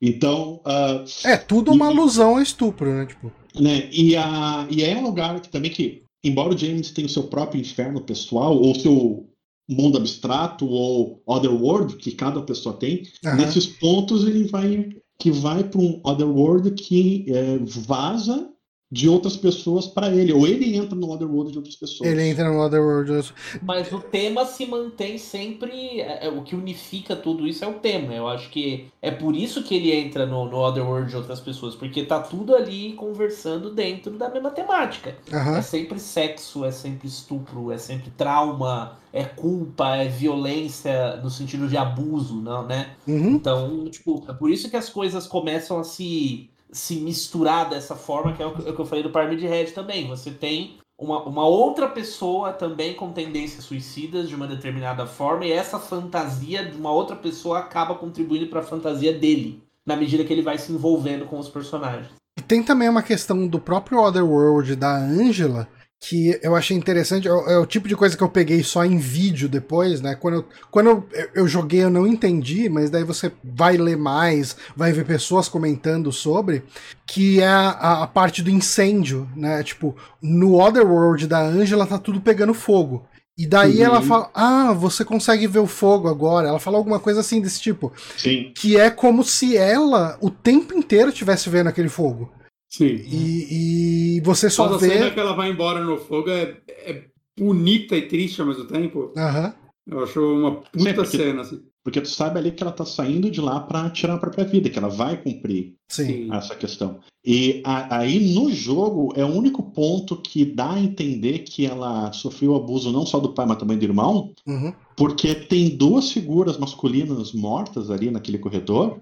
[0.02, 3.06] Então, ah, É tudo uma alusão a estupro, né?
[3.06, 7.08] Tipo, né, e, a, e é um lugar que também que, embora o James tenha
[7.08, 9.30] o seu próprio inferno pessoal, ou seu
[9.68, 13.36] mundo abstrato, ou Otherworld, que cada pessoa tem, aham.
[13.36, 14.90] nesses pontos ele vai
[15.20, 18.50] que vai para um Otherworld que é, vaza
[18.90, 22.10] de outras pessoas para ele, ou ele entra no Otherworld de outras pessoas.
[22.10, 23.34] ele entra no Otherworld.
[23.62, 26.00] Mas o tema se mantém sempre.
[26.00, 28.14] é, é, o que unifica tudo isso é o tema.
[28.14, 31.76] Eu acho que é por isso que ele entra no, no Otherworld de outras pessoas.
[31.76, 35.18] Porque tá tudo ali conversando dentro da mesma temática.
[35.30, 35.62] É Aham.
[35.62, 41.76] sempre sexo, é sempre estupro, é sempre trauma, é culpa, é violência no sentido de
[41.76, 42.92] abuso, não, né?
[43.06, 43.32] Uhum.
[43.32, 48.34] Então, tipo, é por isso que as coisas começam a se, se misturar dessa forma,
[48.34, 50.08] que é o que é eu falei do Pyramid Head também.
[50.08, 55.52] Você tem uma, uma outra pessoa também com tendências suicidas de uma determinada forma, e
[55.52, 60.34] essa fantasia de uma outra pessoa acaba contribuindo para a fantasia dele, na medida que
[60.34, 62.08] ele vai se envolvendo com os personagens.
[62.38, 65.68] E tem também uma questão do próprio Otherworld da Angela
[66.00, 67.28] que eu achei interessante.
[67.28, 70.16] É o, é o tipo de coisa que eu peguei só em vídeo depois, né?
[70.16, 74.56] Quando, eu, quando eu, eu joguei eu não entendi, mas daí você vai ler mais,
[74.76, 76.64] vai ver pessoas comentando sobre,
[77.06, 79.64] que é a, a parte do incêndio, né?
[79.64, 83.06] Tipo, no Otherworld da Angela tá tudo pegando fogo.
[83.38, 83.84] E daí Uhum.
[83.86, 86.48] ela fala: Ah, você consegue ver o fogo agora.
[86.48, 87.94] Ela fala alguma coisa assim desse tipo.
[88.18, 88.52] Sim.
[88.56, 92.32] Que é como se ela o tempo inteiro estivesse vendo aquele fogo.
[92.70, 92.86] Sim.
[93.10, 95.12] E, e você só Só a cena vê.
[95.12, 97.06] que ela vai embora no fogo é, é
[97.38, 99.12] bonita e triste ao mesmo tempo.
[99.18, 99.54] Aham.
[99.90, 101.62] Eu acho uma puta Sim, porque- cena, assim.
[101.82, 104.70] Porque tu sabe ali que ela tá saindo de lá pra tirar a própria vida,
[104.70, 106.28] que ela vai cumprir Sim.
[106.34, 107.00] essa questão.
[107.26, 112.12] E a- aí no jogo é o único ponto que dá a entender que ela
[112.12, 114.74] sofreu abuso não só do pai, mas também do irmão, Uhum.
[114.98, 119.00] porque tem duas figuras masculinas mortas ali naquele corredor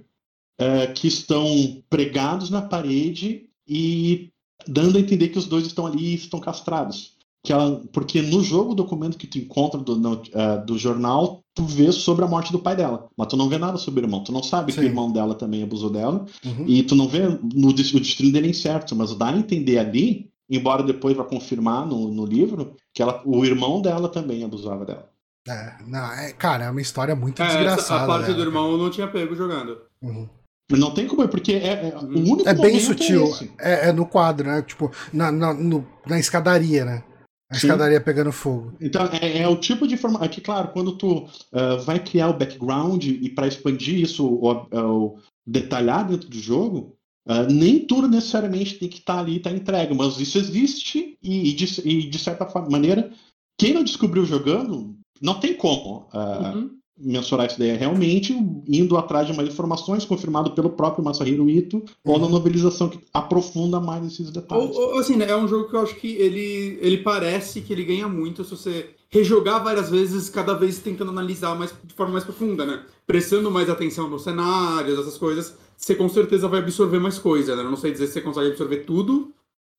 [0.59, 1.43] eh, que estão
[1.89, 4.29] pregados na parede e
[4.67, 7.13] dando a entender que os dois estão ali e estão castrados.
[7.43, 11.43] Que ela, porque no jogo, o documento que tu encontra do, no- eh, do jornal,
[11.53, 13.07] tu vê sobre a morte do pai dela.
[13.15, 14.23] Mas tu não vê nada sobre o irmão.
[14.23, 14.85] Tu não sabe que Sim.
[14.85, 16.25] o irmão dela também abusou dela.
[16.43, 16.65] Uhum.
[16.67, 17.19] E tu não vê
[17.53, 21.85] no, o destino dele é incerto, mas dá a entender ali, embora depois vá confirmar
[21.85, 25.07] no, no livro, que ela, o irmão dela também abusava dela.
[25.47, 28.03] É, não, é, cara, é uma história muito É, essa- desgraçada.
[28.05, 29.77] a parte dela, do irmão eu não tinha pego jogando.
[30.01, 30.27] Uhum.
[30.71, 32.31] Não tem como, porque é, é- o Uhum.
[32.33, 33.21] único É bem momento sutil.
[33.25, 33.51] É esse.
[33.59, 34.61] É, é no quadro, né?
[34.63, 37.03] Tipo, na, na, no- na escadaria, né?
[37.51, 37.67] A Sim.
[37.67, 38.73] escadaria pegando fogo.
[38.81, 40.25] Então, é, é o tipo de informação.
[40.25, 45.19] Aqui, claro, quando tu ah, vai criar o background e para expandir isso, ou, ou
[45.45, 46.95] detalhar dentro do jogo,
[47.27, 51.49] ah, nem tudo necessariamente tem que estar ali e estar entregue, mas isso existe e,
[51.51, 53.11] e de, e, de certa maneira,
[53.59, 56.71] quem não descobriu jogando, não tem como ah, Uhum.
[56.97, 57.69] Mensurar isso daí.
[57.69, 58.33] É realmente
[58.67, 63.79] indo atrás de mais informações, confirmado pelo próprio Masahiro Ito, ou na novelização que aprofunda
[63.79, 64.75] mais esses Ou, detalhes.
[64.75, 67.83] ou, assim, né, é um jogo que eu acho que ele, ele parece que ele
[67.83, 72.23] ganha muito se você rejogar várias vezes, cada vez tentando analisar mais, de forma mais
[72.25, 72.83] profunda, né?
[73.07, 77.63] Prestando mais atenção nos cenários, essas coisas, você com certeza vai absorver mais coisa, né?
[77.63, 79.33] Eu não sei dizer se você consegue absorver tudo,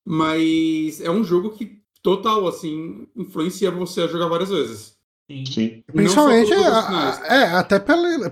[0.04, 4.95] mas é um jogo que total, assim, influencia você a jogar várias vezes.
[5.28, 5.44] Sim.
[5.44, 5.82] Sim.
[5.92, 8.30] Principalmente, a- é, até, pelo,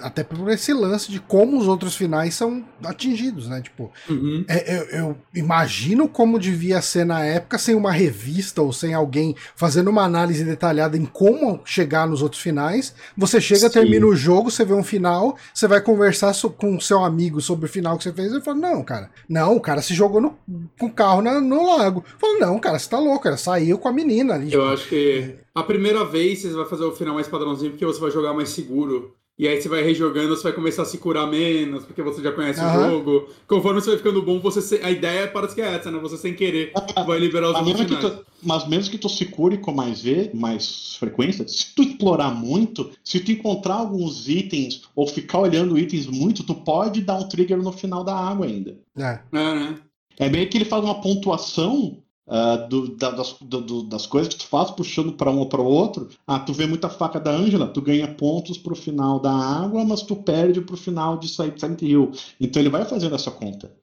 [0.00, 3.60] até por esse lance de como os outros finais são atingidos, né?
[3.60, 4.42] Tipo, Uhum.
[4.48, 9.36] é, eu, eu imagino como devia ser na época sem uma revista ou sem alguém
[9.54, 12.94] fazendo uma análise detalhada em como chegar nos outros finais.
[13.18, 13.74] Você chega, Sim.
[13.80, 17.42] termina o jogo, você vê um final, você vai conversar so- com o seu amigo
[17.42, 20.22] sobre o final que você fez e fala: Não, cara, não, o cara se jogou
[20.22, 20.38] no,
[20.78, 22.02] com o carro na- no lago.
[22.18, 24.50] Fala, não, cara, você tá louco, cara, saiu com a menina ali.
[24.54, 28.00] Eu acho que a primeira vez você vai fazer o final mais padrãozinho porque você
[28.00, 29.14] vai jogar mais seguro.
[29.38, 32.30] E aí você vai rejogando, você vai começar a se curar menos, porque você já
[32.30, 32.88] conhece Aham.
[32.88, 33.28] o jogo.
[33.46, 35.98] Conforme você vai ficando bom, você se- a ideia parece que é essa, né?
[35.98, 36.72] Você sem querer
[37.06, 40.30] vai liberar os Mas mesmo, tu, mas mesmo que tu se cure com mais, ve
[40.34, 46.06] mais frequência, se tu explorar muito, se tu encontrar alguns itens ou ficar olhando itens
[46.06, 48.78] muito, tu pode dar um trigger no final da água ainda.
[48.98, 49.20] É.
[49.32, 49.78] É, né?
[50.18, 51.96] É meio que ele faz uma pontuação
[52.28, 55.48] ah, do- da- das, do- do- das coisas que tu faz, puxando para um ou
[55.48, 56.08] para o outro.
[56.26, 60.02] Ah, tu vê muita faca da Ângela, tu ganha pontos pro final da água, mas
[60.02, 62.10] tu perde pro final de Silent Hill.
[62.40, 63.74] Então ele vai fazendo essa conta.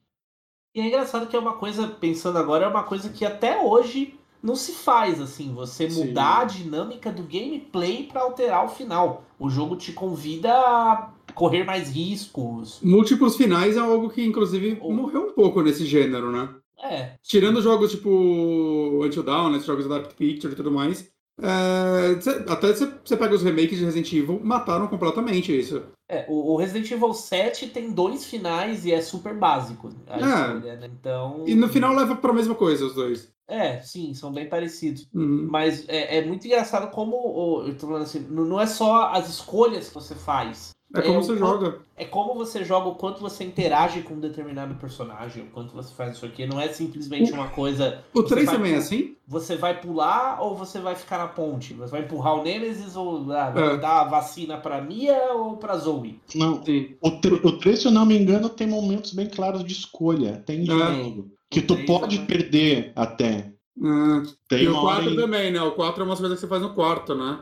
[0.74, 4.14] E é engraçado que é uma coisa, pensando agora, é uma coisa que até hoje
[4.42, 6.06] não se faz, assim, você Sim.
[6.08, 9.24] mudar a dinâmica do gameplay pra alterar o final.
[9.38, 12.78] O jogo te convida a correr mais riscos.
[12.82, 14.92] Múltiplos finais é algo que, inclusive, Oh.
[14.92, 16.48] morreu um pouco nesse gênero, né?
[16.82, 21.10] É, Tirando jogos tipo Until Dawn, né, jogos da Dark Picture e tudo mais.
[21.40, 25.82] é, cê- até você pega os remakes de Resident Evil, mataram completamente isso.
[26.08, 29.90] é o, o Resident Evil 7 tem dois finais e é super básico.
[30.08, 30.20] a É.
[30.20, 30.86] escolha, né?
[31.00, 31.44] Então.
[31.46, 33.28] E no final leva pra mesma coisa os dois.
[33.50, 35.08] É, sim, são bem parecidos.
[35.14, 35.48] Uhum.
[35.50, 37.62] Mas é, é muito engraçado como.
[37.66, 40.70] Eu tô falando assim, não é só as escolhas que você faz.
[40.94, 41.78] É como o você quanto- joga.
[41.96, 45.92] É como você joga, o quanto você interage com um determinado personagem, o quanto você
[45.94, 46.46] faz isso aqui.
[46.46, 48.02] Não é simplesmente uma coisa.
[48.14, 49.14] O você 3 vai também é assim?
[49.26, 51.74] Você vai pular ou você vai ficar na ponte?
[51.74, 53.76] Você vai empurrar o Nemesis ou ah, vai É.
[53.76, 56.18] dar a vacina pra Mia ou pra Zoe?
[56.34, 56.96] Não, Sim.
[57.02, 60.42] o, tre- o 3, se eu não me engano, tem momentos bem claros de escolha.
[60.46, 60.64] Tem É.
[60.64, 61.30] jogo.
[61.50, 62.26] Que O tu pode também.
[62.26, 63.52] perder até.
[63.82, 65.60] Ah, Tem e o uma hora 4 em- também, né?
[65.62, 67.40] O 4 é uma coisa que você faz no quarto, né?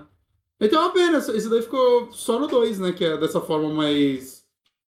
[0.61, 2.93] Então é uma pena, isso daí ficou só no 2, né?
[2.93, 4.45] Que é dessa forma mais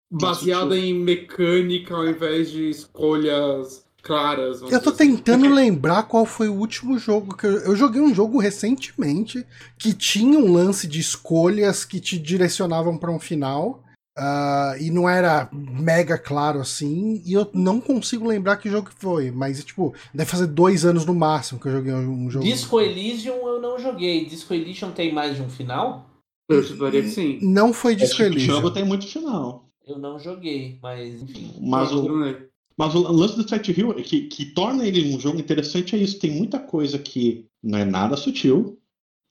[0.09, 4.61] baseada em mecânica ao invés de escolhas claras.
[4.61, 5.15] Eu tô assim.
[5.15, 9.45] tentando lembrar qual foi o último jogo que eu, eu joguei um jogo recentemente
[9.77, 13.83] que tinha um lance de escolhas que te direcionavam pra um final.
[14.17, 18.95] Ah, e não era mega claro assim, e eu não consigo lembrar que jogo que
[18.95, 22.43] foi, mas tipo, deve fazer dois anos no máximo que eu joguei um jogo.
[22.43, 24.25] Disco Elysium eu não joguei.
[24.25, 26.09] Disco Elysium tem mais de um final?
[26.49, 27.39] Eu chutaria que sim.
[27.41, 28.55] Não foi Disco tipo Elysium.
[28.55, 29.69] jogo tem muito final.
[29.85, 31.53] Eu não joguei, mas enfim.
[31.61, 32.07] Mas o.
[32.77, 35.99] Mas o lance do Silent Hill é que, que torna ele um jogo interessante é
[35.99, 36.19] isso.
[36.19, 38.79] Tem muita coisa que não é nada sutil.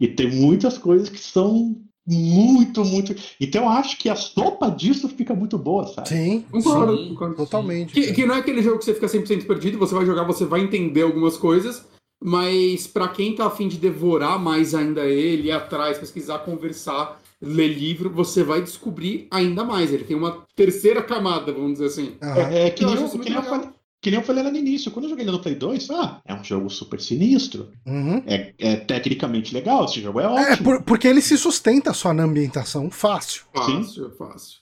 [0.01, 3.15] E tem muitas coisas que são muito, muito.
[3.41, 6.09] Então eu acho que a sopa disso fica muito boa, sabe?
[6.09, 7.35] Sim, Concordo, sim, concordo.
[7.37, 7.93] totalmente.
[7.93, 10.45] Que, que não é aquele jogo que você fica 100% perdido, você vai jogar, você
[10.45, 11.85] vai entender algumas coisas,
[12.23, 17.69] mas pra quem tá afim de devorar mais ainda ele, ir atrás, pesquisar, conversar, ler
[17.69, 19.93] livro, você vai descobrir ainda mais.
[19.93, 22.15] Ele tem uma terceira camada, vamos dizer assim.
[22.21, 22.89] É, é que, Eu
[23.19, 23.69] que, eu falei,
[24.03, 24.91] que nem eu falei lá no início.
[24.91, 27.71] Quando eu joguei ele no Play 2, ah, é um jogo super sinistro.
[27.87, 28.23] Uhum.
[28.27, 30.65] É, é tecnicamente legal, esse jogo é É, ótimo.
[30.65, 33.45] por- porque ele se sustenta só na ambientação fácil.
[33.55, 34.59] Fácil, fácil.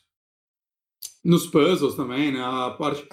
[1.24, 2.40] Nos puzzles também, né?
[2.42, 3.06] A parte.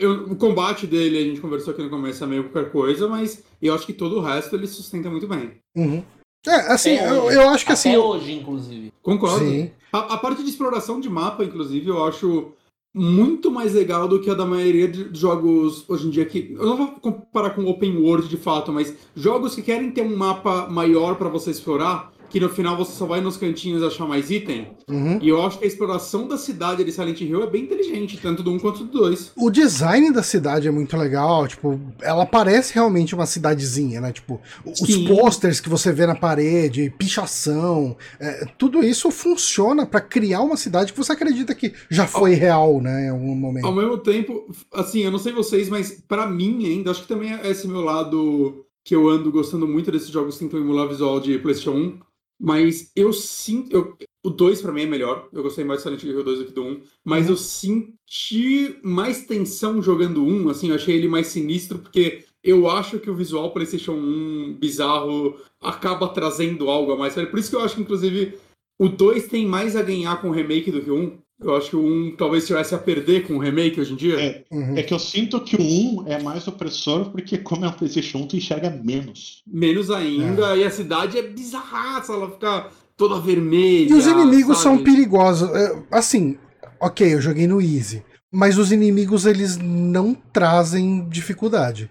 [0.00, 3.42] eu- o combate dele, a gente conversou aqui no começo, é meio qualquer coisa, mas
[3.60, 5.58] eu acho que todo o resto ele sustenta muito bem.
[5.76, 6.02] Uhum.
[6.46, 7.92] É, assim, Até eu, eu acho que Até assim.
[7.92, 8.92] eu- hoje, inclusive.
[9.02, 9.44] Concordo.
[9.44, 9.70] Sim.
[9.92, 12.52] A, a parte de exploração de mapa, inclusive, eu acho
[12.94, 16.54] muito mais legal do que a da maioria de jogos hoje em dia que.
[16.58, 20.16] Eu não vou comparar com open world de fato, mas jogos que querem ter um
[20.16, 24.30] mapa maior pra você explorar, que no final você só vai nos cantinhos achar mais
[24.30, 24.68] item.
[24.88, 25.18] Uhum.
[25.20, 28.42] E eu acho que a exploração da cidade de Silent Hill é bem inteligente, tanto
[28.42, 29.32] do 1 quanto do 2.
[29.36, 34.12] O design da cidade é muito legal, tipo, ela parece realmente uma cidadezinha, né?
[34.12, 35.06] Tipo, os Sim.
[35.06, 40.90] posters que você vê na parede, pichação, é, tudo isso funciona pra criar uma cidade
[40.94, 43.08] que você acredita que já foi real, né?
[43.08, 43.66] Em algum momento.
[43.66, 47.34] Ao mesmo tempo, assim, eu não sei vocês, mas pra mim ainda, acho que também
[47.34, 51.20] é esse meu lado que eu ando gostando muito desses jogos que tentam emular visual
[51.20, 52.11] de PlayStation 1.
[52.44, 53.72] Mas eu sinto.
[53.72, 55.28] eu- o 2 pra mim é melhor.
[55.32, 56.82] Eu gostei mais do Silent Hill 2 do que do 1.
[57.04, 60.48] Mas eu senti mais tensão jogando 1.
[60.48, 65.38] Assim, eu achei ele mais sinistro, porque eu acho que o visual PlayStation 1 bizarro
[65.60, 67.14] acaba trazendo algo a mais.
[67.14, 68.36] Por isso que eu acho que, inclusive,
[68.78, 71.21] o 2 tem mais a ganhar com o remake do que o 1.
[71.42, 74.20] Eu acho que o 1 talvez tivesse a perder com o remake hoje em dia.
[74.20, 74.44] É.
[74.50, 74.76] Uhum.
[74.76, 78.18] É que eu sinto que o 1 é mais opressor, porque como é um PlayStation
[78.18, 79.42] 1, tu enxerga menos.
[79.46, 83.90] Menos ainda, e a cidade é bizarraça, ela fica toda vermelha.
[83.90, 84.76] E os inimigos sabe?
[84.76, 85.50] são perigosos.
[85.50, 86.38] É, Assim,
[86.80, 88.02] ok, eu joguei no Easy.
[88.30, 91.90] Mas os inimigos, eles não trazem dificuldade.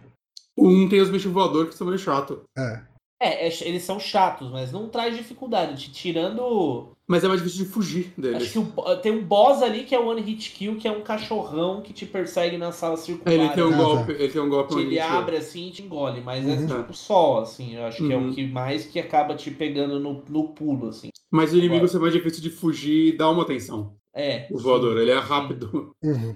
[0.57, 2.41] Um tem os bichos voadores que são meio chato.
[2.57, 2.81] É.
[3.23, 5.75] É, é, eles são chatos, mas não traz dificuldade.
[5.75, 6.89] Te- Tirando.
[7.07, 8.41] Mas é mais difícil de fugir deles.
[8.43, 10.91] Acho que o tem um boss ali que é o One Hit Kill, que é
[10.91, 13.31] um cachorrão que te persegue na sala circular.
[13.33, 15.83] Ele tem um Ah, golpe, ele tem um golpe Que ele abre assim e te
[15.83, 16.53] engole, mas Uhum.
[16.53, 17.75] é tipo só, assim.
[17.75, 18.29] Eu acho que é Uhum.
[18.29, 21.09] o que mais que acaba te pegando no, no pulo, assim.
[21.29, 23.93] Mas o inimigo é mais difícil de fugir e dá uma atenção.
[24.15, 24.47] É.
[24.51, 24.63] O sim.
[24.63, 25.93] voador, ele é rápido.
[26.03, 26.35] Uhum.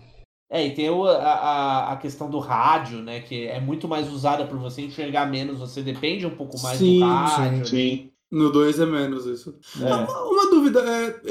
[0.49, 3.19] É, e tem o- a, a, questão do rádio, né?
[3.21, 6.99] Que é muito mais usada por você enxergar menos, você depende um pouco mais Sim,
[6.99, 7.65] do rádio.
[7.65, 8.11] Sim.
[8.31, 9.57] No 2 é menos isso.
[9.81, 9.85] É.
[9.93, 11.21] Uma, uma dúvida, é,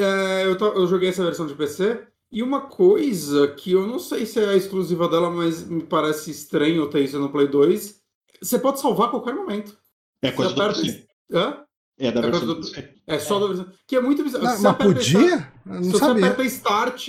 [0.43, 3.99] é, eu, to- eu joguei essa versão de PC, e uma coisa que eu não
[3.99, 8.01] sei se é exclusiva dela, mas me parece estranho ter isso no Play 2,
[8.43, 9.77] você pode salvar a qualquer momento.
[10.23, 11.07] É coisa Você do aperta- PC.
[11.33, 11.59] Hã?
[11.99, 12.91] É da É versão do do- PC.
[13.07, 13.67] É só da versão.
[13.87, 14.45] Que é muito bizarro.
[14.45, 15.53] Não, Se mas aperta Start- podia?
[15.67, 16.25] Eu Se não você sabia.
[16.27, 17.09] aperta Start,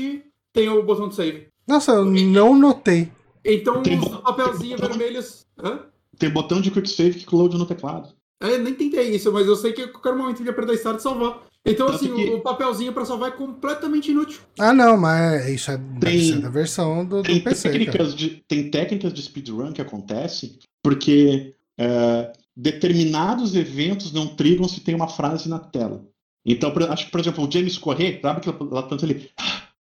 [0.54, 1.48] tem o botão de save.
[1.68, 3.12] Nossa, eu não notei.
[3.44, 5.46] Então Tem os botão- papelzinhos botão- vermelhos.
[5.58, 5.80] Hã?
[6.18, 8.10] Tem botão de quick save que load no teclado.
[8.42, 11.44] É, nem tentei isso, mas eu sei que a qualquer momento de apertar Start salvar.
[11.66, 14.40] Então, Tanto assim, que- o, papelzinho pra salvar é completamente inútil.
[14.60, 17.80] Ah, não, mas isso é, Tem- da versão do, do Tem PC, cara.
[17.80, 24.82] técnicas, de, tem técnicas de speedrun que acontecem porque é, determinados eventos não trigam se
[24.82, 26.06] tem uma frase na tela.
[26.46, 29.32] Então, acho que, por exemplo, o James correr, sabe que ela tanto ele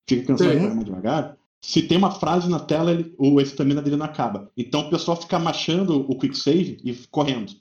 [0.10, 1.38] fica cansado de mais devagar?
[1.62, 4.50] Se tem uma frase na tela, ele, o estamina dele não acaba.
[4.56, 7.52] Então o pessoal fica machando o quick save e correndo.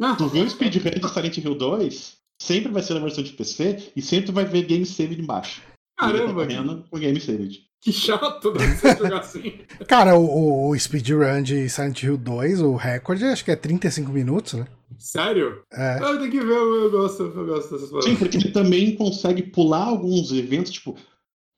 [0.00, 3.32] Ah, Tu vê o speedrun de Silent Hill 2, sempre vai ser na versão de
[3.32, 5.60] PC e sempre vai ver game save embaixo.
[6.00, 7.58] Ele tá caramba, que, correndo com game saved.
[7.80, 9.54] que chato deve ser jogar assim.
[9.88, 14.52] Cara, o, o speedrun de Silent Hill 2, o recorde, acho que é 35 minutos,
[14.54, 14.66] né?
[14.98, 15.62] Sério?
[15.72, 15.98] É.
[16.00, 18.18] Ah, tem que ver, eu, eu gosto, eu gosto dessas Sim, coisas.
[18.18, 20.94] porque ele também consegue pular alguns eventos, tipo,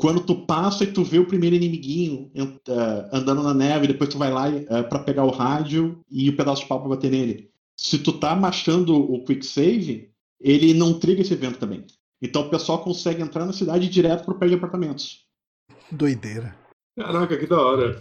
[0.00, 4.16] quando tu passa e tu vê o primeiro inimiguinho eh, andando na neve, depois tu
[4.16, 7.50] vai lá uh, para pegar o rádio e o pedaço de pau pra bater nele.
[7.76, 10.10] Se tu tá machando o quick save,
[10.40, 11.84] ele não triga esse evento também.
[12.22, 15.26] Então o pessoal consegue entrar na cidade direto pro prédio de apartamentos.
[15.92, 16.56] Doideira.
[16.98, 18.00] Caraca, que da hora.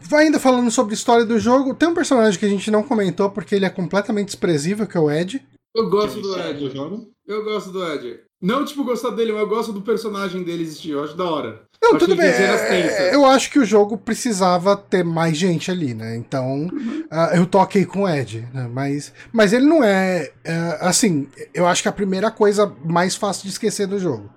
[0.00, 2.82] Vai ainda falando sobre a história do jogo, tem um personagem que a gente não
[2.82, 5.46] comentou porque ele é completamente desprezível, que é o Ed.
[5.74, 6.60] Eu gosto do Ed.
[6.60, 7.12] do jogo.
[7.26, 8.27] Eu gosto do Ed.
[8.40, 10.90] Não, tipo, gostar dele, mas eu gosto do personagem dele existir.
[10.90, 11.62] Eu acho da hora.
[11.82, 12.26] Não, tudo bem.
[12.26, 13.14] ele é.
[13.14, 16.16] Eu acho que o jogo precisava ter mais gente ali, né?
[16.16, 16.68] Então,
[17.10, 18.68] ah, eu toquei com o Ed, né?
[18.72, 23.16] Mas, mas ele não é, é, Assim, eu acho que é a primeira coisa mais
[23.16, 24.30] fácil de esquecer do jogo.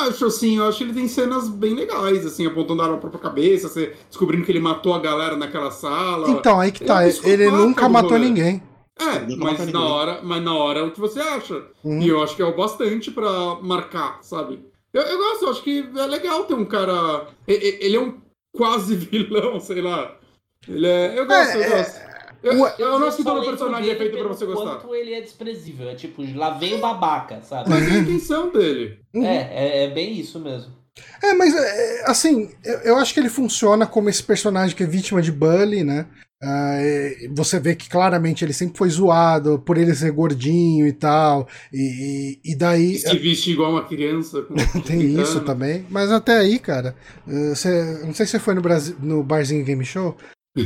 [0.00, 3.10] Acho assim, eu acho que ele tem cenas bem legais, assim, apontando a arma pra
[3.10, 6.30] própria cabeça, você descobrindo que ele matou a galera naquela sala.
[6.30, 7.02] Então, aí que ele tá.
[7.02, 8.24] é um Ele psicopata nunca matou rolê.
[8.24, 8.62] ninguém.
[8.98, 11.64] É, Não mas na, hora, mas na hora é o que você acha.
[11.82, 12.00] Uhum.
[12.02, 14.60] E eu acho que é o bastante pra marcar, sabe?
[14.92, 17.26] Eu, eu gosto, eu acho que é legal ter um cara.
[17.48, 18.20] Ele é um
[18.54, 20.16] quase vilão, sei lá.
[20.68, 21.18] Ele é.
[21.18, 22.12] Eu gosto, É, eu gosto.
[22.42, 24.76] Eu, Ué, eu não acho que todo personagem é feito pra você gostar.
[24.76, 25.88] Quanto ele é desprezível.
[25.88, 27.70] É tipo, lá vem o babaca, sabe?
[27.70, 28.98] Mas é a intenção dele.
[29.14, 29.24] Uhum.
[29.24, 30.72] É, é, é bem isso mesmo.
[31.22, 34.86] É, mas é, assim, eu, eu acho que ele funciona como esse personagem que é
[34.86, 36.06] vítima de bullying, né?
[36.44, 36.76] Ah,
[37.30, 41.46] você vê que claramente ele sempre foi zoado por ele ser gordinho e tal.
[41.72, 42.98] E, e, e daí.
[42.98, 44.42] Se veste igual uma criança.
[44.84, 45.86] Tem 30 isso também.
[45.88, 46.96] Mas até aí, cara.
[47.28, 50.16] eh, Você, não sei se você foi no, Brasil, no Barzinho Game Show.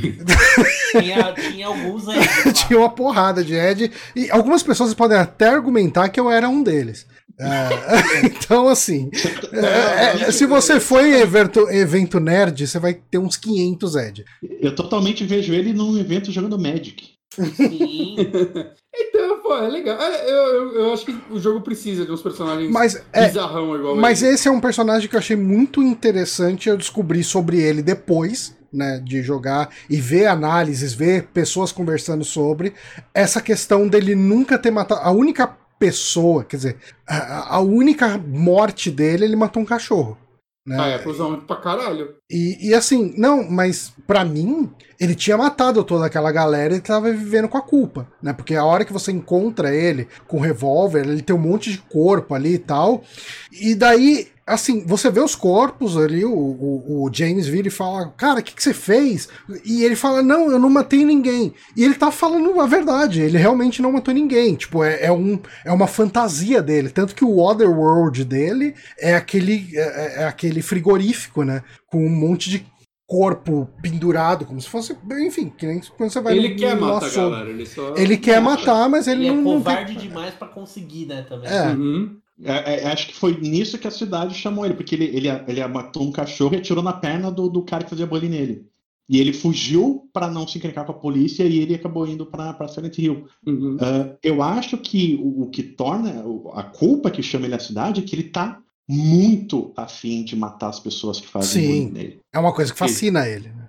[0.92, 2.20] Tinha, tinha alguns aí.
[2.54, 3.92] Tinha uma porrada de Ed.
[4.16, 7.06] E algumas pessoas podem até argumentar que eu era um deles.
[7.40, 7.68] Ah,
[8.24, 9.10] então, assim.
[9.52, 14.24] é, é, se você foi em evento, evento nerd, você vai ter uns 500 Ed.
[14.60, 17.16] Eu totalmente vejo ele num evento jogando Magic.
[17.54, 18.16] Sim.
[18.98, 20.00] Então, pô, é legal.
[20.00, 23.76] É, eu, eu, eu acho que o jogo precisa de uns personagens Mas é, bizarrão
[23.76, 24.32] igual Mas ele.
[24.32, 26.70] esse é um personagem que eu achei muito interessante.
[26.70, 32.72] Eu descobri sobre ele depois, né, de jogar e ver análises, ver pessoas conversando sobre
[33.12, 35.02] essa questão dele nunca ter matado.
[35.02, 36.76] A única pessoa, quer dizer,
[37.06, 40.18] a, a única morte dele, ele matou um cachorro.
[40.66, 40.76] Né?
[40.80, 42.16] Ah, é, cuzão pra caralho.
[42.28, 47.12] E, e assim, não, mas pra mim, ele tinha matado toda aquela galera e tava
[47.12, 48.32] vivendo com a culpa, né?
[48.32, 51.78] Porque a hora que você encontra ele com o revólver, ele tem um monte de
[51.78, 53.04] corpo ali e tal.
[53.52, 58.08] E daí, assim, você vê os corpos ali, o, o, o James vira e fala,
[58.16, 59.28] cara, o que, que você fez?
[59.64, 61.52] E ele fala, não, eu não matei ninguém.
[61.76, 64.54] E ele tá falando a verdade, ele realmente não matou ninguém.
[64.54, 66.90] Tipo, é, é, um, é uma fantasia dele.
[66.90, 71.64] Tanto que o Otherworld dele é aquele, é, é aquele frigorífico, né?
[71.88, 72.64] Com um monte de
[73.06, 74.96] corpo pendurado, como se fosse.
[75.20, 77.50] Enfim, que nem quando você vai Ele no, quer no matar galera.
[77.50, 77.94] Ele só.
[77.96, 80.08] Ele quer matar, mas ele, Ele é não, não covarde tem...
[80.08, 81.50] demais pra conseguir, né, também.
[81.50, 81.66] É.
[81.68, 82.16] Uhum.
[82.42, 85.66] É, é, acho que foi nisso que a cidade chamou ele, porque ele, ele, ele
[85.68, 88.66] matou um cachorro e atirou na perna do, do cara que fazia bullying nele.
[89.08, 92.68] E ele fugiu para não se encrencar com a polícia e ele acabou indo para
[92.68, 93.26] Silent Hill.
[93.46, 93.76] Uhum.
[93.80, 98.00] Ah, eu acho que o, o que torna a culpa que chama ele à cidade
[98.00, 101.66] é que ele tá muito afim de matar as pessoas que fazem Sim.
[101.68, 102.20] bullying nele.
[102.32, 103.48] É uma coisa que fascina ele.
[103.48, 103.68] né?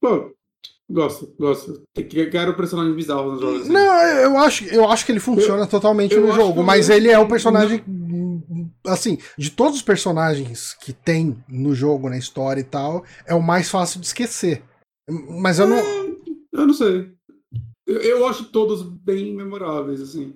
[0.00, 0.32] Pô,
[0.90, 1.82] gosto, gosto.
[1.94, 3.60] Quero personagens bizarros nos jogos.
[3.62, 3.72] assim.
[3.72, 3.80] Não,
[4.18, 7.18] eu acho, eu acho que ele funciona totalmente eu no jogo, mas eu- ele é
[7.18, 7.82] o personagem.
[8.86, 13.42] Assim, de todos os personagens que tem no jogo, na história e tal, é o
[13.42, 14.62] mais fácil de esquecer.
[15.08, 15.78] Mas eu não.
[16.52, 17.10] Eu não sei.
[17.86, 20.34] Eu, eu acho todos bem memoráveis, assim.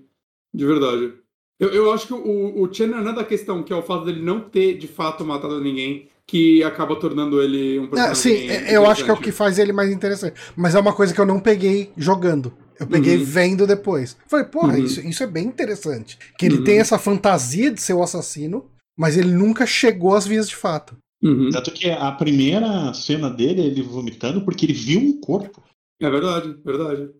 [0.52, 1.14] De verdade.
[1.60, 4.04] Eu, eu acho que o, o Chen não é da questão, que é o fato
[4.04, 8.14] dele não ter, de fato, matado ninguém, que acaba tornando ele um É, personagem.
[8.14, 10.40] sim, eu acho que é o que faz ele mais interessante.
[10.56, 12.52] Mas é uma coisa que eu não peguei jogando.
[12.78, 13.24] Eu peguei Uhum.
[13.24, 14.16] vendo depois.
[14.28, 14.84] Falei, porra, Uhum.
[14.84, 16.16] isso, isso é bem interessante.
[16.38, 16.64] Que ele Uhum.
[16.64, 20.96] tem essa fantasia de ser o assassino, mas ele nunca chegou às vias de fato.
[21.22, 21.50] Uhum.
[21.50, 25.62] Tanto que a primeira cena dele, ele vomitando, porque ele viu um corpo.
[26.00, 27.10] É verdade, verdade.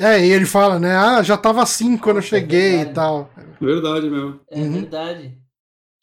[0.00, 0.94] É, e ele fala, né?
[0.96, 2.94] Ah, já tava assim quando eu é cheguei e verdade.
[2.94, 3.30] tal.
[3.60, 4.40] Verdade mesmo.
[4.50, 4.72] É Uhum.
[4.72, 5.38] verdade.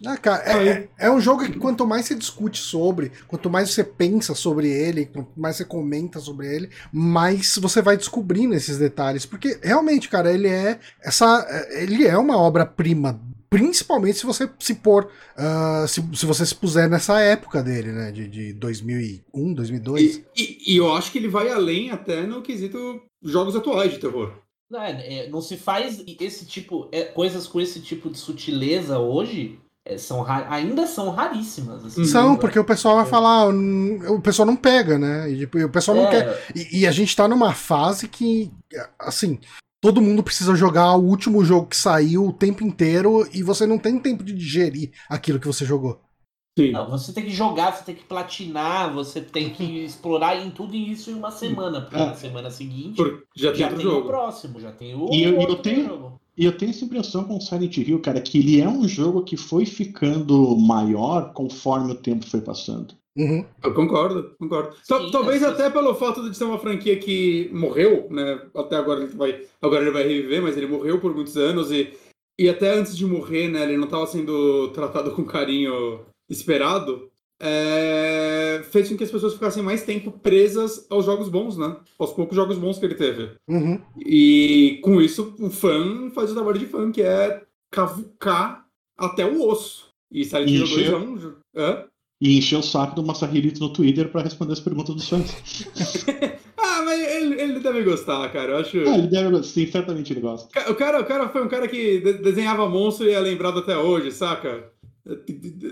[0.05, 3.69] Ah, cara, é, é, é um jogo que quanto mais você discute sobre, quanto mais
[3.71, 8.77] você pensa sobre ele, quanto mais você comenta sobre ele, mais você vai descobrindo esses
[8.77, 9.25] detalhes.
[9.25, 11.45] Porque realmente, cara, ele é essa.
[11.71, 13.19] Ele é uma obra-prima.
[13.49, 15.09] Principalmente se você se pôr.
[15.35, 18.11] ah, se, se você se puser nessa época dele, né?
[18.11, 20.01] De, de 2001, 2002.
[20.01, 23.99] E, e- e eu acho que ele vai além até no quesito jogos atuais de
[23.99, 24.31] terror.
[24.71, 26.87] Não, é- é, não se faz esse tipo.
[26.91, 31.85] é, coisas com esse tipo de sutileza hoje é, são ainda são raríssimas.
[31.85, 32.05] assim.
[32.05, 35.31] São, porque o pessoal vai falar, "Ah, o pessoal não pega, né?
[35.31, 36.47] E, tipo, o pessoal não É, quer.
[36.55, 38.51] E, e a gente tá numa fase que,
[38.99, 39.39] assim,
[39.81, 43.77] todo mundo precisa jogar o último jogo que saiu o tempo inteiro e você não
[43.77, 45.99] tem tempo de digerir aquilo que você jogou.
[46.57, 46.71] Sim.
[46.73, 50.75] Não, você tem que jogar, você tem que platinar, você tem que explorar em tudo
[50.75, 51.79] isso em uma semana.
[51.81, 52.05] Porque É.
[52.05, 55.33] na semana seguinte Por- já tem já tem o próximo, já tem o E eu-
[55.35, 56.18] eu outro tenho- jogo.
[56.39, 59.35] E eu tenho essa impressão com Silent Hill, cara, que ele é um jogo que
[59.35, 62.93] foi ficando maior conforme o tempo foi passando.
[63.17, 63.43] Uhum.
[63.61, 64.73] Eu concordo, concordo.
[64.87, 68.41] Tal- Sim, Talvez até pelo fato de ser uma franquia que morreu, né?
[68.55, 71.93] Até agora ele vai, agora ele vai reviver, mas ele morreu por muitos anos e,
[72.39, 73.63] e até antes de morrer, né?
[73.63, 77.08] Ele não estava sendo tratado com carinho esperado.
[77.39, 81.77] É, fez com que as pessoas ficassem mais tempo presas aos jogos bons, né?
[81.97, 83.31] Aos poucos jogos bons que ele teve.
[83.47, 83.79] Uhum.
[84.05, 87.41] E com isso, o fã faz o trabalho de fã, que é
[87.71, 88.65] cavucar
[88.97, 89.87] até o osso.
[90.11, 91.33] E Silent Hill 2 é um.
[91.55, 91.85] Hã?
[92.21, 95.29] E encher o saco do Masahiro no Twitter pra responder as perguntas dos fãs.
[96.61, 98.51] Ah, mas ele, ele deve gostar, cara.
[98.51, 98.77] Eu acho.
[98.85, 100.47] Ah, ele deve, sim, certamente ele gosta.
[100.69, 103.77] O cara, o cara foi um cara que de- desenhava monstro e é lembrado até
[103.77, 104.69] hoje, saca?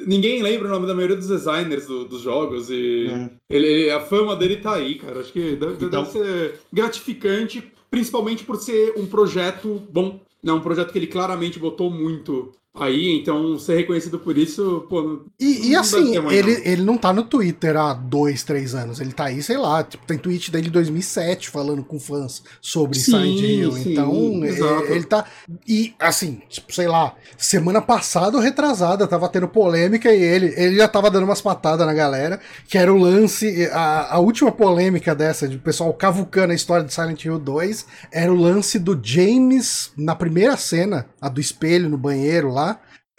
[0.05, 3.29] Ninguém lembra o nome da maioria dos designers do- dos jogos e É.
[3.49, 5.19] ele, a fama dele tá aí, cara.
[5.19, 10.19] Acho que deve, Então- deve ser gratificante, principalmente por ser um projeto bom.
[10.43, 10.51] Né?
[10.53, 12.51] Um projeto que ele claramente botou muito
[12.83, 15.01] aí, então ser reconhecido por isso, pô.
[15.01, 16.21] não- E, e não assim, ele,
[16.57, 16.63] não.
[16.65, 18.99] ele não tá no Twitter há dois, três anos.
[18.99, 22.97] Ele tá aí, sei lá, tipo, tem tweet dele de 2007 falando com fãs sobre
[22.97, 23.71] Sim, Silent Hill.
[23.73, 24.83] sim, então, exato.
[24.87, 25.25] é, ele tá.
[25.67, 30.75] E assim, tipo, sei lá, semana passada ou retrasada, tava tendo polêmica e ele, ele
[30.77, 33.69] já tava dando umas patadas na galera, que era o lance.
[33.71, 38.31] A, a última polêmica dessa, de pessoal cavucando a história de Silent Hill 2, era
[38.31, 42.66] o lance do James, na primeira cena, a do espelho no banheiro lá.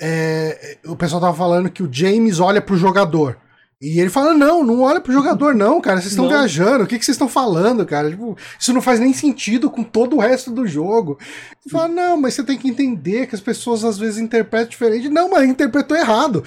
[0.01, 3.37] É, o pessoal tava falando que o James olha pro jogador.
[3.81, 6.01] E ele fala: Não, não olha pro jogador, não, cara.
[6.01, 6.83] Vocês estão viajando.
[6.83, 8.11] O que, que vocês estão falando, cara?
[8.11, 11.16] Tipo, isso não faz nem sentido com todo o resto do jogo.
[11.65, 15.09] Ele fala: Não, mas você tem que entender que as pessoas às vezes interpretam diferente.
[15.09, 16.43] Não, mas interpretou errado.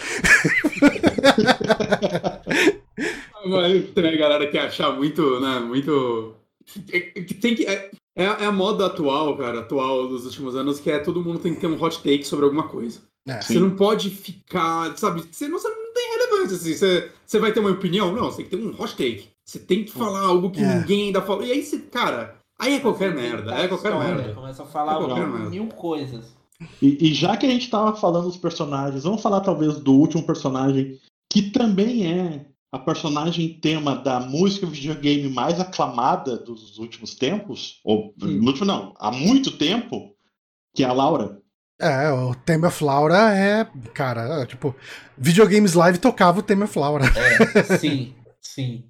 [3.46, 6.36] Mas tem a galera que achar muito, né, muito...
[6.92, 7.66] é- que Tem que...
[7.66, 11.24] É, é a é a moda atual, cara, atual dos últimos anos, que é todo
[11.24, 13.00] mundo tem que ter um hot take sobre alguma coisa.
[13.28, 13.42] É.
[13.42, 17.52] Você não pode ficar, sabe, você não, você não tem relevância, assim, você, você vai
[17.54, 18.12] ter uma opinião?
[18.14, 19.30] Não, você tem que ter um hot take.
[19.46, 20.76] Você tem que falar algo que É.
[20.80, 21.44] ninguém ainda falou.
[21.44, 24.34] E aí, você, cara, aí é qualquer merda, é qualquer História, merda.
[24.34, 25.50] Começa a falar É qualquer mil, merda.
[25.50, 26.36] mil coisas.
[26.82, 30.24] E, e já que a gente tava falando dos personagens, vamos falar talvez do último
[30.24, 31.00] personagem,
[31.32, 38.14] que também é a personagem tema da música videogame mais aclamada dos últimos tempos, ou
[38.18, 40.16] no último não, há muito tempo,
[40.74, 41.41] que é a Laura.
[41.82, 43.68] É, o Theme of Laura é.
[43.94, 44.76] Cara, é, tipo,
[45.18, 47.06] videogames live tocava o Theme of Laura.
[47.56, 48.86] É, sim, sim.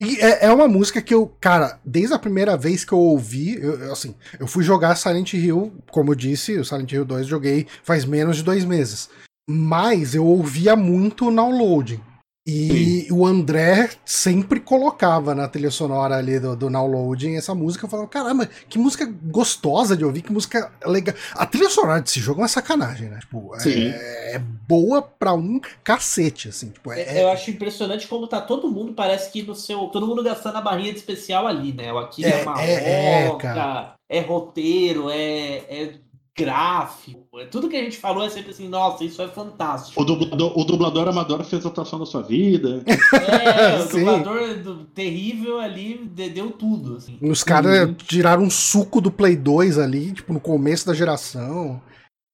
[0.00, 3.58] E é, é uma música que eu, cara, desde a primeira vez que eu ouvi,
[3.58, 7.66] eu, assim, eu fui jogar Silent Hill, como eu disse, o Silent Hill 2 joguei
[7.82, 9.08] faz menos de dois meses.
[9.48, 12.00] Mas eu ouvia muito o downloading.
[12.46, 17.86] E o André sempre colocava na trilha sonora ali do, do downloading essa música.
[17.86, 21.16] Eu falava, caramba, que música gostosa de ouvir, que música legal.
[21.34, 23.18] A trilha sonora desse jogo é uma sacanagem, né?
[23.18, 23.88] Tipo, Sim.
[23.88, 26.70] é, é boa pra um cacete, assim.
[26.70, 29.88] Tipo, é, Eu acho impressionante como tá todo mundo, parece que no seu.
[29.88, 31.92] Todo mundo gastando a barrinha de especial ali, né?
[31.92, 33.94] O Aqui É, é, uma é, é, roca, cara.
[34.08, 35.94] é roteiro, é, é
[36.36, 37.26] gráfico.
[37.38, 40.00] É, tudo que a gente falou é sempre assim, nossa, isso é fantástico.
[40.00, 42.82] O dublador, o dublador amador fez a atuação da sua vida.
[43.16, 43.98] É, o Sim.
[44.04, 46.96] dublador do terrível ali de- deu tudo.
[46.96, 47.18] Assim.
[47.22, 51.80] Os caras tiraram um suco do Play 2 ali, tipo, no começo da geração.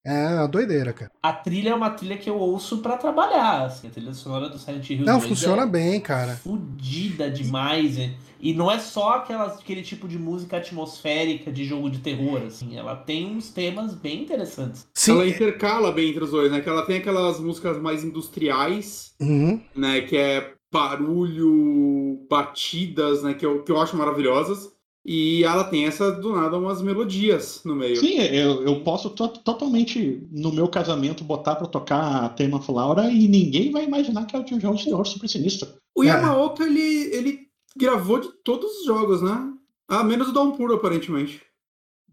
[0.04, 1.10] É uma doideira, cara.
[1.22, 3.66] A trilha é uma trilha que eu ouço pra trabalhar.
[3.66, 6.34] Assim, a trilha sonora do Silent Hill Não, 2 funciona é bem, cara.
[6.42, 7.96] Fudida demais.
[7.96, 8.12] E,
[8.42, 12.76] e não é só aquelas, aquele tipo de música atmosférica de jogo de terror, assim.
[12.76, 14.86] Ela tem uns temas bem interessantes.
[14.94, 15.12] Sim.
[15.12, 16.60] Ela intercala bem entre os dois, né?
[16.60, 19.60] Que ela tem aquelas músicas mais industriais, Uhum.
[19.76, 20.00] né?
[20.02, 23.34] Que é barulho, batidas, né?
[23.34, 24.70] Que eu, que eu acho maravilhosas.
[25.04, 27.96] E ela tem essa, do nada, umas melodias no meio.
[27.96, 32.70] Sim, eu, eu posso to- totalmente, no meu casamento, botar pra tocar a tema of
[32.70, 35.68] Laura e ninguém vai imaginar que é o de um jogo de terror super sinistro.
[35.96, 36.06] O É.
[36.06, 36.80] Yamaoka, ele,
[37.16, 37.38] ele
[37.76, 39.52] gravou de todos os jogos, né?
[39.88, 41.42] Ah, menos o Downpour, aparentemente.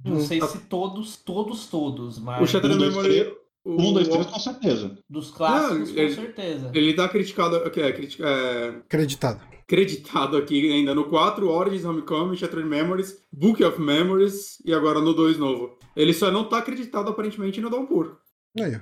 [0.04, 0.20] Não Hum.
[0.22, 3.22] sei se todos, todos, todos, mas O Shattered um, dois, Memory...
[3.66, 4.98] o- Um, dois, três, com certeza.
[5.10, 6.72] dos clássicos, com ele- certeza.
[6.74, 9.42] Ele tá criticado, é, critica- é, Acreditado.
[9.68, 15.14] creditado aqui ainda no 4, Origins, Homecoming, Shattered Memories, Book of Memories e agora no
[15.14, 15.78] 2 novo.
[15.96, 18.18] Ele só não tá acreditado aparentemente no Downpour.
[18.60, 18.80] Aí, ó.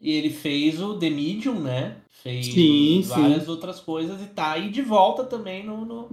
[0.00, 1.96] E ele fez o The Medium, né?
[2.10, 5.84] Fez Sim, várias outras coisas e tá aí de volta também no.
[5.84, 6.08] no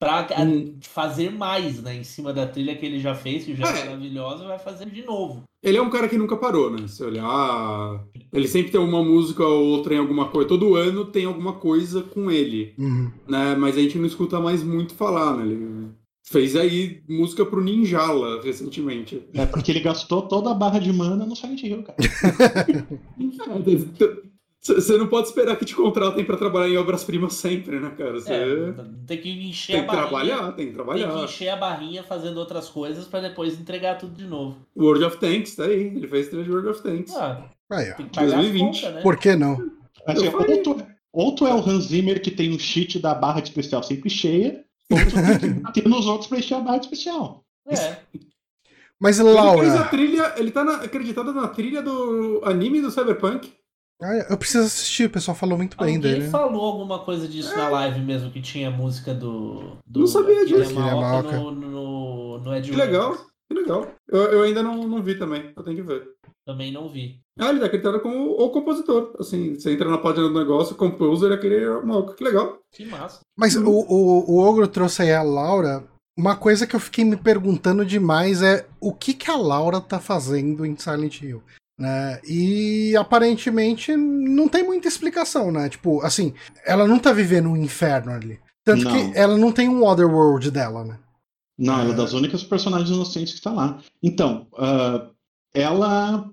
[0.00, 0.76] pra Hum.
[0.80, 1.96] fazer mais, né?
[1.96, 3.84] Em cima da trilha que ele já fez, que já é É.
[3.86, 5.42] maravilhosa, vai fazer de novo.
[5.60, 6.86] Ele é um cara que nunca parou, né?
[6.86, 8.04] Se olhar.
[8.32, 10.48] Ele sempre tem uma música ou outra em alguma coisa.
[10.48, 13.10] Todo ano tem alguma coisa com ele, Uhum.
[13.26, 13.56] né?
[13.56, 15.46] Mas a gente não escuta mais muito falar, né?
[15.46, 15.88] Ele
[16.30, 19.22] fez aí música pro Ninjala recentemente.
[19.34, 21.96] É porque ele gastou toda a barra de mana no Silent Hill, cara.
[24.60, 28.20] Você não pode esperar que te contratem pra trabalhar em obras-primas sempre, né, cara?
[28.20, 28.74] Você É,
[29.06, 30.08] tem que encher tem a que barrinha.
[30.08, 31.12] trabalhar, tem que Tem trabalhar.
[31.14, 34.56] que encher a barrinha fazendo outras coisas pra depois entregar tudo de novo.
[34.76, 35.80] World of Tanks, tá aí.
[35.86, 37.14] Ele fez de World of Tanks.
[37.16, 37.94] Ah, Aí, ó.
[37.94, 38.68] tem que pagar 2020.
[38.74, 39.00] as contas, né?
[39.02, 39.70] Por que não?
[40.06, 40.56] Assim, Eu falei.
[40.56, 43.48] ou, tu, ou tu é o Hans Zimmer que tem um cheat da barra de
[43.48, 47.44] especial sempre cheia, tu tem que bater nos outros pra encher a barra de especial.
[47.68, 47.96] É.
[49.00, 52.90] Mas, Ele fez a Laura, trilha, ele tá na- acreditado na trilha do anime do
[52.90, 53.52] Cyberpunk.
[54.02, 56.30] Ah, eu preciso assistir, o pessoal falou muito bem Alguém dele.
[56.30, 59.76] falou alguma coisa disso na live mesmo, que tinha música do.
[59.86, 60.72] do Não sabia disso.
[60.72, 61.36] Yamaoka.
[61.36, 63.16] no, no, no Ed Que legal,
[63.48, 63.88] que legal.
[64.08, 66.08] Eu, eu ainda não, não vi também, eu tenho que ver.
[66.46, 67.20] Também não vi.
[67.38, 69.14] Ah, ele tá acreditado como o compositor.
[69.18, 72.14] Assim, você entra na página do negócio, composer, aquele maluco.
[72.14, 72.58] Que legal.
[72.72, 73.20] Que massa.
[73.36, 75.84] Mas o, o, o Ogro trouxe aí a Laura.
[76.16, 80.00] Uma coisa que eu fiquei me perguntando demais é o que, que a Laura tá
[80.00, 81.42] fazendo em Silent Hill.
[81.78, 82.20] Né?
[82.26, 85.68] E aparentemente não tem muita explicação, né?
[85.68, 86.34] Tipo, assim,
[86.66, 88.40] ela não tá vivendo um inferno ali.
[88.64, 88.92] Tanto Não.
[88.92, 90.98] que ela não tem um Otherworld dela, né?
[91.58, 91.96] Não, ela é É.
[91.96, 93.82] das únicas personagens inocentes que tá lá.
[94.02, 95.08] Então, ah,
[95.52, 96.30] ela.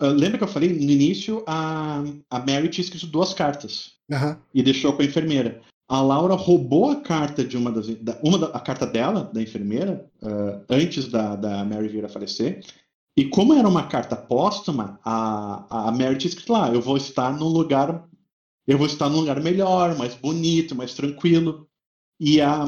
[0.00, 1.44] ah, lembra que eu falei no início?
[1.46, 4.38] A, a Mary tinha escrito duas cartas Aham.
[4.52, 5.60] e deixou com a enfermeira.
[5.88, 7.86] A Laura roubou a carta de uma das.
[7.96, 12.08] Da, uma da, a carta dela, da enfermeira, ah, antes da, da Mary vir a
[12.08, 12.64] falecer.
[13.18, 17.32] E como era uma carta póstuma, a, a Mary tinha escrito lá: eu vou estar
[17.38, 18.04] num lugar.
[18.66, 21.68] Eu vou estar num lugar melhor, mais bonito, mais tranquilo.
[22.18, 22.64] E a,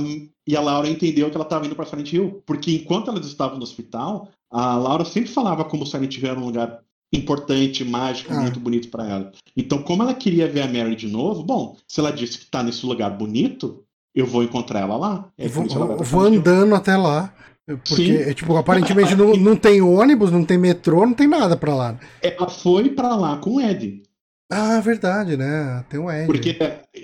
[0.48, 3.58] e a Laura entendeu que ela estava indo para Silent Hill, porque enquanto elas estavam
[3.58, 6.80] no hospital, a Laura sempre falava como Silent Hill era um lugar
[7.12, 8.40] importante, mágico, Ah.
[8.40, 9.32] muito bonito para ela.
[9.54, 12.62] Então, como ela queria ver a Mary de novo, bom, se ela disse que está
[12.62, 13.82] nesse lugar bonito,
[14.14, 15.28] eu vou encontrar ela lá.
[15.36, 17.34] É Eu vou, ela vou andando até lá.
[17.66, 18.32] Porque, Sim.
[18.32, 21.98] tipo, aparentemente não, não tem ônibus, não tem metrô, não tem nada pra lá.
[22.22, 24.02] Ela foi para lá com o Ed.
[24.50, 25.84] Ah, verdade, né?
[25.90, 26.26] Tem um Ed.
[26.26, 26.56] Porque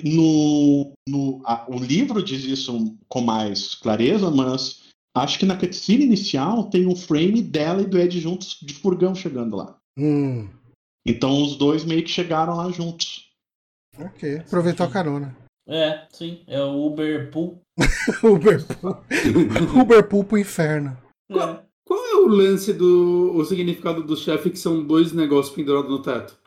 [0.05, 4.85] no, no a- o livro diz isso com mais clareza, mas
[5.15, 9.15] acho que na cutscene inicial tem um frame dela e do Ed juntos de furgão
[9.15, 9.77] chegando lá.
[9.99, 10.49] Hum,
[11.07, 13.31] Então os dois meio que chegaram lá juntos.
[13.99, 14.39] ok.
[14.39, 15.37] Aproveitou a carona.
[15.69, 16.43] É, sim.
[16.47, 17.61] É o Uber Pool.
[18.25, 18.97] Uber Pool.
[19.83, 20.97] Uber Pool pro inferno.
[21.31, 21.59] É.
[21.87, 26.01] Qual é o lance do o significado do chefe que são dois negócios pendurados no
[26.03, 26.39] teto?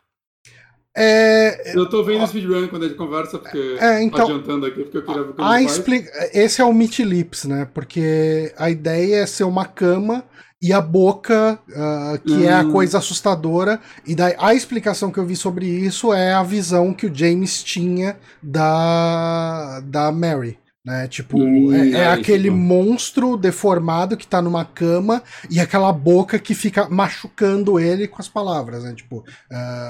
[1.00, 3.76] É, Eu tô vendo o speedrun quando a gente conversa, porque.
[3.80, 5.78] É, então- Adiantando aqui, porque eu queria ver o que a ele faz.
[5.78, 6.06] expli...
[6.34, 7.68] Esse é o Meat Lips, né?
[7.72, 10.24] Porque a ideia é ser uma cama
[10.60, 12.72] e a boca, ah, que é a Hum.
[12.72, 13.80] coisa assustadora.
[14.04, 17.62] E daí a explicação que eu vi sobre isso é a visão que o James
[17.62, 20.58] tinha da, da Mary.
[20.88, 21.06] Né?
[21.06, 21.38] Tipo,
[21.70, 27.78] é, é aquele monstro deformado que tá numa cama e aquela boca que fica machucando
[27.78, 28.94] ele com as palavras, né?
[28.94, 29.22] Tipo,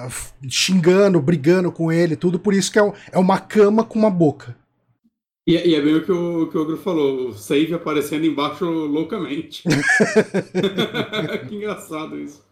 [0.08, 2.36] f- xingando, brigando com ele, tudo.
[2.36, 4.56] Por isso que é, um- é uma cama com uma boca.
[5.48, 8.64] E, e é bem o que o, que o Ogro falou, o save aparecendo embaixo
[8.64, 9.62] loucamente.
[11.48, 12.42] que engraçado isso.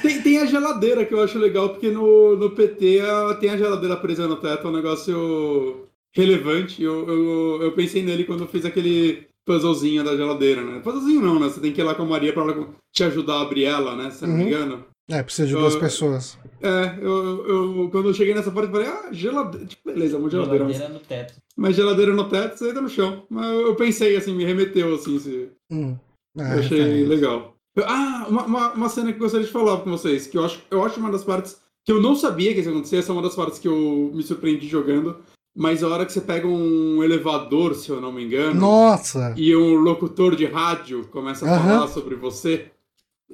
[0.00, 3.56] Tem, tem a geladeira que eu acho legal, porque no, no PT a- tem a
[3.58, 6.82] geladeira presa no teto, é um negócio relevante.
[6.82, 10.80] Eu, eu, eu pensei nele quando eu fiz aquele puzzlezinho da geladeira, né?
[10.80, 11.48] Puzzlezinho não, né?
[11.48, 13.96] Você tem que ir lá com a Maria pra ela te ajudar a abrir ela,
[13.96, 14.10] né?
[14.10, 14.48] Se eu não me Uhum.
[14.48, 14.84] engano.
[15.10, 16.38] É, precisa de duas Eu- pessoas.
[16.62, 19.66] É, eu, eu, quando eu cheguei nessa parte, eu falei, ah, geladeira.
[19.66, 20.64] Tipo, beleza, uma geladeira.
[20.64, 21.34] mas- Geladeira no teto.
[21.56, 23.24] mas geladeira no teto, você entra no chão.
[23.28, 25.48] Mas eu pensei, assim, me remeteu, assim, se...
[25.70, 25.96] Hum.
[26.36, 27.56] eu É, achei legal.
[27.84, 30.60] Ah, uma, uma, uma cena que eu gostaria de falar com vocês, que eu acho,
[30.70, 33.14] eu acho uma das partes que eu não sabia que isso ia acontecer, essa é
[33.14, 35.16] uma das partes que eu me surpreendi jogando,
[35.54, 39.34] mas a hora que você pega um elevador, se eu não me engano, Nossa!
[39.36, 41.68] e um locutor de rádio começa a Aham.
[41.74, 42.70] falar sobre você,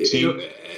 [0.02, 0.18] Sim.
[0.18, 0.36] eu-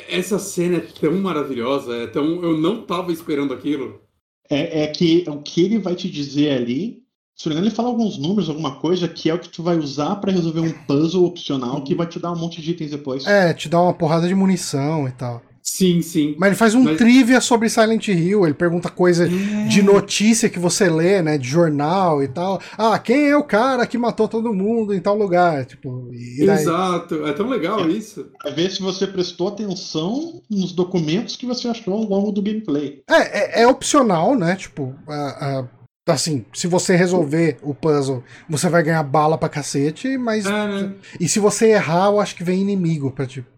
[0.08, 4.00] essa cena é tão maravilhosa, é tão, eu não tava esperando aquilo.
[4.48, 7.02] É, é que o que ele vai te dizer ali,
[7.36, 10.16] se não ele fala alguns números, alguma coisa, que é o que tu vai usar
[10.16, 13.26] para resolver um puzzle opcional que vai te dar um monte de itens depois.
[13.26, 15.40] É, te dá uma porrada de munição e tal.
[15.72, 16.34] Sim, sim.
[16.36, 20.58] Mas ele faz um Mas- trivia sobre Silent Hill, ele pergunta coisa de notícia que
[20.58, 22.60] você lê, né, de jornal e tal.
[22.76, 25.64] Ah, quem é o cara que matou todo mundo em tal lugar?
[25.64, 26.62] Tipo, e daí...
[26.62, 28.26] Exato, é tão legal isso.
[28.42, 33.02] Pra ver se você prestou atenção nos documentos que você achou ao longo do gameplay.
[33.08, 34.56] É, é, é opcional, né?
[34.56, 35.68] Tipo, a-
[36.08, 40.46] a- assim, se você resolver o puzzle, você vai ganhar bala pra cacete, mas.
[40.46, 40.94] É, né?
[41.20, 43.48] E se você errar, eu acho que vem inimigo pra tipo.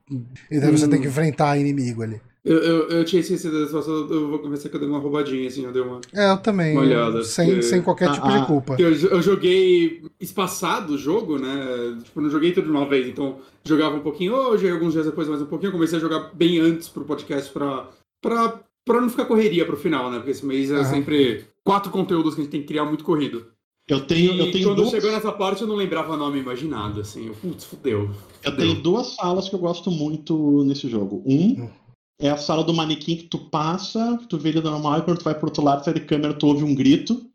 [0.50, 0.90] E daí você Hum.
[0.90, 2.20] tem que enfrentar inimigo ali.
[2.44, 5.46] Eu, eu, eu tinha esquecido dessa situação, eu vou começar que eu dei uma roubadinha,
[5.46, 6.00] assim, eu dei uma.
[6.12, 6.72] É, eu também.
[6.72, 8.74] Uma olhada, sem, porque- sem qualquer Ah, tipo de ah, culpa.
[8.76, 11.98] Porque eu, eu joguei espaçado o jogo, né?
[12.02, 15.28] Tipo, não joguei tudo de uma vez, então jogava um pouquinho hoje, alguns dias depois
[15.28, 15.68] mais um pouquinho.
[15.68, 17.88] Eu comecei a jogar bem antes pro podcast pra,
[18.20, 20.16] pra, pra não ficar correria pro final, né?
[20.16, 20.84] Porque esse mês é Aham.
[20.84, 23.46] sempre quatro conteúdos que a gente tem que criar muito corrido.
[23.88, 27.00] Eu tenho, e eu tenho, quando duas, chegou nessa parte eu não lembrava nome imaginado,
[27.00, 27.26] assim.
[27.26, 28.10] Eu, putz, fudeu.
[28.44, 31.22] eu tenho duas salas que eu gosto muito nesse jogo.
[31.26, 31.70] Um Hum.
[32.20, 35.24] é a sala do manequim que tu passa, tu vê ele normal, e quando tu
[35.24, 37.26] vai pro outro lado, sai de câmera, tu ouve um grito.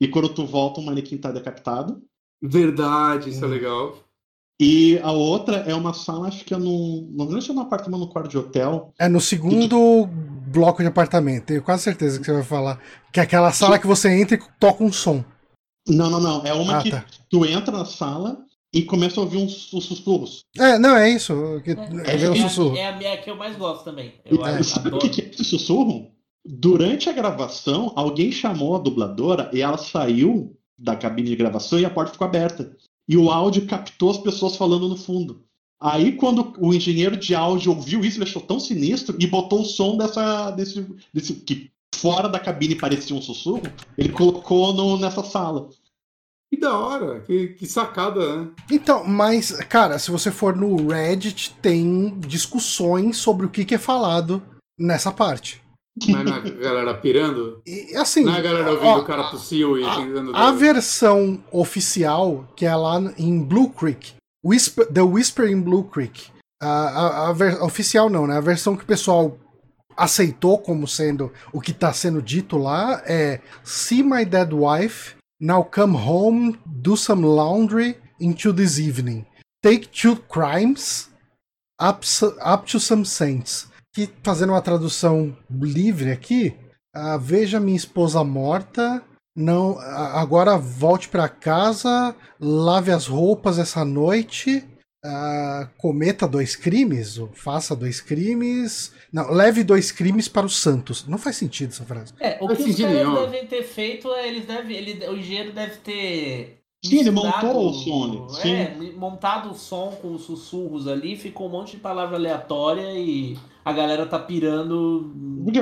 [0.00, 2.02] E quando tu volta, o manequim tá decapitado.
[2.42, 3.50] Verdade, isso é Hum.
[3.50, 3.98] legal.
[4.60, 7.08] E a outra é uma sala, acho que é num.
[7.12, 8.92] Não lembro se é num apartamento no quarto de hotel.
[8.98, 11.46] É no segundo bloco de apartamento.
[11.46, 12.80] Tenho quase certeza que você vai falar.
[13.12, 15.24] Que é aquela sala que você entra e toca um som.
[15.88, 16.46] Não, não, não.
[16.46, 17.04] É uma Ah, que tá.
[17.28, 18.38] tu entra na sala
[18.72, 20.44] e começa a ouvir uns, uns sussurros.
[20.58, 21.34] É, não, é isso.
[21.64, 21.74] Que, É,
[22.16, 22.76] é, é a- sussurro.
[22.76, 24.14] é a minha que eu mais gosto também.
[24.24, 24.62] Eu É.
[24.62, 26.10] sabe o que é esse sussurro?
[26.46, 31.84] Durante a gravação, alguém chamou a dubladora e ela saiu da cabine de gravação e
[31.84, 32.76] a porta ficou aberta.
[33.08, 35.42] E o áudio captou as pessoas falando no fundo.
[35.80, 39.64] Aí, quando o engenheiro de áudio ouviu isso, ele achou tão sinistro e botou o
[39.64, 40.50] som dessa.
[40.52, 40.86] desse.
[41.12, 43.62] desse que fora da cabine parecia um sussurro,
[43.96, 45.68] ele colocou no, nessa sala.
[46.52, 48.50] Que da hora, que, que sacada, né?
[48.70, 53.78] Então, mas, cara, se você for no Reddit, tem discussões sobre o que, que é
[53.78, 54.42] falado
[54.78, 55.62] nessa parte.
[56.08, 57.62] Mas não é a galera pirando?
[57.66, 58.24] E assim.
[58.24, 60.34] Não é a galera ouvindo ó, o cara tossiu e tentando.
[60.34, 64.14] A versão oficial, que é lá em Blue Creek,
[64.44, 66.26] Whisper, The Whisper in Blue Creek.
[66.60, 68.36] A, a, a ver- oficial não, né?
[68.36, 69.38] A versão que o pessoal
[69.96, 75.64] aceitou como sendo o que tá sendo dito lá é See my dead wife, now
[75.64, 79.24] come home, do some laundry into this evening.
[79.62, 81.10] Take two crimes,
[81.80, 82.06] up,
[82.44, 83.68] up to some saints.
[83.94, 86.56] Que fazendo uma tradução livre aqui,
[86.94, 89.02] ah, veja minha esposa morta,
[89.36, 94.64] não, agora volte pra casa, lave as roupas essa noite,
[95.04, 98.92] ah, cometa dois crimes, ou faça dois crimes.
[99.12, 101.06] Não, leve dois crimes para os santos.
[101.06, 102.12] Não faz sentido essa frase.
[102.18, 103.14] É, o que os caras nenhum.
[103.14, 104.76] devem ter feito é eles devem.
[104.76, 106.58] Ele, o engenheiro deve ter.
[106.84, 108.52] Sim, ele montou o som, sim.
[108.52, 113.38] É, montado o som com os sussurros ali, ficou um monte de palavra aleatória e
[113.64, 115.10] a galera tá pirando.
[115.44, 115.60] Porque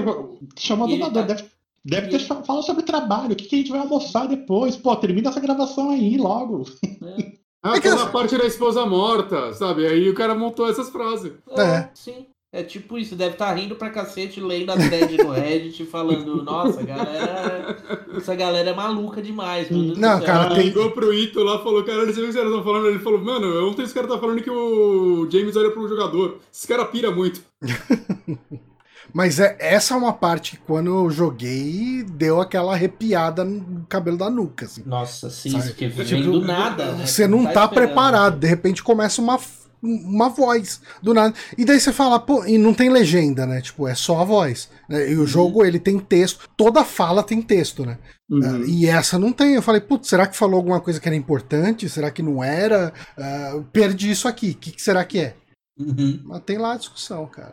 [0.59, 1.51] chamou E a ele dubladora, tá- deve,
[1.85, 4.77] deve ter falado sobre trabalho, o que, que a gente vai almoçar depois.
[4.77, 6.65] Pô, termina essa gravação aí logo.
[7.01, 7.33] né?
[7.63, 9.87] Ah, É que aquela as- parte da esposa morta, sabe?
[9.87, 11.33] Aí o cara montou essas frases.
[11.57, 11.89] É.
[11.95, 12.27] Sim.
[12.55, 16.83] É tipo isso, deve estar rindo pra cacete, lendo a thread no Reddit, falando, nossa,
[16.83, 17.79] galera.
[18.15, 22.05] Essa galera é maluca demais, Não, céu." cara, tem- ligou pro Ito lá falou, cara,
[22.05, 22.89] você viu o que os caras estão falando?
[22.89, 26.41] Ele falou, mano, ontem os caras estão falando que o James olha pro jogador.
[26.53, 27.41] Esse cara pira muito.
[29.13, 34.17] Mas é, essa é uma parte que quando eu joguei deu aquela arrepiada no cabelo
[34.17, 34.65] da nuca.
[34.67, 34.83] Assim.
[34.87, 35.65] Nossa, sim, Sabe?
[35.65, 36.93] isso que vem Tipo, do nada.
[36.93, 37.07] né?
[37.07, 37.75] Você não tá esperando.
[37.75, 39.39] preparado, de repente começa uma,
[39.83, 41.35] uma voz do nada.
[41.59, 43.61] E daí você fala, pô, e não tem legenda, né?
[43.61, 44.71] Tipo, é só a voz.
[44.89, 45.11] né?
[45.11, 47.99] E o jogo, ele tem texto, toda fala tem texto, né?
[48.31, 48.65] Uhum.
[48.65, 49.55] E essa não tem.
[49.55, 51.87] Eu falei, putz, será que falou alguma coisa que era importante?
[51.89, 52.93] Será que não era?
[53.19, 55.35] Ah, perdi isso aqui, o que, que será que é?
[55.79, 56.21] Uhum.
[56.25, 57.53] Mas tem lá a discussão, cara.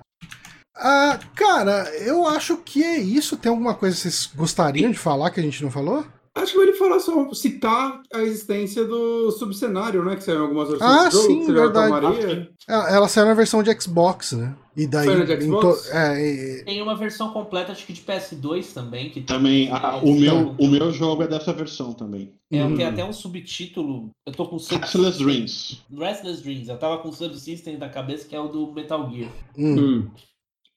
[0.79, 3.37] Ah, cara, eu acho que é isso.
[3.37, 6.05] Tem alguma coisa que vocês gostariam de falar que a gente não falou?
[6.35, 10.15] Acho que ele falar só, citar a existência do subcenário, né?
[10.15, 11.27] Que saiu em algumas versões Ah, do jogo.
[11.27, 12.49] sim, que verdade.
[12.67, 14.55] Ela, ela saiu na versão de Xbox, né?
[14.77, 15.05] E daí.
[15.07, 15.89] Saiu de Xbox?
[15.91, 16.21] é,
[16.61, 19.09] e- Tem uma versão completa, acho que de PS2 também.
[19.09, 22.31] Que Também, tem- a- é, o, meu, o meu jogo é dessa versão também.
[22.49, 22.77] é, Hum.
[22.77, 24.09] Tem até um subtítulo.
[24.25, 25.81] Eu tô com o sub- Restless Dreams.
[25.91, 26.69] Restless Dreams.
[26.69, 29.29] Eu tava com o Subsystem na cabeça, que é o do Metal Gear.
[29.57, 30.07] hum.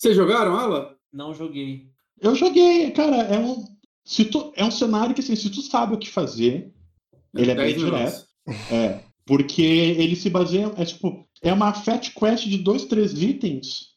[0.03, 0.97] Vocês jogaram ela?
[1.13, 1.87] Não joguei.
[2.21, 3.65] Eu joguei, cara, é um.
[4.05, 6.73] Se tu, é um cenário que, assim, se tu sabe o que fazer,
[7.33, 8.27] ele é bem 10 minutos.
[8.49, 8.73] direto.
[8.75, 9.01] É.
[9.25, 10.73] Porque ele se baseia.
[10.77, 11.25] É tipo.
[11.41, 13.93] É uma fat quest de dois, três itens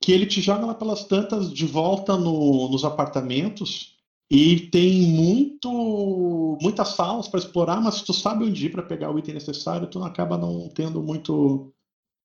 [0.00, 3.96] que ele te joga lá pelas tantas de volta no- nos apartamentos.
[4.30, 9.10] E tem muito muitas salas para explorar, mas se tu sabe onde ir para pegar
[9.10, 11.72] o item necessário, tu não acaba não tendo muito.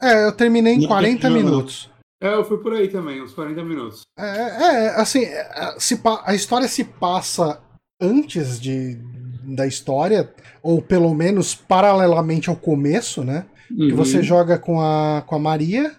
[0.03, 1.51] É, eu terminei em Não 40 tem jogo, não.
[1.51, 1.89] minutos.
[2.23, 4.03] É, eu fui por aí também, uns 40 minutos.
[4.19, 7.61] É, é, assim, é, se pa- a história se passa
[8.01, 8.97] antes de,
[9.45, 10.33] da história,
[10.63, 13.47] ou pelo menos paralelamente ao começo, né?
[13.69, 13.97] Que Uhum.
[13.97, 15.93] você joga com a, com a Maria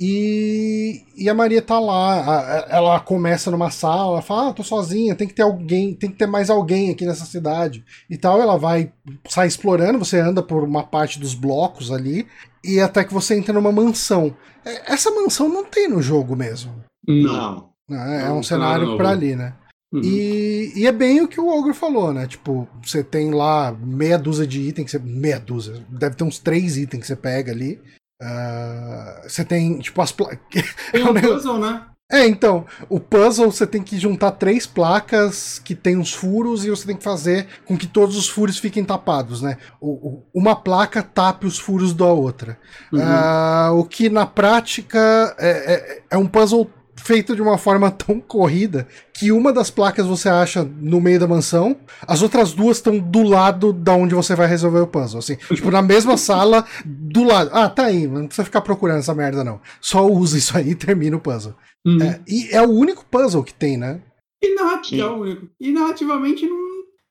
[0.00, 2.66] e, e a Maria tá lá.
[2.68, 6.16] ela começa numa sala, ela fala: Ah, tô sozinha, tem que ter alguém, tem que
[6.18, 8.40] ter mais alguém aqui nessa cidade e tal.
[8.40, 8.92] Ela vai,
[9.28, 12.26] sai explorando, você anda por uma parte dos blocos ali
[12.64, 14.34] e até que você entra numa mansão.
[14.64, 16.74] É, Essa mansão não tem no jogo mesmo.
[17.06, 17.70] Não.
[17.88, 18.24] né?
[18.24, 19.54] É É um cenário pra ali, né?
[19.92, 20.00] Uhum.
[20.02, 22.26] E, e é bem o que o Ogro falou, né?
[22.26, 26.76] Tipo, você tem lá meia dúzia de itens, você, meia dúzia, deve ter uns três
[26.76, 27.80] itens que você pega ali.
[28.22, 30.38] Ah, você tem, tipo, as placas.
[30.92, 31.86] Tem é um um puzzle, né?
[32.12, 36.68] É, então, o puzzle você tem que juntar três placas que tem uns furos e
[36.70, 39.56] você tem que fazer com que todos os furos fiquem tapados, né?
[39.80, 42.58] O, o- uma placa tape os furos da outra.
[42.92, 43.00] Uhum.
[43.02, 48.20] Ah, o que na prática é, é- é um puzzle feito de uma forma tão
[48.20, 51.76] corrida que uma das placas você acha no meio da mansão,
[52.06, 55.18] as outras duas estão do lado da onde você vai resolver o puzzle.
[55.18, 57.50] Assim, tipo, na mesma sala, do lado.
[57.52, 59.60] Ah, tá aí, não precisa ficar procurando essa merda, não.
[59.80, 61.54] Só usa isso aí e termina o puzzle.
[61.86, 62.02] Uhum.
[62.02, 64.00] É, e é o único puzzle que tem, né?
[64.42, 65.48] E, é o único.
[65.60, 66.58] e narrativamente não.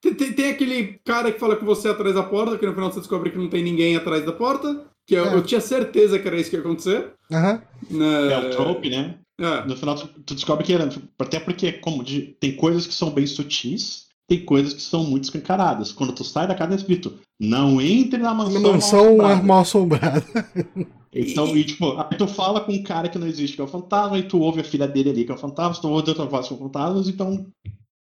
[0.02, 2.74] Tem, tem- tem aquele cara que fala que você é atrás da porta, que no
[2.74, 4.86] final você descobre que não tem ninguém atrás da porta.
[5.08, 5.34] Que eu, É.
[5.36, 7.12] eu tinha certeza que era isso que ia acontecer.
[7.32, 7.62] Aham.
[7.90, 8.34] né?
[8.34, 9.16] É o trope, né?
[9.40, 9.66] É.
[9.66, 10.90] No final, tu, tu descobre que era.
[11.20, 15.26] Até porque, como de- tem coisas que são bem sutis, tem coisas que são muito
[15.26, 15.92] escancaradas.
[15.92, 18.62] Quando tu sai da casa, é escrito: não entre na mansão.
[18.62, 20.24] Mansão mal-assombrada." mal assombrada.
[21.16, 23.68] Então, e, tipo, aí tu fala com um cara que não existe, que é o
[23.68, 26.26] fantasma, e tu ouve a filha dele ali, que é o fantasma, tu ouve outra
[26.26, 27.46] voz que é o fantasma, então.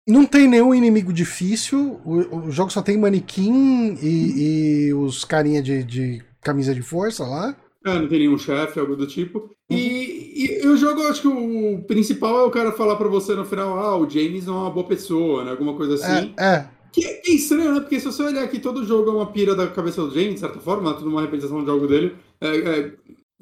[0.08, 2.00] Não tem nenhum inimigo difícil.
[2.06, 7.22] O, o jogo só tem manequim e, e os carinha de, de camisa de força
[7.24, 7.54] lá.
[7.84, 9.50] É, não tem nenhum chefe, algo do tipo.
[9.70, 9.76] Uhum.
[9.76, 13.34] E, e o jogo, eu acho que o principal é o cara falar pra você
[13.34, 15.50] no final, ah, o James não é uma boa pessoa, né?
[15.50, 16.32] Alguma coisa assim.
[16.38, 16.68] É, é.
[16.92, 17.80] Que é, que é estranho, né?
[17.80, 20.40] Porque se você olhar aqui, todo jogo é uma pira da cabeça do James, de
[20.40, 20.96] certa forma, né?
[20.96, 22.14] tudo uma representação do jogo dele.
[22.40, 22.92] É, é,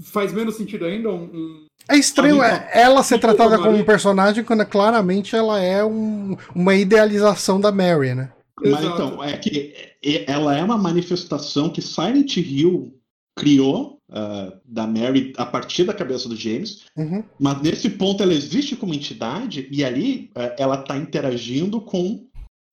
[0.02, 1.24] faz menos sentido ainda um.
[1.24, 6.36] um- É estranho é, ela ser tratada como um personagem quando claramente ela é um-
[6.54, 8.30] uma idealização da Mary, né?
[8.62, 8.86] Mas Exato.
[8.94, 12.94] então, é que é- ela é uma manifestação que Silent Hill
[13.40, 17.22] criou ah, da Mary a partir da cabeça do James, Uhum.
[17.38, 22.26] mas nesse ponto ela existe como entidade e ali ah, ela está interagindo com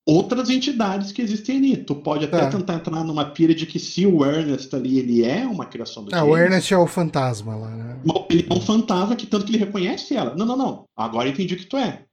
[0.05, 1.77] outras entidades que existem ali.
[1.77, 2.49] Tu pode até Tá.
[2.49, 6.15] tentar entrar numa pira de que se o Ernest ali ele é uma criação do
[6.15, 7.99] É, James, o Ernest é o fantasma lá, né?
[8.29, 10.33] ele é um fantasma que tanto que ele reconhece ela.
[10.35, 10.83] Não, não, não.
[10.97, 12.03] Agora entendi o que tu é.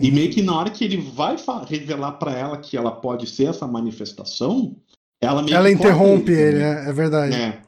[0.00, 0.14] E Uhum.
[0.14, 1.36] meio que na hora que ele vai
[1.68, 4.76] revelar pra ela que ela pode ser essa manifestação,
[5.20, 6.74] ela meio Ela interrompe isso, ele, né?
[6.84, 6.90] né?
[6.90, 7.34] É verdade.
[7.34, 7.62] É.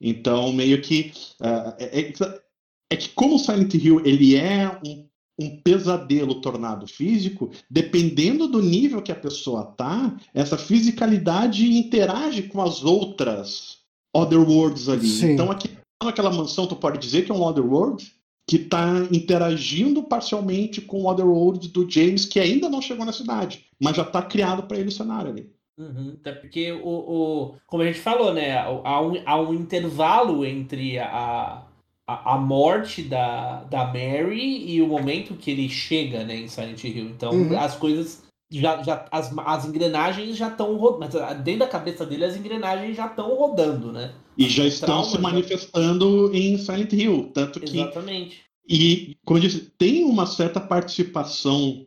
[0.00, 1.12] Então, meio que.
[1.40, 2.44] ah, é, é-
[2.90, 5.08] é que como o Silent Hill ele é um,
[5.40, 12.62] um pesadelo tornado físico, dependendo do nível que a pessoa tá, essa fisicalidade interage com
[12.62, 13.78] as outras
[14.14, 15.08] Otherworlds ali.
[15.08, 15.32] Sim.
[15.32, 15.70] Então, aqui
[16.02, 18.12] naquela mansão, tu pode dizer que é um Otherworld
[18.46, 23.64] que está interagindo parcialmente com o Otherworld do James, que ainda não chegou na cidade,
[23.80, 25.50] mas já está criado para ele o cenário ali.
[25.76, 27.56] Uhum, até porque o, o.
[27.66, 28.56] Como a gente falou, né?
[28.58, 31.66] Há um, há um intervalo entre a,
[32.06, 36.82] a, a morte da, da Mary e o momento que ele chega, né, em Silent
[36.84, 37.10] Hill.
[37.10, 37.58] Então Uhum.
[37.58, 38.22] as coisas.
[38.52, 41.18] Já, já, as, as engrenagens já estão rodando.
[41.20, 44.14] Ah, dentro da cabeça dele as engrenagens já estão rodando, né?
[44.36, 45.20] E já estão Trauma, se já.
[45.20, 47.30] manifestando em Silent Hill.
[47.32, 48.44] Tanto que Exatamente.
[48.68, 51.86] E, como eu disse, tem uma certa participação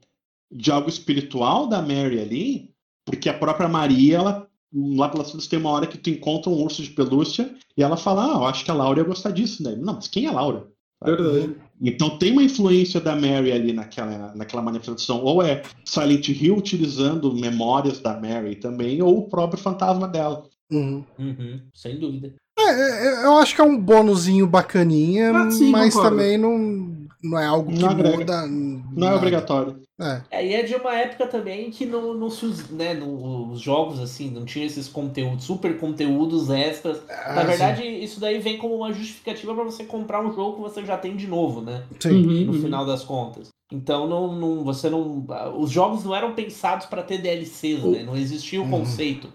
[0.52, 2.76] de algo espiritual da Mary ali,
[3.08, 6.62] porque a própria Maria, ela, lá pelas tantas, tem uma hora que tu encontra um
[6.62, 9.64] urso de pelúcia e ela fala: Ah, eu acho que a Laura ia gostar disso,
[9.64, 9.76] né?
[9.80, 10.68] Não, mas quem é a Laura?
[11.04, 11.56] Verdade.
[11.82, 15.24] Então tem uma influência da Mary ali naquela, naquela manifestação.
[15.24, 20.44] Ou é Silent Hill utilizando memórias da Mary também, ou o próprio fantasma dela.
[20.72, 21.04] Uhum.
[21.18, 22.34] Uhum, sem dúvida.
[22.60, 26.18] É, é, eu acho que é um bônusinho bacaninha, Ah, sim, mas concordo.
[26.18, 28.18] também não, não é algo que Não agrega.
[28.18, 28.48] muda.
[28.48, 29.80] Não é obrigatório.
[30.00, 30.22] É.
[30.30, 34.30] É, e é de uma época também que não, não se né, os jogos assim,
[34.30, 37.02] não tinha esses conteúdos, super conteúdos extras.
[37.08, 40.62] Na Ah, verdade, isso daí vem como uma justificativa para você comprar um jogo que
[40.62, 41.84] você já tem de novo, né?
[42.00, 42.10] sim.
[42.10, 42.26] sim.
[42.28, 42.62] Uhum, No uhum.
[42.62, 43.50] final das contas.
[43.72, 45.26] Então não, não, você não.
[45.58, 48.04] Os jogos não eram pensados para ter DLCs, né?
[48.04, 48.70] Não existia o Uhum.
[48.72, 49.28] conceito.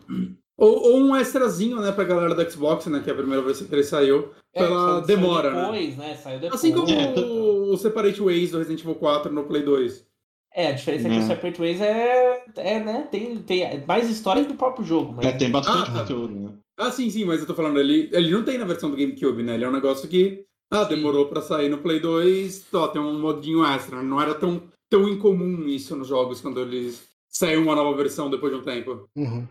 [0.63, 3.61] Ou, ou um extrazinho, né, pra galera do Xbox, né, que é a primeira vez
[3.61, 4.31] que ele saiu.
[4.55, 5.63] É, Pela saiu- saiu demora, né?
[5.63, 6.15] depois, né?
[6.15, 6.55] Saiu depois.
[6.61, 10.07] Assim como É, o Separate Ways do Resident Evil 4 no Play 2.
[10.55, 11.21] É, a diferença é que É.
[11.21, 13.09] o Separate Ways é, é né?
[13.11, 15.15] Tem, tem mais história que o próprio jogo.
[15.17, 15.27] Mas...
[15.27, 16.51] É, tem bastante Ah, conteúdo, né?
[16.79, 19.43] Ah, sim, sim, mas eu tô falando, ele, ele não tem na versão do GameCube,
[19.43, 19.55] né?
[19.55, 20.91] Ele é um negócio que, ah, Sim.
[20.95, 24.01] demorou pra sair no Play 2, ó, tem um modinho extra.
[24.01, 28.53] Não era tão, tão incomum isso nos jogos quando eles saíram uma nova versão depois
[28.53, 29.09] de um tempo.
[29.17, 29.47] Uhum.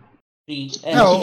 [0.50, 1.22] Sim, É, é, o-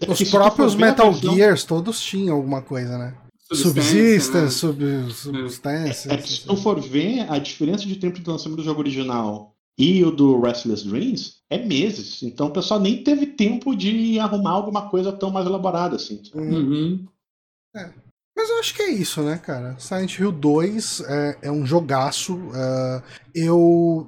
[0.00, 3.14] é Os próprios Metal Gears todos tinham alguma coisa, né?
[3.50, 4.50] Subsistência, né?
[4.50, 6.12] sub, substância.
[6.12, 9.54] É que se tu for ver a diferença de tempo de lançamento do jogo original
[9.78, 12.22] e o do Restless Dreams, é meses.
[12.22, 16.20] Então o pessoal nem teve tempo de arrumar alguma coisa tão mais elaborada assim.
[16.34, 16.54] Uhum.
[16.54, 17.06] Uhum.
[18.40, 19.74] Mas eu acho que é isso, né, cara?
[19.80, 22.38] Silent Hill 2 é, é um jogaço.
[22.54, 23.02] é,
[23.34, 24.06] eu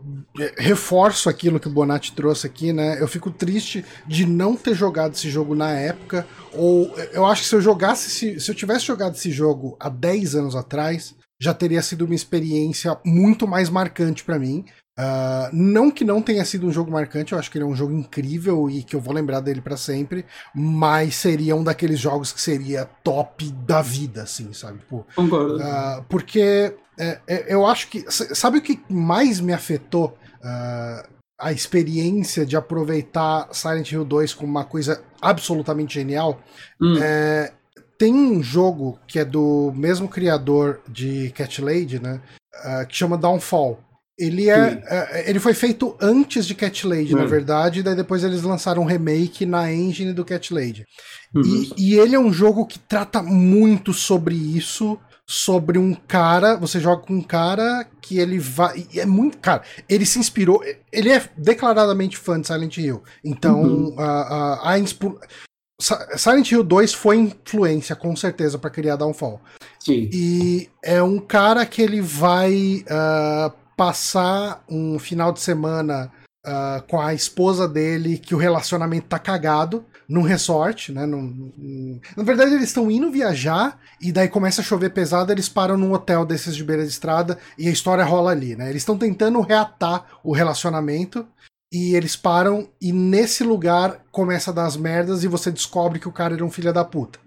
[0.56, 3.00] reforço aquilo que o Bonatti trouxe aqui, né?
[3.02, 6.24] Eu fico triste de não ter jogado esse jogo na época.
[6.52, 9.88] Ou eu acho que se eu jogasse, esse- se eu tivesse jogado esse jogo há
[9.88, 11.12] 10 anos atrás,
[11.42, 14.64] já teria sido uma experiência muito mais marcante pra mim.
[14.98, 17.74] Uh, não que não tenha sido um jogo marcante, eu acho que ele é um
[17.74, 22.32] jogo incrível e que eu vou lembrar dele para sempre, mas seria um daqueles jogos
[22.32, 24.80] que seria top da vida, assim, sabe?
[24.80, 25.56] Tipo, Concordo.
[25.56, 28.04] uh, porque é, é, eu acho que.
[28.10, 30.18] Sabe o que mais me afetou?
[30.42, 31.08] Uh,
[31.38, 36.38] a experiência de aproveitar Silent Hill 2 como uma coisa absolutamente genial.
[36.78, 36.98] Hum.
[37.02, 37.50] É,
[37.96, 42.20] tem um jogo que é do mesmo criador de Cat Lady, né?
[42.86, 43.78] que chama Downfall.
[44.20, 48.22] Ele, é, é, ele foi feito antes de Cat Lady, na verdade, e daí depois
[48.22, 50.84] eles lançaram um remake na engine do Cat Lady.
[51.34, 51.42] Uhum.
[51.42, 56.78] E, e, ele é um jogo que trata muito sobre isso, sobre um cara, você
[56.78, 61.22] joga com um cara que ele vai, é muito, cara, ele se inspirou, ele é
[61.38, 63.02] declaradamente fã de Silent Hill.
[63.24, 63.94] Então, Uhum.
[63.96, 64.78] a, a, a
[65.80, 69.40] Sa- Silent Hill 2 foi influência, com certeza, para criar Downfall.
[69.78, 70.10] Sim.
[70.12, 73.50] E é um cara que ele vai ah,
[73.80, 76.12] passar um final de semana
[76.44, 81.06] ah, com a esposa dele, que o relacionamento tá cagado, num resort, né?
[81.06, 85.48] num- num- Na verdade, eles estão indo viajar e daí começa a chover pesado, eles
[85.48, 88.68] param num hotel desses de beira de estrada e a história rola ali, né?
[88.68, 91.26] Eles estão tentando reatar o relacionamento.
[91.72, 96.08] E eles param, e nesse lugar começa a dar as merdas, e você descobre que
[96.08, 97.18] o cara era um filho da puta.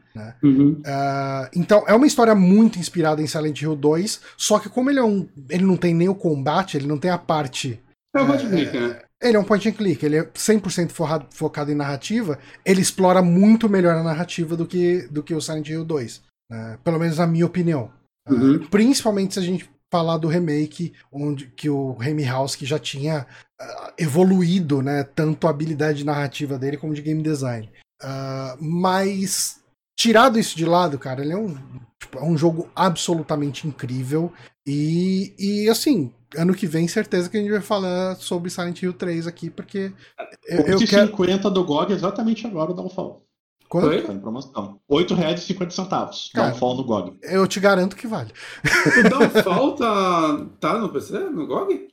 [0.44, 0.82] Uhum.
[0.86, 5.00] Ah, então, é uma história muito inspirada em Silent Hill 2, só que como ele
[5.00, 5.28] é um.
[5.50, 7.80] Ele não tem nem o combate, ele não tem a parte.
[8.16, 9.02] É o point and click, né?
[9.22, 13.22] Ele é um point and click, ele é 100% forrado- focado em narrativa, ele explora
[13.22, 16.22] muito melhor a narrativa do que, do que o Silent Hill 2.
[16.52, 16.78] né?
[16.84, 17.90] Pelo menos na minha opinião.
[18.28, 18.60] Ah, Uhum.
[18.68, 23.26] Principalmente se a gente falar do remake, onde que o Remy House que já tinha
[23.60, 27.70] ah, evoluído, né, tanto a habilidade narrativa dele como de game design.
[28.02, 29.62] Ah, mas
[29.96, 31.56] tirado isso de lado, cara, ele é um,
[32.00, 34.32] tipo, é um jogo absolutamente incrível
[34.66, 38.94] e, e assim, ano que vem certeza que a gente vai falar sobre Silent Hill
[38.94, 39.92] 3 aqui, porque
[40.48, 43.24] eu, eu quero 8,50 do GOG exatamente agora o Downfall.
[43.70, 43.88] Quanto?
[43.88, 44.04] Oi?
[44.04, 44.80] Tá em promoção.
[44.88, 46.32] R$ 8,50.
[46.34, 46.50] Cara.
[46.50, 47.18] Downfall no GOG.
[47.24, 48.32] Eu te garanto que vale.
[49.00, 51.18] O Downfall tá, tá no PC?
[51.18, 51.88] No GOG?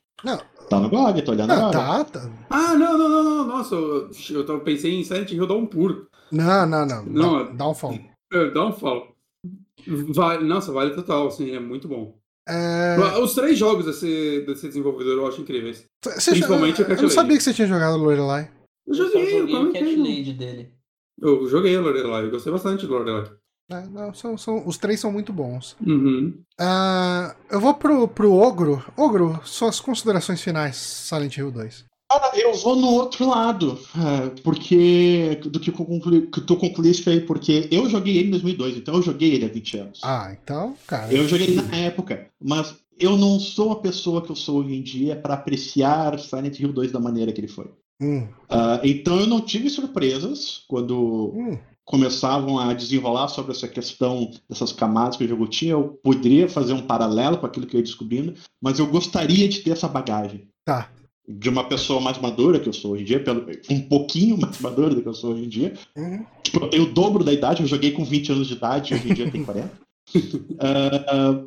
[0.68, 1.72] Tá no GOG, tô olhando Ah, agora.
[1.72, 2.30] tá, tá.
[2.50, 3.46] Ah, não, não, não, não.
[3.46, 4.10] Nossa, eu,
[4.46, 6.06] eu pensei em Silent Hill Downpour.
[6.30, 7.04] Não, não, não.
[7.04, 7.98] Não, Dá- Downfall.
[8.32, 9.14] É, Downfall.
[10.14, 12.18] Vale, nossa, vale total, assim, é muito bom.
[12.48, 12.96] É...
[13.22, 15.84] Os três jogos desse, desse desenvolvedor eu acho incríveis.
[16.04, 16.82] Você Principalmente já...
[16.84, 18.50] o Cat Eu não sabia que você tinha jogado Lorelai.
[18.86, 19.96] Eu joguei, eu joguei o Cat.
[19.96, 20.74] Lady dele.
[21.20, 23.30] Eu joguei a Lorelai, eu gostei bastante de Lorelai.
[23.72, 25.76] É, não, são, são- os três são muito bons.
[25.86, 26.42] Uhum.
[26.58, 28.84] Ah, eu vou pro, pro Ogro.
[28.96, 31.84] Ogro, suas considerações finais, Silent Hill 2.
[32.10, 37.08] Cara, eu vou no outro lado, é, porque do que, eu concluí, que tu concluíste
[37.08, 40.00] aí, porque eu joguei ele em 2002, então eu joguei ele há 20 anos.
[40.02, 41.12] Ah, então, cara.
[41.12, 44.82] Eu joguei na época, mas eu não sou a pessoa que eu sou hoje em
[44.82, 47.70] dia para apreciar Silent Hill 2 da maneira que ele foi.
[48.02, 54.30] Hum, Ah, então eu não tive surpresas quando hum, começavam a desenrolar sobre essa questão
[54.48, 55.72] dessas camadas que o jogo tinha.
[55.72, 59.60] Eu poderia fazer um paralelo com aquilo que eu ia descobrindo, mas eu gostaria de
[59.60, 60.48] ter essa bagagem.
[60.64, 60.90] tá.
[61.32, 64.60] De uma pessoa mais madura que eu sou hoje em dia, pelo, um pouquinho mais
[64.60, 65.74] madura do que eu sou hoje em dia.
[65.96, 66.26] Uhum.
[66.42, 69.08] Tipo, eu tenho o dobro da idade, eu joguei com 20 anos de idade, hoje
[69.10, 69.70] em dia eu tenho 40.
[70.58, 71.44] Ah,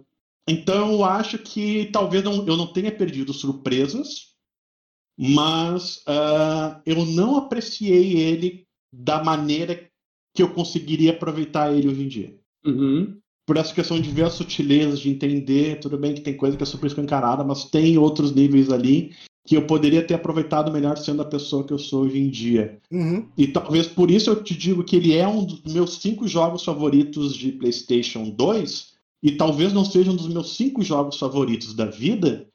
[0.47, 4.33] então eu acho que talvez não- eu não tenha perdido surpresas,
[5.17, 9.89] mas ah, eu não apreciei ele da maneira
[10.35, 12.35] que eu conseguiria aproveitar ele hoje em dia.
[12.65, 13.17] Uhum.
[13.45, 16.63] Por essa questão de ver as sutilezas, de entender, tudo bem que tem coisa que
[16.63, 19.13] é super escancarada, mas tem outros níveis ali
[19.45, 22.79] que eu poderia ter aproveitado melhor sendo a pessoa que eu sou hoje em dia.
[22.89, 23.27] Uhum.
[23.37, 26.63] E talvez por isso eu te digo que ele é um dos meus cinco jogos
[26.63, 31.85] favoritos de PlayStation 2, e talvez não seja um dos meus cinco jogos favoritos da
[31.85, 32.47] vida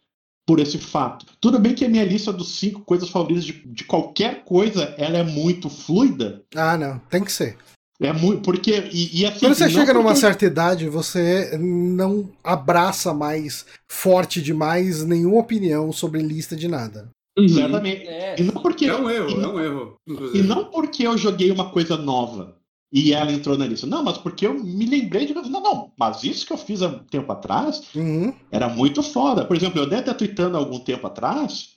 [0.46, 1.26] por esse fato.
[1.40, 5.18] Tudo bem que a minha lista dos cinco coisas favoritas de, de qualquer coisa ela
[5.18, 6.42] é muito fluida.
[6.54, 6.98] Ah, não.
[7.10, 7.56] Tem que ser.
[8.00, 8.42] É muito.
[8.42, 8.88] Porque.
[8.92, 13.66] E, e assim, Quando você não chega numa porque- certa idade, você não abraça mais
[13.88, 17.10] forte demais nenhuma opinião sobre lista de nada.
[17.38, 17.48] Uhum.
[17.48, 18.06] Certamente.
[18.06, 18.84] É, E não porque.
[18.86, 19.96] É um erro, e, é um erro.
[20.34, 22.56] e não porque eu joguei uma coisa nova
[22.92, 23.86] e ela entrou na lista.
[23.86, 25.34] Não, mas porque eu me lembrei de.
[25.34, 28.32] Não, não, mas isso que eu fiz há um tempo atrás Uhum.
[28.50, 29.44] era muito foda.
[29.44, 31.70] Por exemplo, eu andei até tweetando há algum tempo atrás.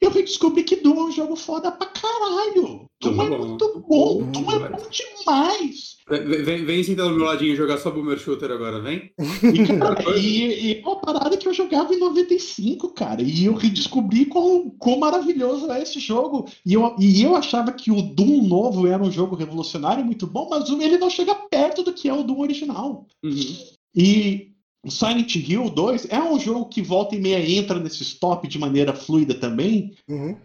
[0.00, 2.88] Eu vim descobrir que Doom é um jogo foda pra caralho.
[3.00, 3.46] Doom Doom é é bom.
[3.48, 4.18] muito bom.
[4.18, 5.96] Doom Doom é é bom demais.
[6.08, 9.12] Vem, vem, vem sentar do meu ladinho e jogar só Boomer Shooter agora, vem?
[9.48, 13.22] E, cara, e, e é uma parada que eu jogava em 95, cara.
[13.22, 16.48] E eu redescobri quão, quão maravilhoso é esse jogo.
[16.64, 20.48] E eu, e eu achava que o Doom novo era um jogo revolucionário muito bom,
[20.48, 23.06] mas ele não chega perto do que é o Doom original.
[23.22, 23.56] Uhum.
[23.94, 24.47] E
[24.86, 28.94] Silent Hill 2 é um jogo que volta e meia entra nesse stop de maneira
[28.94, 30.36] fluida também, Uhum.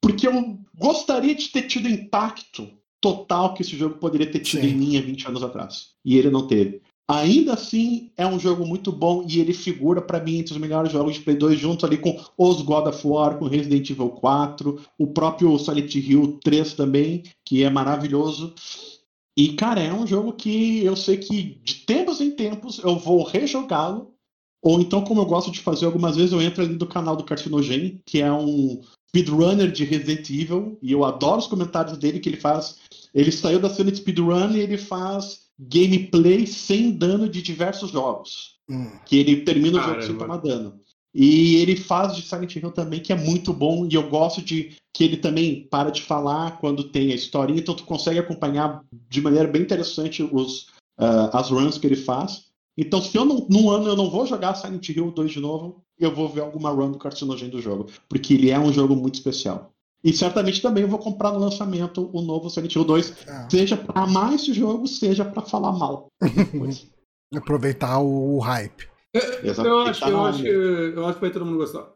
[0.00, 2.68] porque eu gostaria de ter tido o impacto
[3.00, 4.68] total que esse jogo poderia ter tido Sim.
[4.68, 5.88] em mim há 20 anos atrás.
[6.04, 6.80] E ele não teve.
[7.08, 10.92] Ainda assim, é um jogo muito bom e ele figura pra mim entre os melhores
[10.92, 14.80] jogos de Play 2, junto ali com os God of War, com Resident Evil 4,
[14.96, 18.54] o próprio Silent Hill 3 também, que é maravilhoso.
[19.36, 23.24] E, cara, é um jogo que eu sei que de tempos em tempos eu vou
[23.24, 24.12] rejogá-lo.
[24.62, 27.24] Ou então, como eu gosto de fazer algumas vezes, eu entro ali do canal do
[27.24, 32.28] Carcinogen, que é um speedrunner de Resident Evil, e eu adoro os comentários dele que
[32.28, 32.78] ele faz.
[33.12, 38.58] Ele saiu da cena de speedrun e ele faz gameplay sem dano de diversos jogos.
[38.70, 38.90] Hum.
[39.04, 40.06] Que ele termina o jogo Caramba.
[40.06, 40.80] sem tomar dano.
[41.14, 44.74] E ele faz de Silent Hill também, que é muito bom, e eu gosto de
[44.94, 49.20] que ele também para de falar quando tem a historinha, então tu consegue acompanhar de
[49.20, 50.68] maneira bem interessante os,
[50.98, 52.46] ah, as runs que ele faz.
[52.76, 55.82] Então, se eu não, num ano eu não vou jogar Silent Hill 2 de novo,
[55.98, 59.14] eu vou ver alguma run do Carcinogen do jogo, porque ele é um jogo muito
[59.16, 59.70] especial.
[60.02, 63.76] E certamente também eu vou comprar no lançamento o novo Silent Hill 2, Ah, seja
[63.76, 66.06] pra amar esse jogo, seja pra falar mal.
[67.34, 68.91] aproveitar o hype.
[69.14, 69.66] Exatamente.
[69.66, 71.88] Eu acho, Tá eu, acho, que- eu acho que vai todo mundo gostar.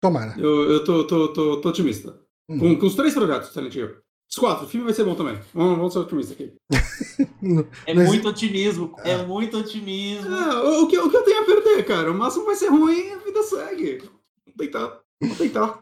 [0.00, 0.34] Tomara.
[0.38, 2.18] Eu, eu tô, tô, tô, tô otimista.
[2.48, 2.58] Hum.
[2.58, 3.96] Com, com os três projetos, Silent Hill.
[4.30, 5.38] Os quatro, o filme vai ser bom também.
[5.54, 6.52] Vamos, vamos ser otimistas aqui.
[7.86, 8.94] É Mas- muito otimismo.
[9.04, 10.28] É muito otimismo.
[10.34, 12.10] Ah, o, o que, o que eu tenho a perder, cara?
[12.10, 13.98] O máximo vai ser ruim e a vida segue.
[14.46, 15.00] Vou tentar.
[15.22, 15.80] Vou tentar.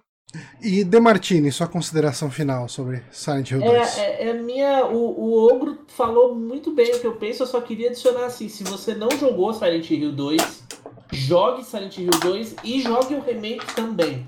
[0.63, 3.99] E Demartini, sua consideração final sobre Silent Hill 2.
[3.99, 4.85] É, é, é minha.
[4.87, 8.49] O, o Ogro falou muito bem o que eu penso, eu só queria adicionar assim:
[8.49, 10.65] se você não jogou Silent Hill 2,
[11.13, 14.27] jogue Silent Hill 2 e jogue o remake também.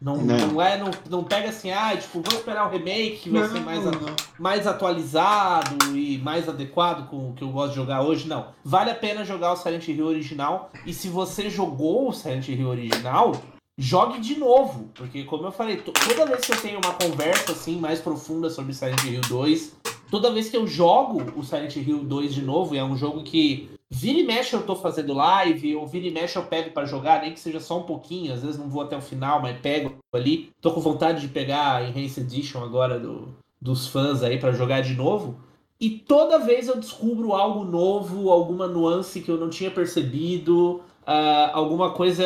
[0.00, 0.36] Não, Não.
[0.48, 3.54] não é, não, não pega assim, ah, tipo, vou esperar o remake que vai ser
[3.54, 3.90] Não, mais, não.
[3.92, 8.26] a- mais atualizado e mais adequado com o que eu gosto de jogar hoje.
[8.28, 8.48] Não.
[8.64, 10.70] Vale a pena jogar o Silent Hill original.
[10.84, 13.32] E se você jogou o Silent Hill original,
[13.78, 14.90] jogue de novo.
[14.94, 18.50] Porque, como eu falei, to- toda vez que eu tenho uma conversa assim mais profunda
[18.50, 19.76] sobre Silent Hill 2,
[20.10, 23.22] toda vez que eu jogo o Silent Hill 2 de novo, e é um jogo
[23.22, 26.86] que vira e mexe eu tô fazendo live, ou vira e mexe eu pego pra
[26.86, 29.60] jogar, nem que seja só um pouquinho, às vezes não vou até o final, mas
[29.60, 30.50] pego ali.
[30.60, 33.28] Tô com vontade de pegar a Enhanced Edition agora do,
[33.60, 35.36] dos fãs aí pra jogar de novo.
[35.78, 41.50] E toda vez eu descubro algo novo, alguma nuance que eu não tinha percebido, ah,
[41.52, 42.24] alguma coisa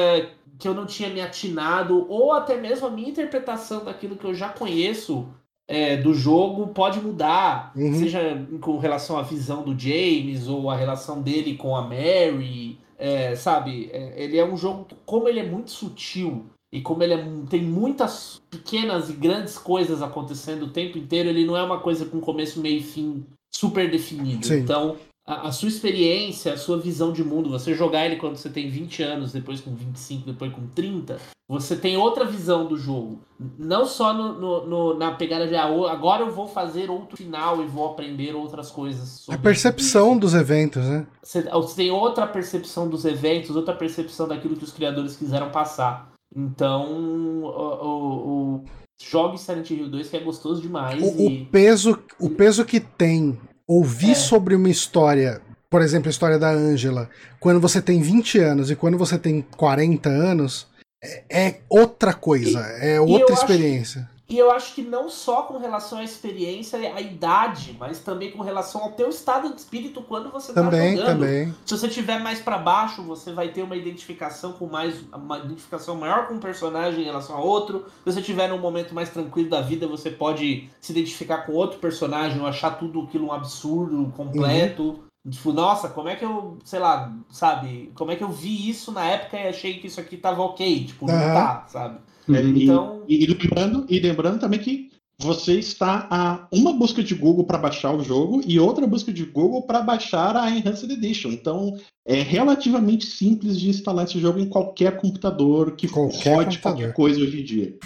[0.59, 4.35] que eu não tinha me atinado, ou até mesmo a minha interpretação daquilo que eu
[4.35, 5.29] já conheço
[5.69, 7.95] é, do jogo pode mudar, Uhum.
[7.99, 13.35] seja com relação à visão do James ou a relação dele com a Mary, é,
[13.35, 13.91] sabe?
[13.93, 17.63] É, ele é um jogo, como ele é muito sutil e como ele é- tem
[17.63, 22.21] muitas pequenas e grandes coisas acontecendo o tempo inteiro, ele não é uma coisa com
[22.21, 23.25] começo, meio e fim
[23.55, 24.47] super definido.
[24.47, 24.59] Sim.
[24.61, 24.97] Então,
[25.27, 28.69] a, a sua experiência, a sua visão de mundo, você jogar ele quando você tem
[28.69, 33.21] 20 anos, depois com 25, depois com 30, você tem outra visão do jogo.
[33.59, 37.17] Não só no, no- no- na pegada de ah, o- agora eu vou fazer outro
[37.17, 39.27] final e vou aprender outras coisas.
[39.29, 40.21] A percepção isso.
[40.21, 41.07] dos eventos, né?
[41.23, 46.13] Você, você tem outra percepção dos eventos, outra percepção daquilo que os criadores quiseram passar.
[46.35, 48.65] Então, o, o, o-
[49.01, 51.03] jogue Silent Hill 2 que é gostoso demais.
[51.03, 51.45] O, o e...
[51.47, 54.15] peso, o peso que tem ouvir É.
[54.15, 55.41] sobre uma história,
[55.71, 57.09] por exemplo, a história da Ângela,
[57.41, 60.67] quando você tem 20 anos e quando você tem 40 anos,
[61.03, 64.09] é, é outra coisa, é eu outra acho- experiência.
[64.29, 68.33] E eu acho que não só com relação à experiência e à idade, mas também
[68.33, 71.21] com relação ao teu estado de espírito quando você tá Também, jogando.
[71.21, 71.55] também.
[71.65, 75.95] Se você tiver mais pra baixo, você vai ter uma identificação com mais uma identificação
[75.95, 77.87] maior com um personagem em relação a outro.
[78.05, 81.79] Se você tiver num momento mais tranquilo da vida, você pode se identificar com outro
[81.79, 85.05] personagem ou achar tudo aquilo um absurdo completo.
[85.29, 88.93] Tipo, nossa, como é que eu, sei lá, sabe, como é que eu vi isso
[88.93, 91.35] na época e achei que isso aqui tava ok, tipo, não Aham.
[91.35, 91.99] tá, sabe?
[92.29, 97.03] É, e- Então- e, e lembrando, e lembrando também que você está a uma busca
[97.03, 100.91] de Google para baixar o jogo e outra busca de Google para baixar a Enhanced
[100.91, 101.31] Edition.
[101.31, 106.61] Então é relativamente simples de instalar esse jogo em qualquer computador que Qualquer rode computador.
[106.79, 107.79] qualquer coisa hoje em dia.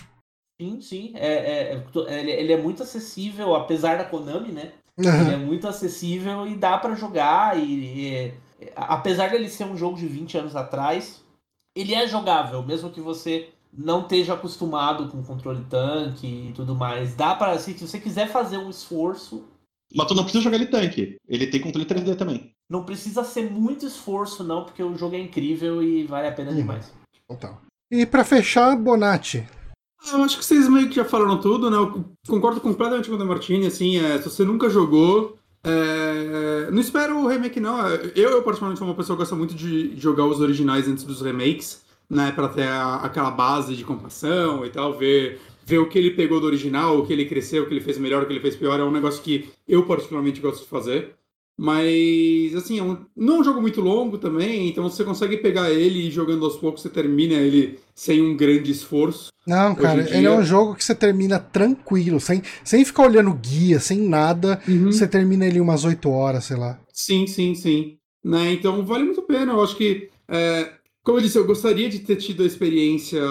[0.60, 1.12] Sim, sim.
[1.14, 4.72] É, é- é- ele, ele é muito acessível, apesar da Konami, né?
[4.98, 5.32] Ele Aham.
[5.32, 7.58] é muito acessível e dá pra jogar.
[7.58, 8.32] E, e-
[8.76, 11.22] apesar dele ser um jogo de 20 anos atrás,
[11.76, 17.14] ele é jogável, mesmo que você não esteja acostumado com controle tanque e tudo mais.
[17.14, 19.44] Dá para se você quiser fazer um esforço,
[19.94, 21.16] Mas tu não precisa jogar ele tanque.
[21.28, 22.52] Ele tem controle 3D também.
[22.68, 26.50] não precisa ser muito esforço não, porque o jogo é incrível e vale a pena
[26.50, 26.56] Uhum.
[26.56, 26.92] demais.
[27.28, 27.58] Então.
[27.90, 29.44] E pra fechar, Bonatti.
[30.12, 31.76] Eu acho que vocês meio que já falaram tudo, né?
[31.76, 37.18] Eu concordo completamente com o Martini, assim, é, se você nunca jogou, É, Não espero
[37.18, 37.86] o remake, não.
[37.88, 41.20] Eu, eu, particularmente, sou uma pessoa que gosta muito de jogar os originais antes dos
[41.20, 42.32] remakes, né?
[42.32, 46.40] Pra ter a- aquela base de comparação e tal, ver, ver o que ele pegou
[46.40, 48.56] do original, o que ele cresceu, o que ele fez melhor, o que ele fez
[48.56, 48.80] pior.
[48.80, 51.14] É um negócio que eu, particularmente, gosto de fazer.
[51.74, 55.70] Mas, assim, é um- não é um jogo muito longo também, então você consegue pegar
[55.70, 59.28] ele e jogando aos poucos, você termina ele sem um grande esforço.
[59.46, 63.78] Não, cara, ele é um jogo que você termina tranquilo, sem, sem ficar olhando guia,
[63.78, 64.60] sem nada.
[64.90, 66.80] Você termina ele umas 8 horas, sei lá.
[66.92, 67.96] Sim, sim, sim.
[68.24, 68.52] Né?
[68.52, 69.52] Então vale muito a pena.
[69.52, 73.22] Eu acho que, é, como eu disse, eu gostaria de ter tido a experiência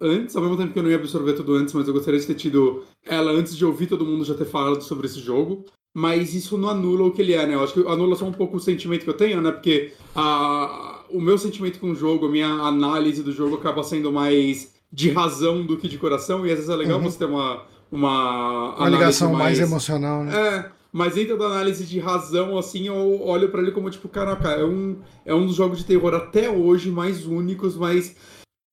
[0.00, 2.26] antes, ao mesmo tempo que eu não ia absorver tudo antes, mas eu gostaria de
[2.26, 5.64] ter tido ela antes de ouvir todo mundo já ter falado sobre esse jogo.
[5.94, 7.54] Mas isso não anula o que ele é, né?
[7.54, 9.50] Eu acho que anula só um pouco o sentimento que eu tenho, né?
[9.50, 14.12] Porque a, o meu sentimento com o jogo, a minha análise do jogo acaba sendo
[14.12, 17.04] mais de razão do que de coração, e às vezes é legal Uhum.
[17.10, 17.62] você ter uma.
[17.90, 20.36] Uma, Uma ligação mais emocional, né?
[20.36, 24.50] é, mas dentro da análise de razão, assim, eu olho pra ele como, tipo, caraca,
[24.50, 28.16] é um, é um dos jogos de terror até hoje mais únicos, mas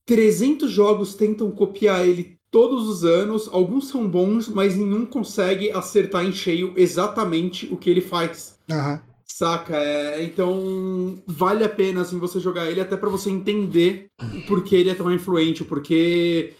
[0.06, 6.26] 300 jogos tentam copiar ele todos os anos, alguns são bons, mas nenhum consegue acertar
[6.26, 8.58] em cheio exatamente o que ele faz.
[8.72, 9.02] Aham.
[9.26, 9.76] Saca?
[9.76, 14.78] É, então, vale a pena, assim, você jogar ele até pra você entender o porquê
[14.78, 16.54] ele é tão influente, o porquê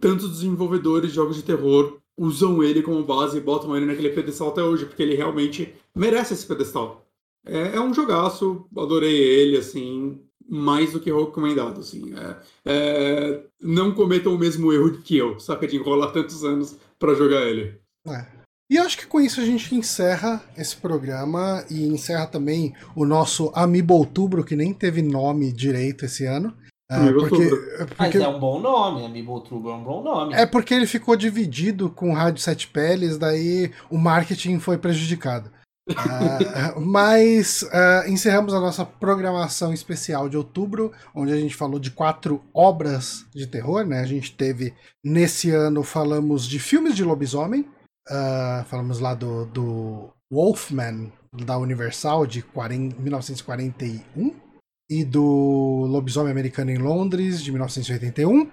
[0.00, 4.50] tantos desenvolvedores de jogos de terror usam ele como base e botam ele naquele pedestal
[4.50, 7.06] até hoje, porque ele realmente merece esse pedestal.
[7.46, 12.12] É, é um jogaço, adorei ele, assim, mais do que recomendado, assim.
[12.14, 12.36] É,
[12.66, 15.66] é, não cometam o mesmo erro que eu, saca?
[15.66, 17.80] De enrolar tantos anos pra jogar ele.
[18.06, 18.26] É.
[18.68, 23.50] E acho que com isso a gente encerra esse programa e encerra também o nosso
[23.54, 26.54] Amiibo Outubro, que nem teve nome direito esse ano.
[26.90, 27.50] Amiibo porque.
[27.78, 30.34] Mas porque, é um bom nome, Amiibo Outubro é um bom nome.
[30.34, 35.50] é porque ele ficou dividido com o Rádio Sete Peles, daí o marketing foi prejudicado.
[35.96, 41.92] Ah, mas ah, encerramos a nossa programação especial de outubro, onde a gente falou de
[41.92, 44.00] quatro obras de terror, né?
[44.00, 47.64] A gente teve nesse ano falamos de filmes de lobisomem,
[48.08, 54.49] ah, falamos lá do, do Wolfman da Universal de 40, 1941
[54.90, 58.50] e do Lobisomem Americano em Londres de 1981.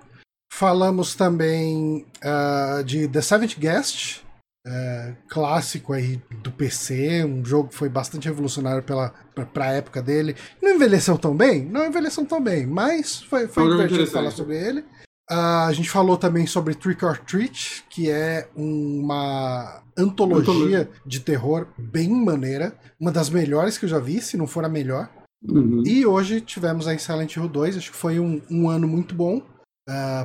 [0.53, 4.21] Falamos também ah, de The Seventh Guest,
[4.65, 10.01] é, clássico aí do PC, um jogo que foi bastante revolucionário pela, pra, pra época
[10.01, 10.35] dele.
[10.61, 11.63] Não envelheceu tão bem?
[11.65, 14.85] Não envelheceu tão bem, mas foi, foi divertido falar sobre ele.
[15.29, 20.89] Ah, a gente falou também sobre Trick or Treat, que é uma antologia Antologia.
[21.05, 24.69] de terror bem maneira, uma das melhores que eu já vi, se não for a
[24.69, 25.09] melhor.
[25.43, 25.83] Uhum.
[25.85, 29.41] E hoje tivemos aí Silent Hill 2, acho que foi um, um ano muito bom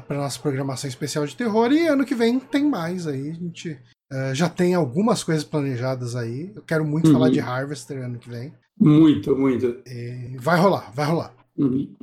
[0.09, 1.71] para nossa programação especial de terror.
[1.73, 3.31] E ano que vem tem mais aí.
[3.31, 3.79] A gente
[4.13, 6.53] ah, já tem algumas coisas planejadas aí.
[6.55, 7.13] Eu quero muito Uhum.
[7.15, 8.53] falar de Harvester ano que vem.
[8.79, 9.81] Muito, muito.
[9.87, 11.35] E vai rolar, vai rolar.
[11.57, 11.95] Uhum.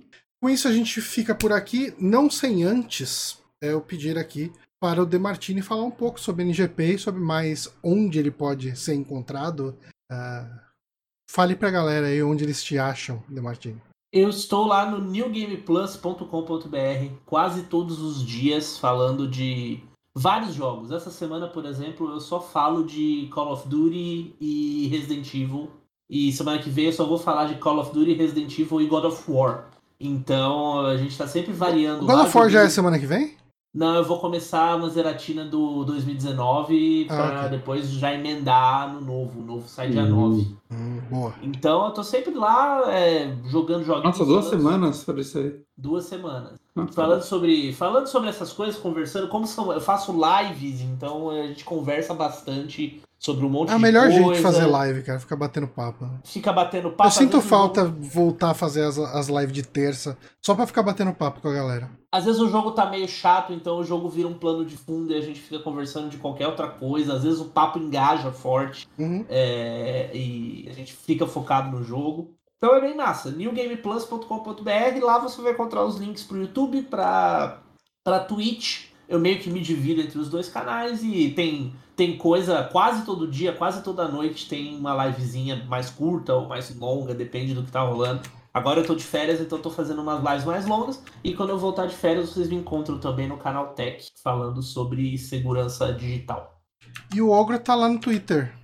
[0.42, 5.04] Com isso a gente fica por aqui, não sem antes é, eu pedir aqui para
[5.04, 9.78] o Demartini falar um pouco sobre NGP e sobre mais onde ele pode ser encontrado.
[10.10, 10.48] Ah,
[11.30, 13.80] fale pra galera aí onde eles te acham, Demartini.
[14.12, 19.80] Eu estou lá no newgameplus.com.br quase todos os dias falando de
[20.16, 20.92] vários jogos.
[20.92, 25.70] Essa semana, por exemplo, eu só falo de Call of Duty e Resident Evil.
[26.10, 28.88] E semana que vem eu só vou falar de Call of Duty, Resident Evil e
[28.88, 29.70] God of War.
[30.00, 32.08] Então a gente tá sempre variando.
[32.08, 33.38] God of War já é semana que vem?
[33.74, 37.50] Não, eu vou começar uma zeratina do 2019 Ah, pra ok.
[37.50, 39.40] depois já emendar no novo.
[39.42, 40.10] O novo sai dia Hum.
[40.10, 40.56] 9.
[40.72, 41.34] Hum, boa.
[41.44, 44.06] Então eu tô sempre lá é, jogando joguinhos.
[44.18, 45.62] Nossa, duas semanas pra isso aí.
[45.78, 46.54] Duas semanas.
[46.76, 51.48] Ah, Falando sobre, falando sobre essas coisas, conversando, como são, eu faço lives, então a
[51.48, 54.34] gente conversa bastante sobre um monte É de melhor coisa.
[54.34, 56.06] de fazer live, cara, ficar batendo papo.
[56.06, 56.20] né?
[56.24, 57.08] Fica batendo papo.
[57.10, 60.82] Eu sinto falta jogo- voltar a fazer as, as lives de terça, só pra ficar
[60.84, 61.92] batendo papo com a galera.
[62.12, 65.12] às vezes o jogo tá meio chato, então o jogo vira um plano de fundo
[65.12, 67.14] e a gente fica conversando de qualquer outra coisa.
[67.16, 69.26] Às vezes o papo engaja forte Uhum.
[69.30, 72.34] é, e a gente fica focado no jogo.
[72.58, 73.32] Então é bem massa.
[74.04, 77.62] newgameplus.com.br, lá você vai encontrar os links pro YouTube, pra,
[78.04, 78.88] pra Twitch.
[79.08, 83.28] Eu meio que me divido entre os dois canais e tem, tem coisa quase todo
[83.28, 87.70] dia, quase toda noite tem uma livezinha mais curta ou mais longa, depende do que
[87.70, 88.22] tá rolando.
[88.54, 91.04] Agora eu tô de férias, então eu tô fazendo umas lives mais longas.
[91.22, 95.18] E quando eu voltar de férias, vocês me encontram também no canal Tech, falando sobre
[95.18, 96.62] segurança digital.
[97.14, 98.56] E o Ogro tá lá no Twitter.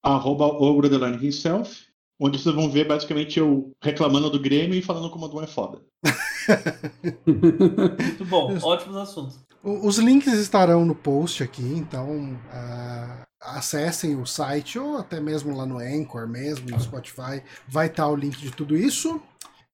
[0.00, 0.86] Arroba ogro
[1.20, 1.84] himself,
[2.20, 5.48] onde vocês vão ver basicamente eu reclamando do Grêmio e falando como o Adão é
[5.48, 5.82] foda.
[7.26, 9.47] Muito bom, ótimos assuntos.
[9.62, 15.66] Os links estarão no post aqui, então uh, acessem o site ou até mesmo lá
[15.66, 19.20] no Anchor mesmo, no Spotify, vai estar o link de tudo isso.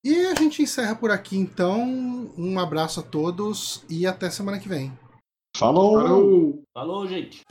[0.02, 2.30] E a gente encerra por aqui então.
[2.36, 4.92] Um abraço a todos e até semana que vem.
[5.56, 6.00] Falou!
[6.00, 6.62] Falou!
[6.74, 7.42] Falou, gente!